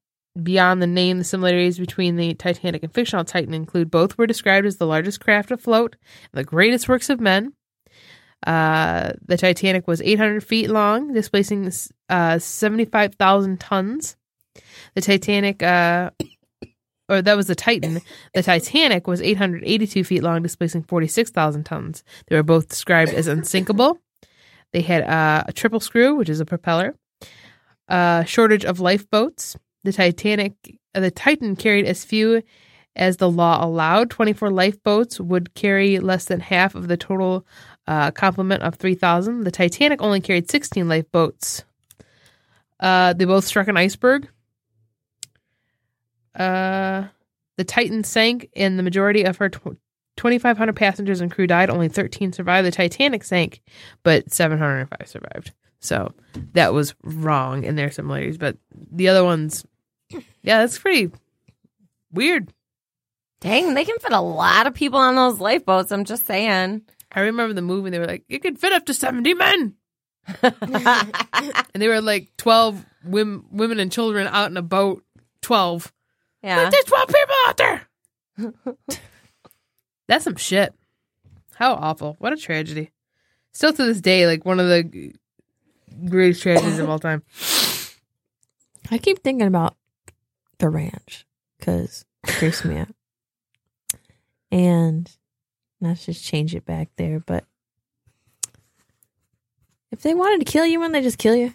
[0.41, 4.67] beyond the name, the similarities between the Titanic and fictional Titan include both were described
[4.67, 5.95] as the largest craft afloat
[6.33, 7.53] and the greatest works of men.
[8.45, 11.71] Uh, the Titanic was 800 feet long, displacing
[12.09, 14.15] uh, 75,000 tons.
[14.93, 16.11] The Titanic, uh,
[17.09, 18.01] or that was the Titan.
[18.33, 22.03] The Titanic was 882 feet long, displacing 46,000 tons.
[22.27, 23.99] They were both described as unsinkable.
[24.73, 26.95] They had uh, a triple screw, which is a propeller,
[27.87, 29.55] a shortage of lifeboats.
[29.83, 30.53] The Titanic,
[30.93, 32.43] uh, the Titan carried as few
[32.95, 34.09] as the law allowed.
[34.09, 37.45] 24 lifeboats would carry less than half of the total
[37.87, 39.43] uh, complement of 3,000.
[39.43, 41.63] The Titanic only carried 16 lifeboats.
[42.79, 44.27] Uh, they both struck an iceberg.
[46.37, 47.07] Uh,
[47.57, 49.77] the Titan sank, and the majority of her tw-
[50.17, 51.69] 2,500 passengers and crew died.
[51.69, 52.67] Only 13 survived.
[52.67, 53.61] The Titanic sank,
[54.03, 55.53] but 705 survived.
[55.79, 56.13] So
[56.53, 58.37] that was wrong in their similarities.
[58.37, 59.65] But the other ones,
[60.09, 61.11] yeah, that's pretty
[62.11, 62.51] weird.
[63.39, 65.91] Dang, they can fit a lot of people on those lifeboats.
[65.91, 66.81] I'm just saying.
[67.11, 67.91] I remember the movie.
[67.91, 69.75] They were like, it could fit up to 70 men.
[70.41, 71.13] and
[71.73, 75.03] they were like 12 women, women and children out in a boat.
[75.41, 75.93] 12.
[76.47, 76.63] Yeah.
[76.63, 77.87] Like, there's 12 people out there.
[80.07, 80.73] That's some shit.
[81.55, 82.15] How awful.
[82.19, 82.91] What a tragedy.
[83.51, 85.13] Still to this day, like one of the
[86.09, 87.21] greatest tragedies of all time.
[88.89, 89.75] I keep thinking about
[90.59, 91.25] the ranch
[91.59, 92.95] because it creeps me out.
[94.49, 95.11] And
[95.81, 97.43] not to change it back there, but
[99.91, 101.53] if they wanted to kill you, wouldn't they just kill you?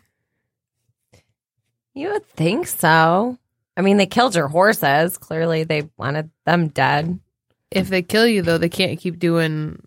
[1.94, 3.39] You would think so.
[3.77, 5.16] I mean, they killed your horses.
[5.19, 7.19] Clearly, they wanted them dead,
[7.70, 9.82] If they kill you, though, they can't keep doing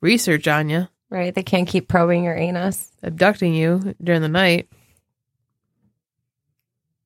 [0.00, 1.34] research on you, right?
[1.34, 2.90] They can't keep probing your anus.
[3.02, 4.68] abducting you during the night.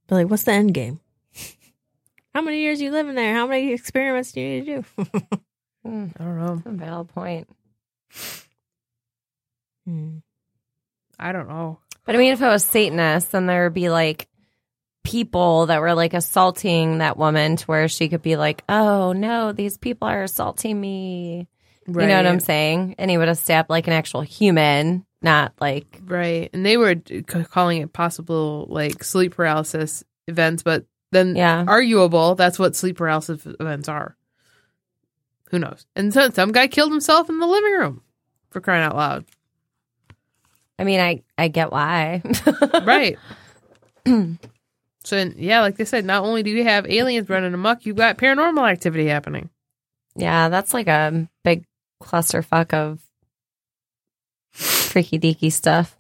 [0.07, 1.01] But like, what's the end game?
[2.35, 3.35] How many years you living there?
[3.35, 5.07] How many experiments do you need to do?
[5.85, 6.63] Hmm, I don't know.
[6.65, 7.49] a valid point.
[9.85, 10.19] Hmm.
[11.19, 11.81] I don't know.
[12.05, 14.29] But I mean, if it was Satanists, then there would be like
[15.05, 19.53] people that were like assaulting that woman to where she could be like, oh no,
[19.53, 21.49] these people are assaulting me.
[21.89, 22.95] You know what I'm saying?
[22.99, 26.49] And he would have stabbed like an actual human, not like, Right.
[26.53, 26.95] And they were
[27.51, 31.65] calling it possible like sleep paralysis events, but then Yeah.
[31.67, 34.17] arguable that's what sleep paralysis events are.
[35.51, 35.85] Who knows?
[35.97, 38.03] And so, some guy killed himself in the living room
[38.51, 39.25] for crying out loud.
[40.79, 42.23] I mean, I, I get why.
[42.85, 43.19] Right.
[45.05, 48.19] so, yeah, like they said, not only do you have aliens running amok, you've got
[48.19, 49.51] paranormal activity happening.
[50.15, 51.65] Yeah, that's like a big
[52.03, 53.01] clusterfuck of
[54.53, 55.97] freaky deaky stuff.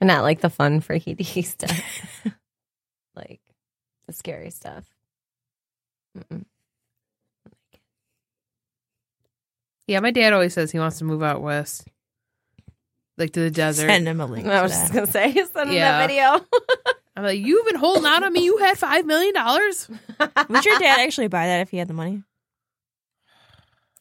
[0.00, 1.78] And not like the fun freaky deaky stuff.
[3.14, 3.40] like
[4.06, 4.84] the scary stuff.
[6.18, 6.44] Mm-mm.
[9.86, 11.86] Yeah, my dad always says he wants to move out west,
[13.18, 13.88] like to the desert.
[13.88, 14.46] Send him a link.
[14.46, 15.98] I to was just gonna say, send him Yeah.
[15.98, 16.46] that video.
[17.22, 18.42] I'm like, you've been holding out on me.
[18.42, 19.32] You had $5 million.
[20.48, 22.24] Would your dad actually buy that if he had the money?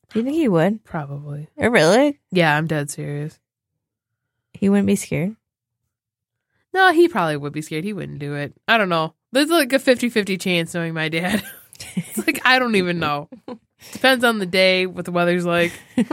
[0.10, 0.84] Do you think he would?
[0.84, 1.48] Probably.
[1.56, 2.20] Oh, really?
[2.32, 3.40] Yeah, I'm dead serious.
[4.54, 5.36] He wouldn't be scared.
[6.74, 7.84] No, he probably would be scared.
[7.84, 8.54] He wouldn't do it.
[8.68, 9.14] I don't know.
[9.32, 11.44] There's like a 50 50 chance knowing my dad.
[11.96, 13.30] it's like, I don't even know.
[13.92, 15.74] Depends on the day, what the weather's like.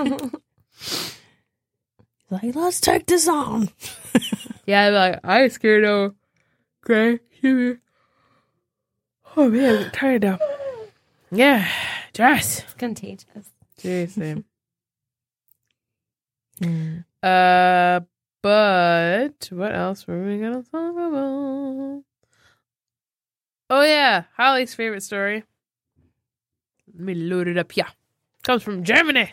[2.30, 3.70] Like, let's take this on.
[4.66, 6.14] Yeah, I'd be like, I scared of
[6.82, 7.20] Gray.
[7.30, 7.78] Huey.
[9.36, 10.38] Oh man, I'm tired now.
[11.30, 11.68] Yeah,
[12.12, 12.60] Jess.
[12.60, 13.52] It's contagious.
[13.76, 14.44] Seriously.
[16.60, 16.98] Hmm.
[17.22, 18.00] Uh,
[18.42, 22.02] but what else were we gonna talk about?
[23.70, 25.44] Oh yeah, Holly's favorite story.
[26.92, 27.76] Let me load it up.
[27.76, 27.90] Yeah,
[28.42, 29.30] comes from Germany.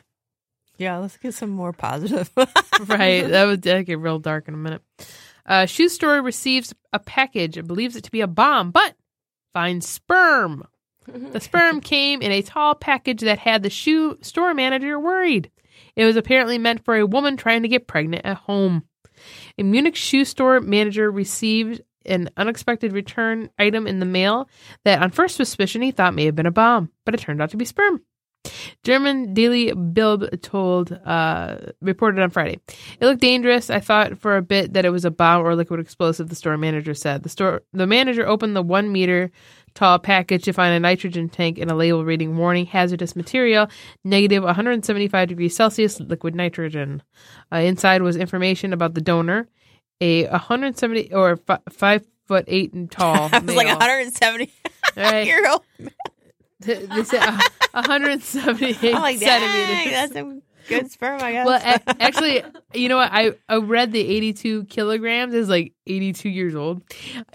[0.77, 2.29] Yeah, let's get some more positive.
[2.35, 4.83] right, that would get real dark in a minute.
[5.45, 8.95] Uh, shoe store receives a package and believes it to be a bomb, but
[9.53, 10.67] finds sperm.
[11.07, 15.51] The sperm came in a tall package that had the shoe store manager worried.
[15.95, 18.85] It was apparently meant for a woman trying to get pregnant at home.
[19.59, 24.49] A Munich shoe store manager received an unexpected return item in the mail
[24.83, 27.51] that, on first suspicion, he thought may have been a bomb, but it turned out
[27.51, 28.01] to be sperm.
[28.83, 32.59] German Daily Bild told uh, reported on Friday.
[32.99, 33.69] It looked dangerous.
[33.69, 36.29] I thought for a bit that it was a bomb or liquid explosive.
[36.29, 37.23] The store manager said.
[37.23, 39.31] The store the manager opened the one meter
[39.73, 43.67] tall package to find a nitrogen tank and a label reading "Warning: Hazardous material,
[44.03, 47.03] negative 175 degrees Celsius, liquid nitrogen."
[47.51, 49.47] Uh, inside was information about the donor,
[50.01, 53.29] a 170 or fi- five foot eight and tall.
[53.31, 54.51] I was like 170
[54.97, 55.25] Right.
[55.27, 55.63] year old.
[56.61, 57.39] They uh,
[57.73, 59.91] 178 I'm like, centimeters.
[59.91, 61.45] that's some good sperm, I guess.
[61.45, 63.11] Well, a- actually, you know what?
[63.11, 66.81] I, I read the 82 kilograms is like 82 years old.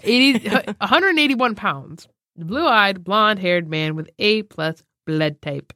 [0.03, 2.07] 80, 181 pounds.
[2.37, 5.73] Blue eyed, blonde haired man with A plus blood type.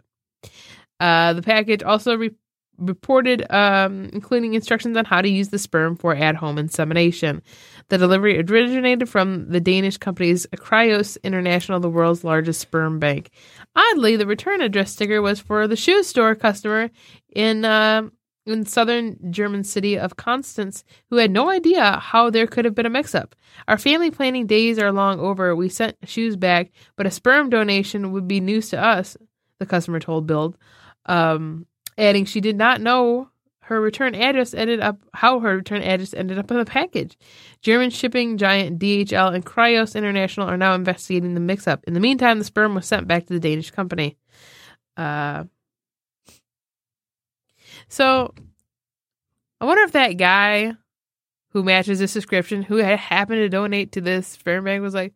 [1.00, 2.32] Uh, the package also re-
[2.78, 7.42] reported, um, including instructions on how to use the sperm for at home insemination.
[7.90, 13.30] The delivery originated from the Danish company's Cryos International, the world's largest sperm bank.
[13.76, 16.90] Oddly, the return address sticker was for the shoe store customer
[17.36, 18.10] in uh,
[18.48, 22.86] in southern German city of Constance, who had no idea how there could have been
[22.86, 23.36] a mix-up.
[23.68, 25.56] Our family planning days are long over.
[25.56, 29.18] We sent shoes back, but a sperm donation would be news to us.
[29.60, 30.58] The customer told Bild,
[31.06, 31.66] um,
[31.98, 33.30] adding she did not know
[33.66, 37.18] her return address ended up how her return address ended up in the package.
[37.62, 41.84] German shipping giant DHL and Cryos International are now investigating the mix-up.
[41.86, 44.18] In the meantime, the sperm was sent back to the Danish company.
[44.96, 45.46] Uh,
[47.88, 48.36] so,
[49.60, 50.74] I wonder if that guy
[51.50, 55.14] who matches this description, who had happened to donate to this sperm bank, was like,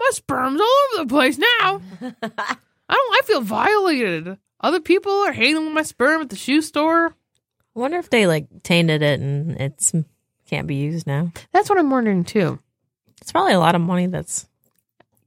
[0.00, 1.80] "My sperm's all over the place now.
[2.02, 3.14] I don't.
[3.14, 4.38] I feel violated.
[4.60, 7.14] Other people are handling my sperm at the shoe store.
[7.74, 9.92] I wonder if they like tainted it and it's
[10.46, 11.32] can't be used now.
[11.52, 12.58] That's what I'm wondering too.
[13.20, 14.46] It's probably a lot of money that's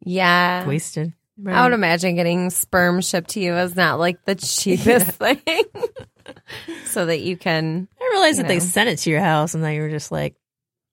[0.04, 0.66] Yeah.
[0.68, 1.14] wasted.
[1.46, 5.40] I would imagine getting sperm shipped to you is not like the cheapest thing.
[6.86, 7.88] so that you can.
[8.00, 10.12] I realized You that they sent it to your house and then you were just
[10.12, 10.36] like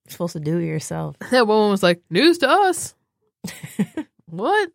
[0.08, 1.16] supposed to do it yourself.
[1.30, 2.94] That woman was like, "News to us."
[4.26, 4.70] what?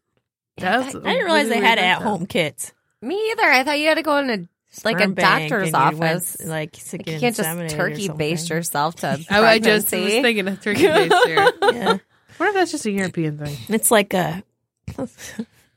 [0.57, 2.73] That's I didn't realize they had at home kits.
[3.01, 3.43] Me either.
[3.43, 4.37] I thought you had to go in a
[4.85, 6.45] like a bank doctor's and you went, office.
[6.45, 8.57] like, to Like, you can't just inseminated or turkey baste something.
[8.57, 11.51] yourself to I, I just was thinking of turkey based here.
[11.61, 11.97] Yeah.
[12.37, 13.57] What if that's just a European thing?
[13.69, 14.43] It's like a.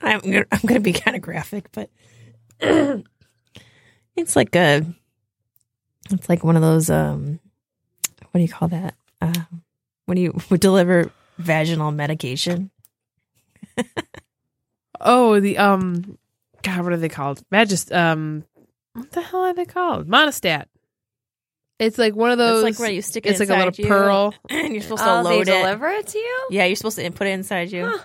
[0.02, 1.90] I'm gonna, I'm going to be kind of graphic, but
[2.60, 4.84] it's like a.
[6.10, 6.90] It's like one of those.
[6.90, 7.40] Um,
[8.30, 8.94] what do you call that?
[9.22, 9.32] Uh,
[10.06, 12.70] when you would deliver vaginal medication.
[15.00, 16.18] Oh, the um,
[16.62, 17.42] God, what are they called?
[17.50, 18.44] Magist, um,
[18.92, 20.08] what the hell are they called?
[20.08, 20.66] Monistat.
[21.78, 22.62] It's like one of those.
[22.64, 24.34] It's like where you stick it It's like a little you, pearl.
[24.50, 25.62] and you're supposed to Oh, they load it.
[25.62, 26.48] deliver it to you?
[26.50, 27.98] Yeah, you're supposed to put it inside you.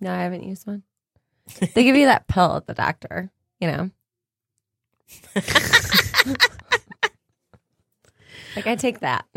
[0.00, 0.82] No, I haven't used one.
[1.74, 3.30] They give you that pill at the doctor,
[3.60, 3.90] you know.
[8.56, 9.24] like I take that.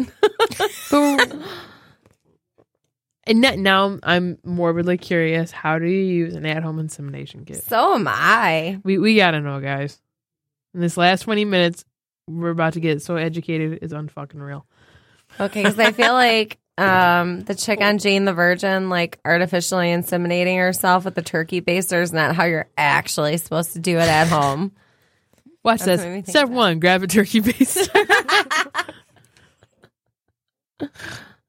[3.28, 5.52] And now- now I'm morbidly curious.
[5.52, 7.64] How do you use an at-home insemination kit?
[7.64, 8.80] so am I.
[8.84, 10.02] We we gotta know, guys.
[10.74, 11.86] In this last twenty minutes,
[12.28, 13.80] we're about to get so educated.
[13.82, 14.66] It's unfucking real.
[15.40, 20.58] Okay, because I feel like um, the chick on Jane the Virgin, like artificially inseminating
[20.58, 24.28] herself with the turkey baster, is not how you're actually supposed to do it at
[24.28, 24.72] home.
[25.64, 26.30] Watch That's this.
[26.30, 26.54] Step that.
[26.54, 27.90] one: grab a turkey baster.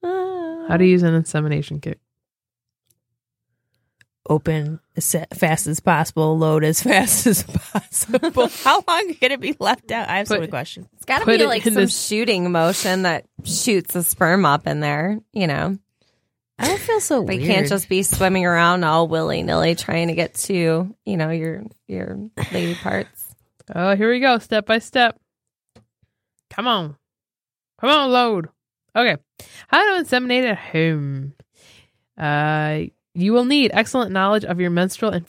[0.02, 2.00] How to use an insemination kit?
[4.30, 8.46] Open as fast as possible, load as fast as possible.
[8.64, 10.08] How long can it be left out?
[10.08, 10.86] I have so Put- many questions.
[10.94, 14.78] It's got to be like some this- shooting motion that shoots the sperm up in
[14.80, 15.76] there, you know.
[16.60, 17.40] I don't feel so But weird.
[17.42, 21.30] you can't just be swimming around all willy nilly trying to get to, you know,
[21.30, 23.34] your your lady parts.
[23.74, 25.18] Oh, here we go, step by step.
[26.50, 26.96] Come on,
[27.80, 28.48] come on, load.
[28.94, 29.16] Okay,
[29.68, 31.32] how to inseminate at home.
[32.18, 35.26] Uh, you will need excellent knowledge of your menstrual and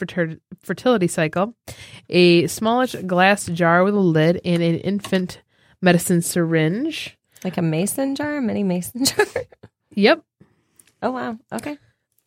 [0.64, 1.56] fertility cycle,
[2.10, 5.42] a smallish glass jar with a lid, and an infant
[5.82, 7.18] medicine syringe.
[7.44, 9.26] Like a mason jar, a mini mason jar.
[9.96, 10.24] Yep.
[11.02, 11.38] Oh wow.
[11.52, 11.78] Okay.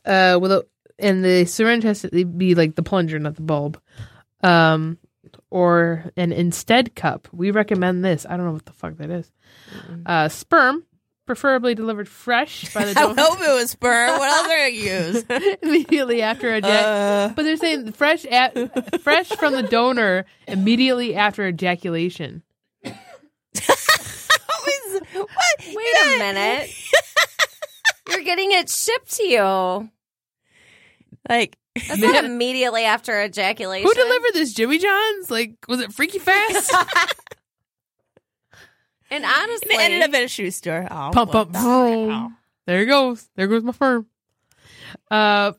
[0.05, 0.67] Uh, with a
[0.99, 3.81] and the syringe has to be like the plunger, not the bulb.
[4.43, 4.99] Um,
[5.51, 7.29] or an instead cup.
[7.33, 8.27] We recommend this.
[8.29, 9.31] I don't know what the fuck that is.
[10.05, 10.85] Uh, sperm,
[11.27, 13.21] preferably delivered fresh by the donor.
[13.21, 14.19] I hope it was sperm.
[14.19, 15.25] What else are I use?
[15.63, 16.85] immediately after a jack.
[16.85, 22.43] Uh, but they're saying fresh at fresh from the donor immediately after ejaculation.
[22.83, 22.95] what?
[25.67, 26.71] Wait a minute.
[28.11, 29.91] You're getting it shipped to you.
[31.29, 31.57] Like,
[31.89, 33.89] That's not immediately after ejaculation.
[33.89, 34.53] Who delivered this?
[34.53, 35.31] Jimmy John's?
[35.31, 36.71] Like, was it Freaky Fast?
[39.15, 40.89] And honestly, it ended up at a shoe store.
[40.91, 41.53] Oh, pump what up.
[41.53, 42.37] the vroom.
[42.67, 43.29] There it goes.
[43.37, 44.07] There goes my firm.
[45.11, 45.53] Uh,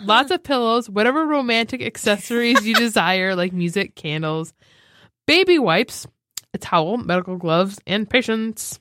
[0.00, 4.52] lots of pillows, whatever romantic accessories you desire, like music, candles,
[5.26, 6.06] baby wipes,
[6.54, 8.80] a towel, medical gloves, and patience.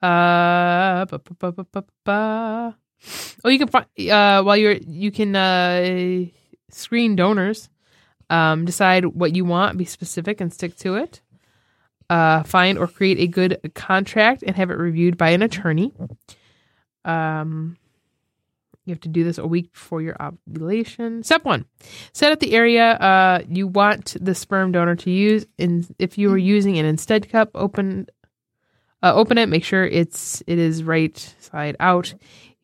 [0.00, 2.76] Uh, ba, ba, ba, ba, ba, ba.
[3.44, 6.26] oh, you can find uh while you're you can uh
[6.70, 7.68] screen donors,
[8.30, 11.22] um, decide what you want, be specific, and stick to it
[12.10, 15.92] uh, find or create a good contract and have it reviewed by an attorney.
[17.04, 17.76] Um,
[18.84, 21.24] you have to do this a week before your ovulation.
[21.24, 21.64] Step one:
[22.12, 25.44] set up the area uh, you want the sperm donor to use.
[25.58, 28.06] And if you are using an instead cup, open
[29.02, 29.48] uh, open it.
[29.48, 32.14] Make sure it's it is right side out,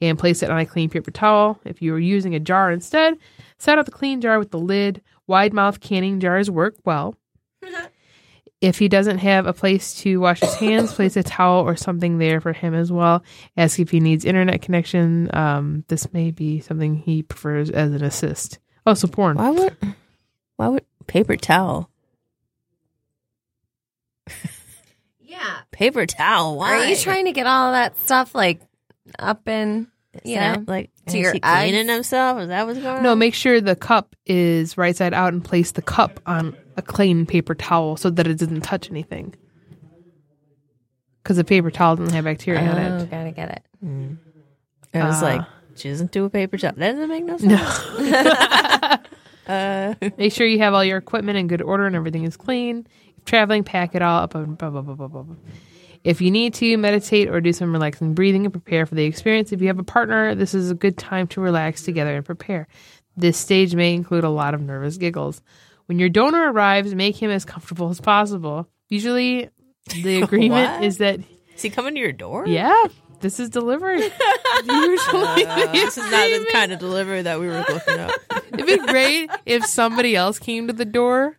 [0.01, 1.61] and place it on a clean paper towel.
[1.65, 3.19] If you are using a jar instead,
[3.59, 5.03] set out the clean jar with the lid.
[5.27, 7.17] Wide mouth canning jars work well.
[8.63, 12.19] If he doesn't have a place to wash his hands, place a towel or something
[12.19, 13.25] there for him as well.
[13.57, 15.29] Ask if he needs internet connection.
[15.35, 18.61] Um, this may be something he prefers as an assist.
[18.87, 19.37] Oh, so porn.
[19.37, 19.77] Why would,
[20.57, 21.91] why would paper towel?
[25.19, 25.63] yeah.
[25.73, 26.57] Paper towel.
[26.57, 26.79] Why?
[26.79, 28.61] Are you trying to get all that stuff like
[29.19, 32.39] up in Is you that, know like to is your he cleaning himself?
[32.41, 33.03] Is that what's going on?
[33.03, 36.83] No, make sure the cup is right side out and place the cup on a
[36.83, 39.35] clean paper towel so that it doesn't touch anything.
[41.23, 43.11] Because the paper towel doesn't have bacteria on Oh, it.
[43.11, 44.17] gotta get it.
[44.95, 45.41] I was Uh, like,
[45.77, 46.73] she doesn't do a paper towel.
[46.77, 47.63] That doesn't make no sense.
[49.49, 52.87] uh, Make sure you have all your equipment in good order and everything is clean.
[53.17, 54.35] If traveling, pack it all up.
[54.35, 55.37] and Blah, blah, blah, blah, blah, blah.
[56.05, 59.53] If you need to meditate or do some relaxing breathing and prepare for the experience,
[59.53, 62.67] if you have a partner, this is a good time to relax together and prepare.
[63.17, 65.41] This stage may include a lot of nervous giggles.
[65.87, 68.69] When your donor arrives, make him as comfortable as possible.
[68.89, 69.49] Usually,
[70.03, 71.21] the agreement is that
[71.55, 72.47] is he coming to your door?
[72.47, 72.85] yeah,
[73.21, 74.03] this is delivery.
[74.65, 78.11] Usually, Uh, this is not the kind of delivery that we were looking up.
[78.53, 81.39] It'd be great if somebody else came to the door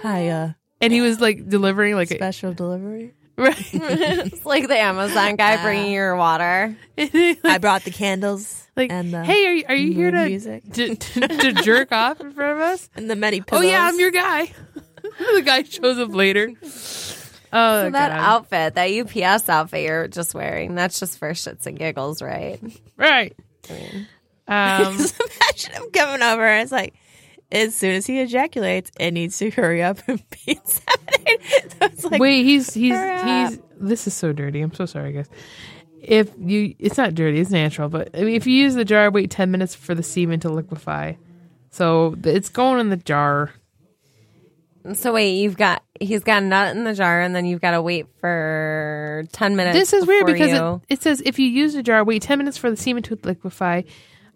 [0.00, 3.14] Hi, uh, and he was like delivering like a, special delivery.
[3.36, 3.56] Right.
[3.72, 6.76] It's like the Amazon guy bringing your water.
[6.98, 10.72] I brought the candles like, and the hey, are you, are you here to, music
[10.72, 12.88] to, to to jerk off in front of us?
[12.96, 13.64] and the many pillows.
[13.64, 14.52] Oh yeah, I'm your guy.
[15.02, 16.52] the guy shows up later.
[17.54, 18.18] Oh, So that God.
[18.18, 22.58] outfit, that UPS outfit you're just wearing, that's just for shits and giggles, right?
[22.96, 23.36] right.
[24.48, 26.46] Um, Just imagine him coming over.
[26.46, 26.94] and It's like
[27.52, 31.70] as soon as he ejaculates, it needs to hurry up and be inseminated.
[31.70, 33.58] So it's like, wait, he's he's he's.
[33.78, 34.60] This is so dirty.
[34.60, 35.28] I'm so sorry, guys.
[36.00, 37.38] If you, it's not dirty.
[37.38, 37.88] It's natural.
[37.88, 40.48] But I mean, if you use the jar, wait ten minutes for the semen to
[40.48, 41.14] liquefy.
[41.70, 43.52] So it's going in the jar.
[44.94, 47.72] So wait, you've got he's got a nut in the jar, and then you've got
[47.72, 49.76] to wait for ten minutes.
[49.76, 52.38] This is weird because you, it, it says if you use a jar, wait 10
[52.38, 53.82] minutes for the semen to liquefy.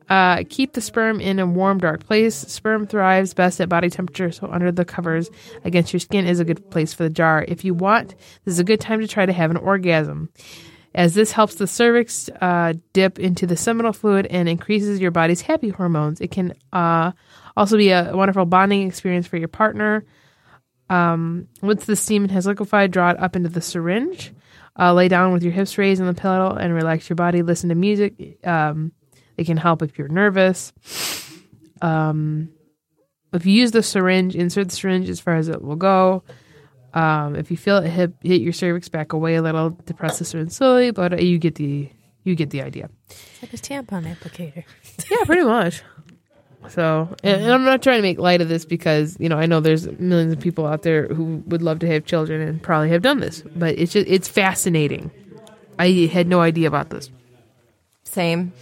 [0.09, 2.35] Uh, keep the sperm in a warm, dark place.
[2.35, 5.31] Sperm thrives best at body temperature, so under the covers
[5.65, 7.45] against your skin is a good place for the jar.
[7.49, 8.11] If you want,
[8.45, 10.31] this is a good time to try to have an orgasm,
[10.95, 15.41] as this helps the cervix uh, dip into the seminal fluid and increases your body's
[15.41, 16.20] happy hormones.
[16.20, 17.11] It can uh,
[17.57, 20.05] also be a wonderful bonding experience for your partner.
[20.89, 24.33] Um, once the semen has liquefied, draw it up into the syringe.
[24.78, 27.43] Uh, lay down with your hips raised on the pillow and relax your body.
[27.43, 28.39] Listen to music.
[28.47, 28.93] Um,
[29.37, 30.73] it can help if you're nervous.
[31.83, 32.51] Um,
[33.33, 36.23] if you use the syringe, insert the syringe as far as it will go.
[36.95, 40.25] Um, if you feel it hit, hit your cervix, back away a little, depress the
[40.25, 41.91] syringe slowly, but you get the
[42.25, 42.89] you get the idea.
[43.09, 44.65] It's like a tampon applicator.
[45.11, 45.83] Yeah, pretty much.
[46.71, 49.47] So, and, and I'm not trying to make light of this because you know I
[49.47, 52.89] know there's millions of people out there who would love to have children and probably
[52.89, 55.11] have done this, but it's just it's fascinating.
[55.79, 57.11] I had no idea about this.
[58.05, 58.53] same.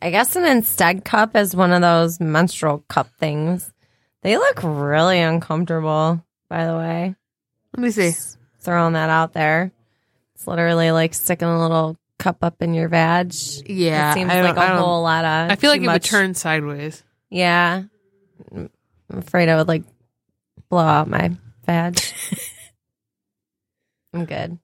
[0.00, 3.72] I guess an instead cup is one of those menstrual cup things.
[4.22, 6.24] They look really uncomfortable.
[6.48, 7.14] By the way,
[7.76, 8.12] Let me see.
[8.60, 9.72] throwing that out there.
[10.34, 13.32] It's literally like sticking a little cup up in your vag.
[13.66, 15.50] Yeah, it seems I like don't- I a don't- whole lot of.
[15.50, 17.02] I feel like too it would turn sideways.
[17.30, 17.82] Yeah,
[18.52, 18.70] I'm
[19.10, 19.82] afraid I would like
[20.70, 21.32] blow out my
[21.66, 21.98] vag.
[24.14, 24.58] I'm good.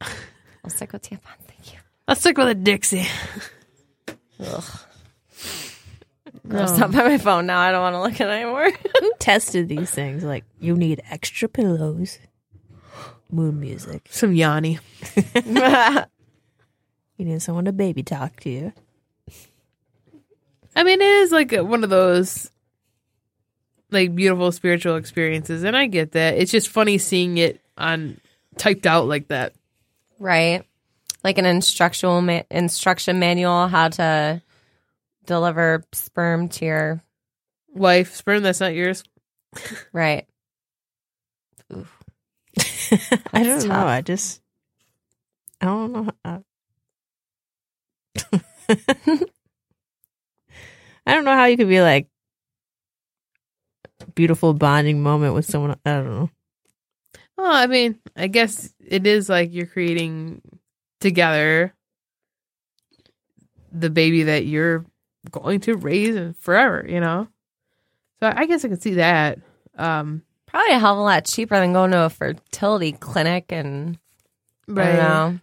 [0.00, 1.20] I'll stick with tampon.
[1.46, 1.78] Thank you.
[2.06, 3.06] Let's stick with a Dixie.
[4.42, 4.64] Ugh.
[6.48, 7.60] Grossed up by my phone now.
[7.60, 8.70] I don't want to look at it anymore.
[9.00, 10.24] Who tested these things?
[10.24, 12.18] Like, you need extra pillows,
[13.30, 14.08] moon music.
[14.10, 14.78] Some Yanni.
[15.16, 15.22] You
[17.18, 18.72] You need someone to baby talk to you.
[20.74, 22.50] I mean, it is like one of those
[23.90, 26.38] like beautiful spiritual experiences, and I get that.
[26.38, 28.18] It's just funny seeing it on
[28.56, 29.52] typed out like that.
[30.18, 30.64] Right.
[31.24, 34.42] Like an instructional ma- instruction manual how to
[35.24, 37.02] deliver sperm to your
[37.74, 39.02] Wife, sperm that's not yours.
[39.92, 40.26] right.
[41.70, 41.84] I
[43.32, 43.86] That's don't know.
[43.86, 44.40] I just
[45.60, 46.08] I don't know.
[46.24, 46.44] how-
[48.30, 48.38] uh,
[51.06, 52.08] I don't know how you could be like
[54.14, 55.76] beautiful bonding moment with someone.
[55.84, 56.30] I don't know.
[57.36, 60.42] Well, I mean, I guess it is like you're creating
[61.02, 61.74] together
[63.70, 64.84] the baby that you're
[65.30, 67.28] going to raise forever, you know?
[68.20, 69.38] So I guess I could see that.
[69.76, 73.98] Um, Probably a hell of a lot cheaper than going to a fertility clinic and
[74.68, 75.40] I don't know,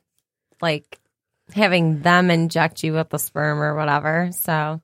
[0.62, 1.00] like
[1.54, 4.30] having them inject you with the sperm or whatever.
[4.34, 4.82] So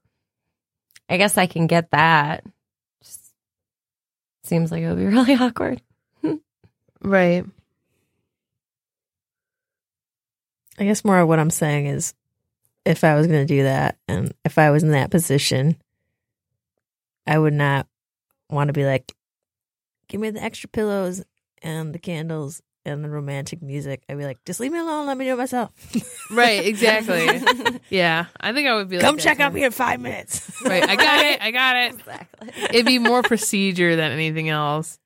[1.07, 2.43] I guess I can get that.
[3.03, 3.21] Just
[4.43, 5.81] seems like it would be really awkward.
[7.01, 7.45] Right.
[10.77, 12.13] I guess more of what I'm saying is
[12.85, 15.77] if I was going to do that and if I was in that position,
[17.25, 17.87] I would not
[18.49, 19.11] want to be like,
[20.07, 21.23] give me the extra pillows
[21.61, 24.03] and the candles and the romantic music.
[24.07, 25.07] I'd be like, just leave me alone.
[25.07, 25.71] Let me do it myself.
[26.29, 27.79] Right, exactly.
[27.89, 28.27] yeah.
[28.39, 30.51] I think I would be like Come check on me in five minutes.
[30.63, 30.87] Right.
[30.87, 31.41] I got it.
[31.41, 31.93] I got it.
[32.05, 32.49] Exactly.
[32.69, 34.99] It'd be more procedure than anything else.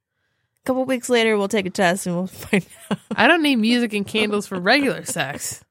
[0.63, 2.99] A couple weeks later, we'll take a test and we'll find out.
[3.15, 5.63] I don't need music and candles for regular sex.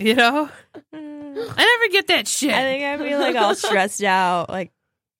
[0.00, 0.48] You know?
[0.94, 2.50] I never get that shit.
[2.54, 4.48] I think I'd be like all stressed out.
[4.48, 4.72] Like,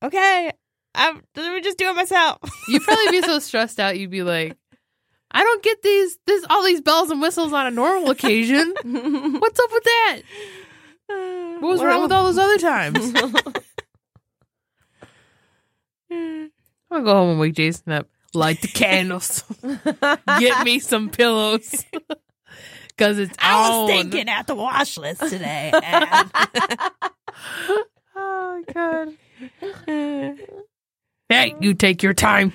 [0.02, 0.52] okay,
[0.94, 2.38] I'm, let me just do it myself.
[2.68, 3.98] You'd probably be so stressed out.
[3.98, 4.56] You'd be like,
[5.30, 8.74] I don't get these, this, all these bells and whistles on a normal occasion.
[8.82, 10.22] What's up with that?
[11.60, 13.12] What was wrong with all those other times?
[16.90, 18.08] I'm gonna go home and wake Jason up.
[18.34, 19.42] Light the candles.
[20.38, 21.84] Get me some pillows.
[22.98, 23.82] Cause it's I on.
[23.86, 25.72] was thinking at the watch list today.
[25.82, 26.30] And
[28.16, 29.08] Oh god.
[31.28, 32.52] Hey, you take your time.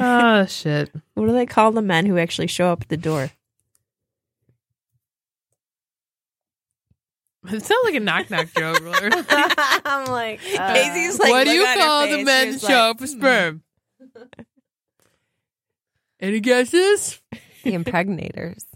[0.00, 0.90] oh shit.
[1.14, 3.30] what do they call the men who actually show up at the door?
[7.48, 8.82] It sounds like a knock knock joke.
[8.82, 9.10] Or-
[9.84, 12.98] I'm like, uh, Casey's like, what do you call the face, men show like, up
[13.00, 13.62] for sperm?
[16.20, 17.20] Any guesses?
[17.64, 18.64] the impregnators.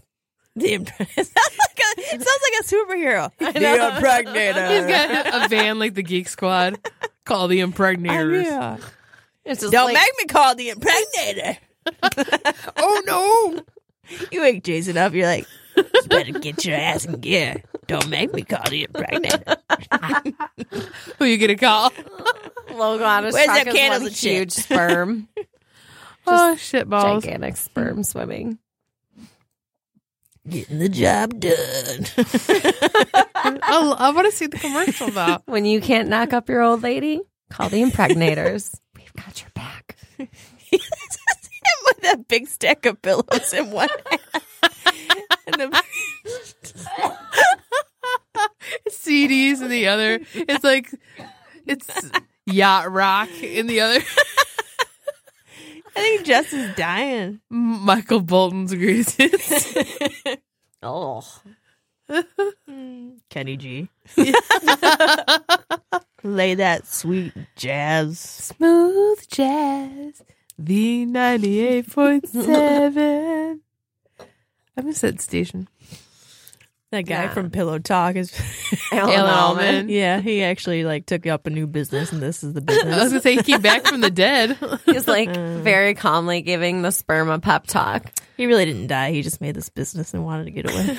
[0.53, 3.31] The impre- it sounds like a sounds like a superhero.
[3.39, 4.87] The He's impregnator.
[4.89, 6.77] got a van like the Geek Squad
[7.23, 8.45] called the Impregnators.
[8.47, 8.77] Yeah.
[9.45, 11.57] It's just Don't like, make me call the impregnator.
[12.75, 13.63] Oh no!
[14.29, 15.13] You wake Jason up.
[15.13, 17.63] You're like, you better get your ass in gear.
[17.91, 19.57] Don't make me call the impregnator.
[21.19, 21.91] Who you gonna call?
[22.73, 25.27] logo on his Where's truck them is candles one huge sperm,
[26.27, 27.21] oh shit balls!
[27.21, 28.59] gigantic sperm swimming.
[30.47, 32.05] Getting the job done.
[33.35, 35.39] I, I want to see the commercial though.
[35.47, 37.19] When you can't knock up your old lady,
[37.49, 38.73] call the impregnators.
[38.95, 39.97] We've got your back.
[40.17, 40.29] with
[42.03, 44.21] that big stack of pillows in one hand.
[45.51, 45.83] And the,
[48.89, 50.19] CDs in the other.
[50.33, 50.89] It's like
[51.65, 52.11] it's
[52.45, 53.99] yacht rock in the other.
[55.93, 57.41] I think Jess is dying.
[57.49, 59.77] Michael Bolton's greatest.
[60.81, 61.23] Oh,
[63.29, 63.89] Kenny G.
[66.23, 68.19] Lay that sweet jazz.
[68.19, 70.23] Smooth jazz,
[70.57, 73.61] the ninety-eight point seven.
[74.77, 75.67] I miss that station.
[76.91, 77.33] That guy Yeah.
[77.33, 78.33] from Pillow Talk is.
[78.91, 79.67] Alan Alan Almond.
[79.67, 79.89] Almond.
[79.91, 82.85] yeah, he actually like took up a new business, and this is the business.
[82.85, 83.11] I was business.
[83.11, 84.57] gonna say he came back from the dead.
[84.85, 85.59] He's like uh.
[85.59, 88.11] very calmly giving the sperm a pep talk.
[88.35, 89.11] he really didn't die.
[89.11, 90.97] He just made this business and wanted to get away.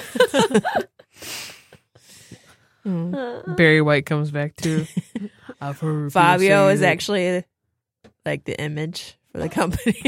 [2.86, 3.14] Mm.
[3.48, 3.54] Uh.
[3.54, 4.86] Barry White comes back too.
[5.60, 7.44] I've heard people Fabio say is that- actually
[8.26, 10.02] like the image for the company.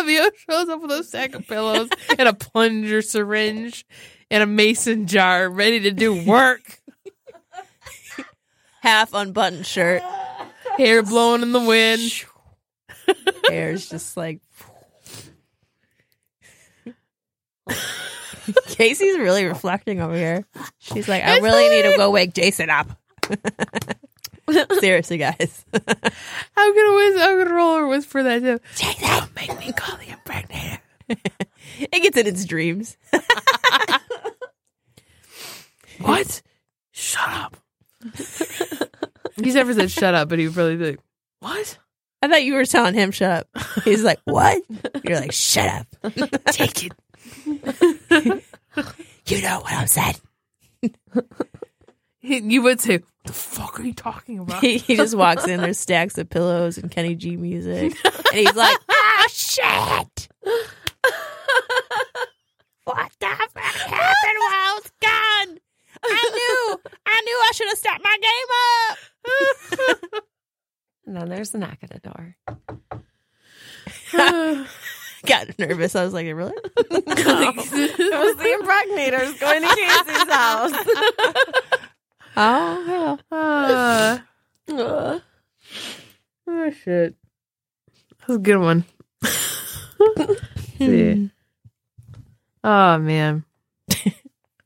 [0.00, 3.84] Fabio shows up with a sack of pillows and a plunger syringe
[4.30, 6.80] and a mason jar ready to do work.
[8.80, 10.02] Half unbuttoned shirt.
[10.78, 12.24] Hair blowing in the wind.
[13.48, 14.40] Hair's just like.
[18.68, 20.46] Casey's really reflecting over here.
[20.78, 22.88] She's like, I really need to go wake Jason up.
[24.80, 25.64] Seriously, guys.
[25.72, 25.80] I'm
[26.74, 28.60] gonna whis- I'm gonna roll or whisper for that too.
[29.00, 30.78] Don't make me call the impregnator.
[31.78, 32.96] It gets in its dreams.
[36.00, 36.40] What?
[36.92, 37.56] Shut up.
[39.36, 40.98] He's never said shut up, but he really did.
[41.40, 41.78] What?
[42.22, 43.64] I thought you were telling him shut up.
[43.84, 44.62] He's like, what?
[45.04, 45.86] You're like, shut up.
[46.52, 46.92] Take it.
[49.26, 50.16] You know what I'm saying.
[52.20, 55.46] He, you would say, "What the fuck are you talking about?" He, he just walks
[55.46, 55.60] in.
[55.60, 60.28] There's stacks of pillows and Kenny G music, and he's like, "Ah, shit!
[62.84, 65.58] what the fuck happened while I was gone?
[66.02, 68.48] I knew, I knew I should have stopped my game
[70.12, 70.24] up."
[71.06, 72.36] And then there's a knock at the door.
[75.26, 75.96] Got nervous.
[75.96, 80.72] I was like, "Really?" it was the impregnators going to Casey's house.
[82.42, 84.18] Oh, Uh,
[86.46, 87.14] oh shit.
[88.20, 88.84] That's a good one.
[90.78, 91.30] See.
[92.64, 93.44] Oh man.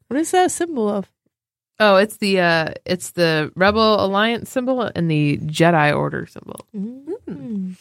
[0.08, 1.10] what is that symbol of?
[1.80, 6.60] Oh, it's the uh it's the Rebel Alliance symbol and the Jedi Order symbol.
[6.76, 7.76] Mm.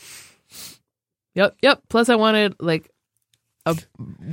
[1.36, 1.82] Yep, yep.
[1.90, 2.90] Plus I wanted like
[3.66, 3.76] a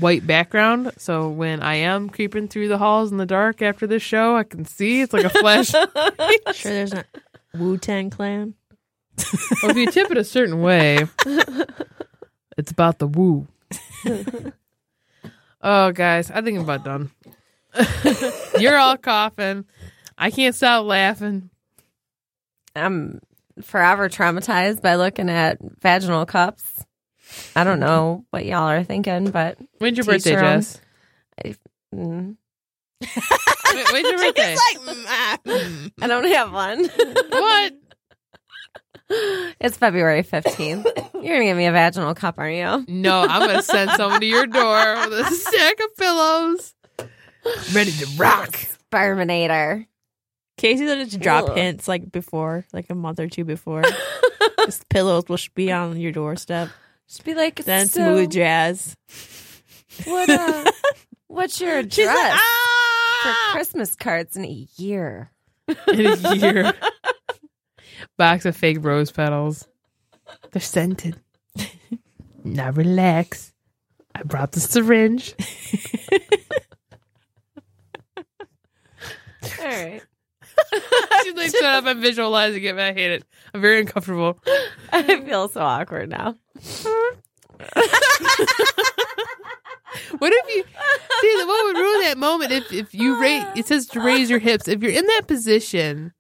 [0.01, 4.02] white background so when I am creeping through the halls in the dark after this
[4.02, 5.70] show, I can see it's like a flash.
[6.52, 7.07] Sure, there's not
[7.55, 8.55] Wu Tang Clan.
[9.62, 11.07] well, if you tip it a certain way,
[12.57, 13.47] it's about the woo.
[15.62, 17.11] oh, guys, I think I'm about done.
[18.59, 19.65] You're all coughing.
[20.19, 21.51] I can't stop laughing.
[22.74, 23.20] I'm
[23.62, 26.85] forever traumatized by looking at vaginal cups.
[27.57, 30.61] I don't know what y'all are thinking, but When's your birthday, their own.
[30.61, 30.81] Jess?
[31.94, 32.36] Mm,
[33.02, 34.57] When- When's your birthday?
[35.47, 36.85] mm, I don't have one.
[37.31, 37.73] what?
[39.61, 40.85] It's February 15th.
[41.15, 42.85] You're going to give me a vaginal cup, aren't you?
[42.94, 46.74] No, I'm going to send someone to your door with a stack of pillows.
[47.74, 48.51] Ready to rock.
[48.93, 49.86] Sperminator.
[50.59, 51.57] Casey will just drop Ugh.
[51.57, 53.82] hints like before, like a month or two before.
[54.65, 56.69] just pillows will be on your doorstep.
[57.11, 58.97] Just be like, Then so, smooth jazz.
[60.05, 60.70] What, uh,
[61.27, 63.49] what's your She's address like, for ah!
[63.51, 65.32] Christmas cards in a year?
[65.66, 66.73] In a year.
[68.16, 69.66] Box of fake rose petals.
[70.53, 71.20] They're scented.
[72.45, 73.53] now relax.
[74.15, 75.35] I brought the syringe.
[78.16, 80.03] All right.
[81.24, 81.84] She's like, shut up.
[81.84, 83.24] I'm visualizing it, but I hate it.
[83.52, 84.38] I'm very uncomfortable.
[84.92, 86.36] I feel so awkward now.
[90.18, 90.62] What if you
[91.20, 94.30] see the what would ruin that moment if if you raise it says to raise
[94.30, 94.68] your hips.
[94.68, 96.12] If you're in that position,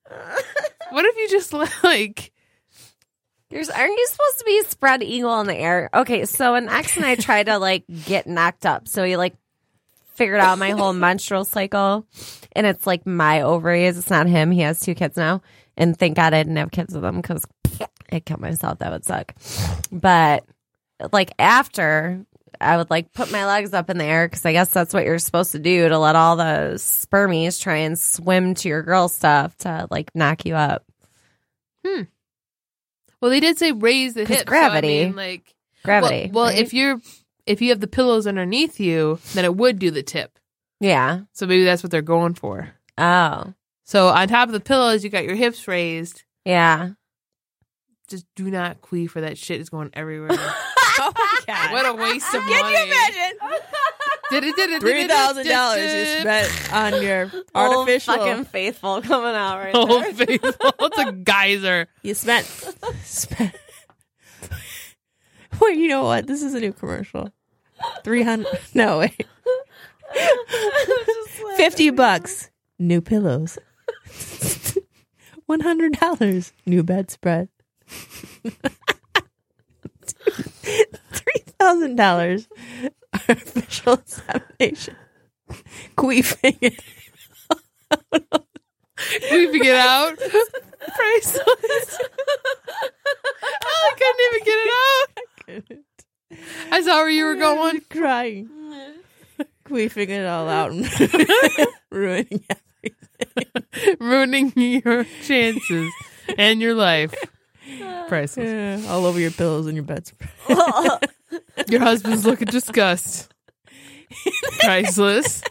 [0.90, 2.32] what if you just like
[3.50, 5.90] You're, aren't you supposed to be spread eagle in the air?
[5.92, 8.88] Okay, so an ex and I tried to like get knocked up.
[8.88, 9.34] So he like
[10.20, 12.06] figured out my whole menstrual cycle,
[12.52, 13.96] and it's like my ovaries.
[13.96, 14.50] It's not him.
[14.50, 15.40] He has two kids now,
[15.78, 17.46] and thank God I didn't have kids with him because
[18.12, 18.80] I killed myself.
[18.80, 19.34] That would suck.
[19.90, 20.44] But
[21.12, 22.24] like after.
[22.62, 25.06] I would like put my legs up in the air because I guess that's what
[25.06, 29.08] you're supposed to do to let all the spermies try and swim to your girl
[29.08, 30.84] stuff to like knock you up.
[31.86, 32.02] Hmm.
[33.22, 34.44] Well, they did say raise the hips.
[34.44, 34.98] gravity.
[34.98, 36.30] So I mean, like Gravity.
[36.32, 36.58] Well, well right?
[36.58, 37.00] if you're
[37.50, 40.38] if you have the pillows underneath you, then it would do the tip.
[40.80, 41.20] yeah.
[41.32, 42.70] So maybe that's what they're going for.
[42.98, 43.54] Oh,
[43.84, 46.24] So on top of the pillows, you got your hips raised.
[46.44, 46.90] yeah.
[48.08, 50.30] Just do not queef for that shit is going everywhere.
[51.02, 51.72] Oh my god!
[51.72, 52.74] what a waste of Can money.
[52.74, 53.38] Can you imagine?
[54.30, 58.14] Did it, did it, Three thousand dollars you spent on your Old artificial.
[58.16, 60.12] fucking faithful coming out right Old there.
[60.26, 60.52] faithful.
[60.80, 61.86] It's a geyser.
[62.02, 62.44] You spent.
[63.04, 63.54] spent.
[65.60, 66.26] Wait, you know what?
[66.26, 67.30] This is a new commercial.
[68.04, 68.58] Three hundred.
[68.74, 69.26] No wait.
[71.56, 72.50] Fifty bucks.
[72.78, 73.58] New pillows.
[75.46, 76.52] One hundred dollars.
[76.66, 77.48] New bedspread.
[80.62, 82.48] Three thousand dollars.
[83.28, 84.96] Artificial insemination.
[85.96, 86.82] Queefing it.
[89.02, 90.16] Queefing it out.
[90.18, 91.98] Priceless.
[93.42, 94.70] I couldn't even get it
[95.78, 95.84] out.
[96.70, 97.80] I saw where you were going.
[97.90, 98.48] crying.
[99.64, 100.88] Queefing it all out and
[101.90, 103.96] ruining everything.
[104.00, 105.92] ruining your chances
[106.36, 107.14] and your life.
[108.08, 108.82] Priceless.
[108.84, 110.12] Yeah, all over your pillows and your beds.
[111.68, 113.32] Your husband's looking disgust.
[114.58, 115.42] Priceless.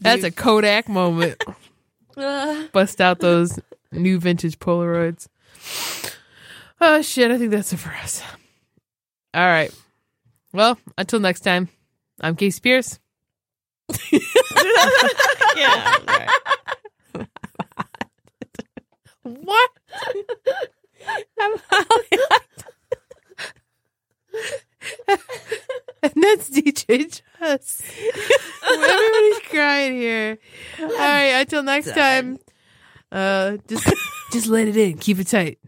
[0.00, 1.42] That's a Kodak moment.
[2.72, 3.60] Bust out those
[3.92, 5.28] new vintage Polaroids.
[6.80, 8.22] Oh shit, I think that's it for us.
[9.32, 9.72] All right.
[10.52, 11.68] Well, until next time,
[12.20, 12.98] I'm Casey Spears.
[15.56, 15.96] yeah.
[16.06, 16.28] right.
[19.22, 19.70] What?
[21.40, 22.18] I'm Holly.
[26.02, 27.82] and that's DJ Just.
[28.68, 30.38] Everybody's crying here.
[30.80, 32.38] All right, until next time.
[33.12, 33.92] Uh, just
[34.32, 34.98] just let it in.
[34.98, 35.58] Keep it tight.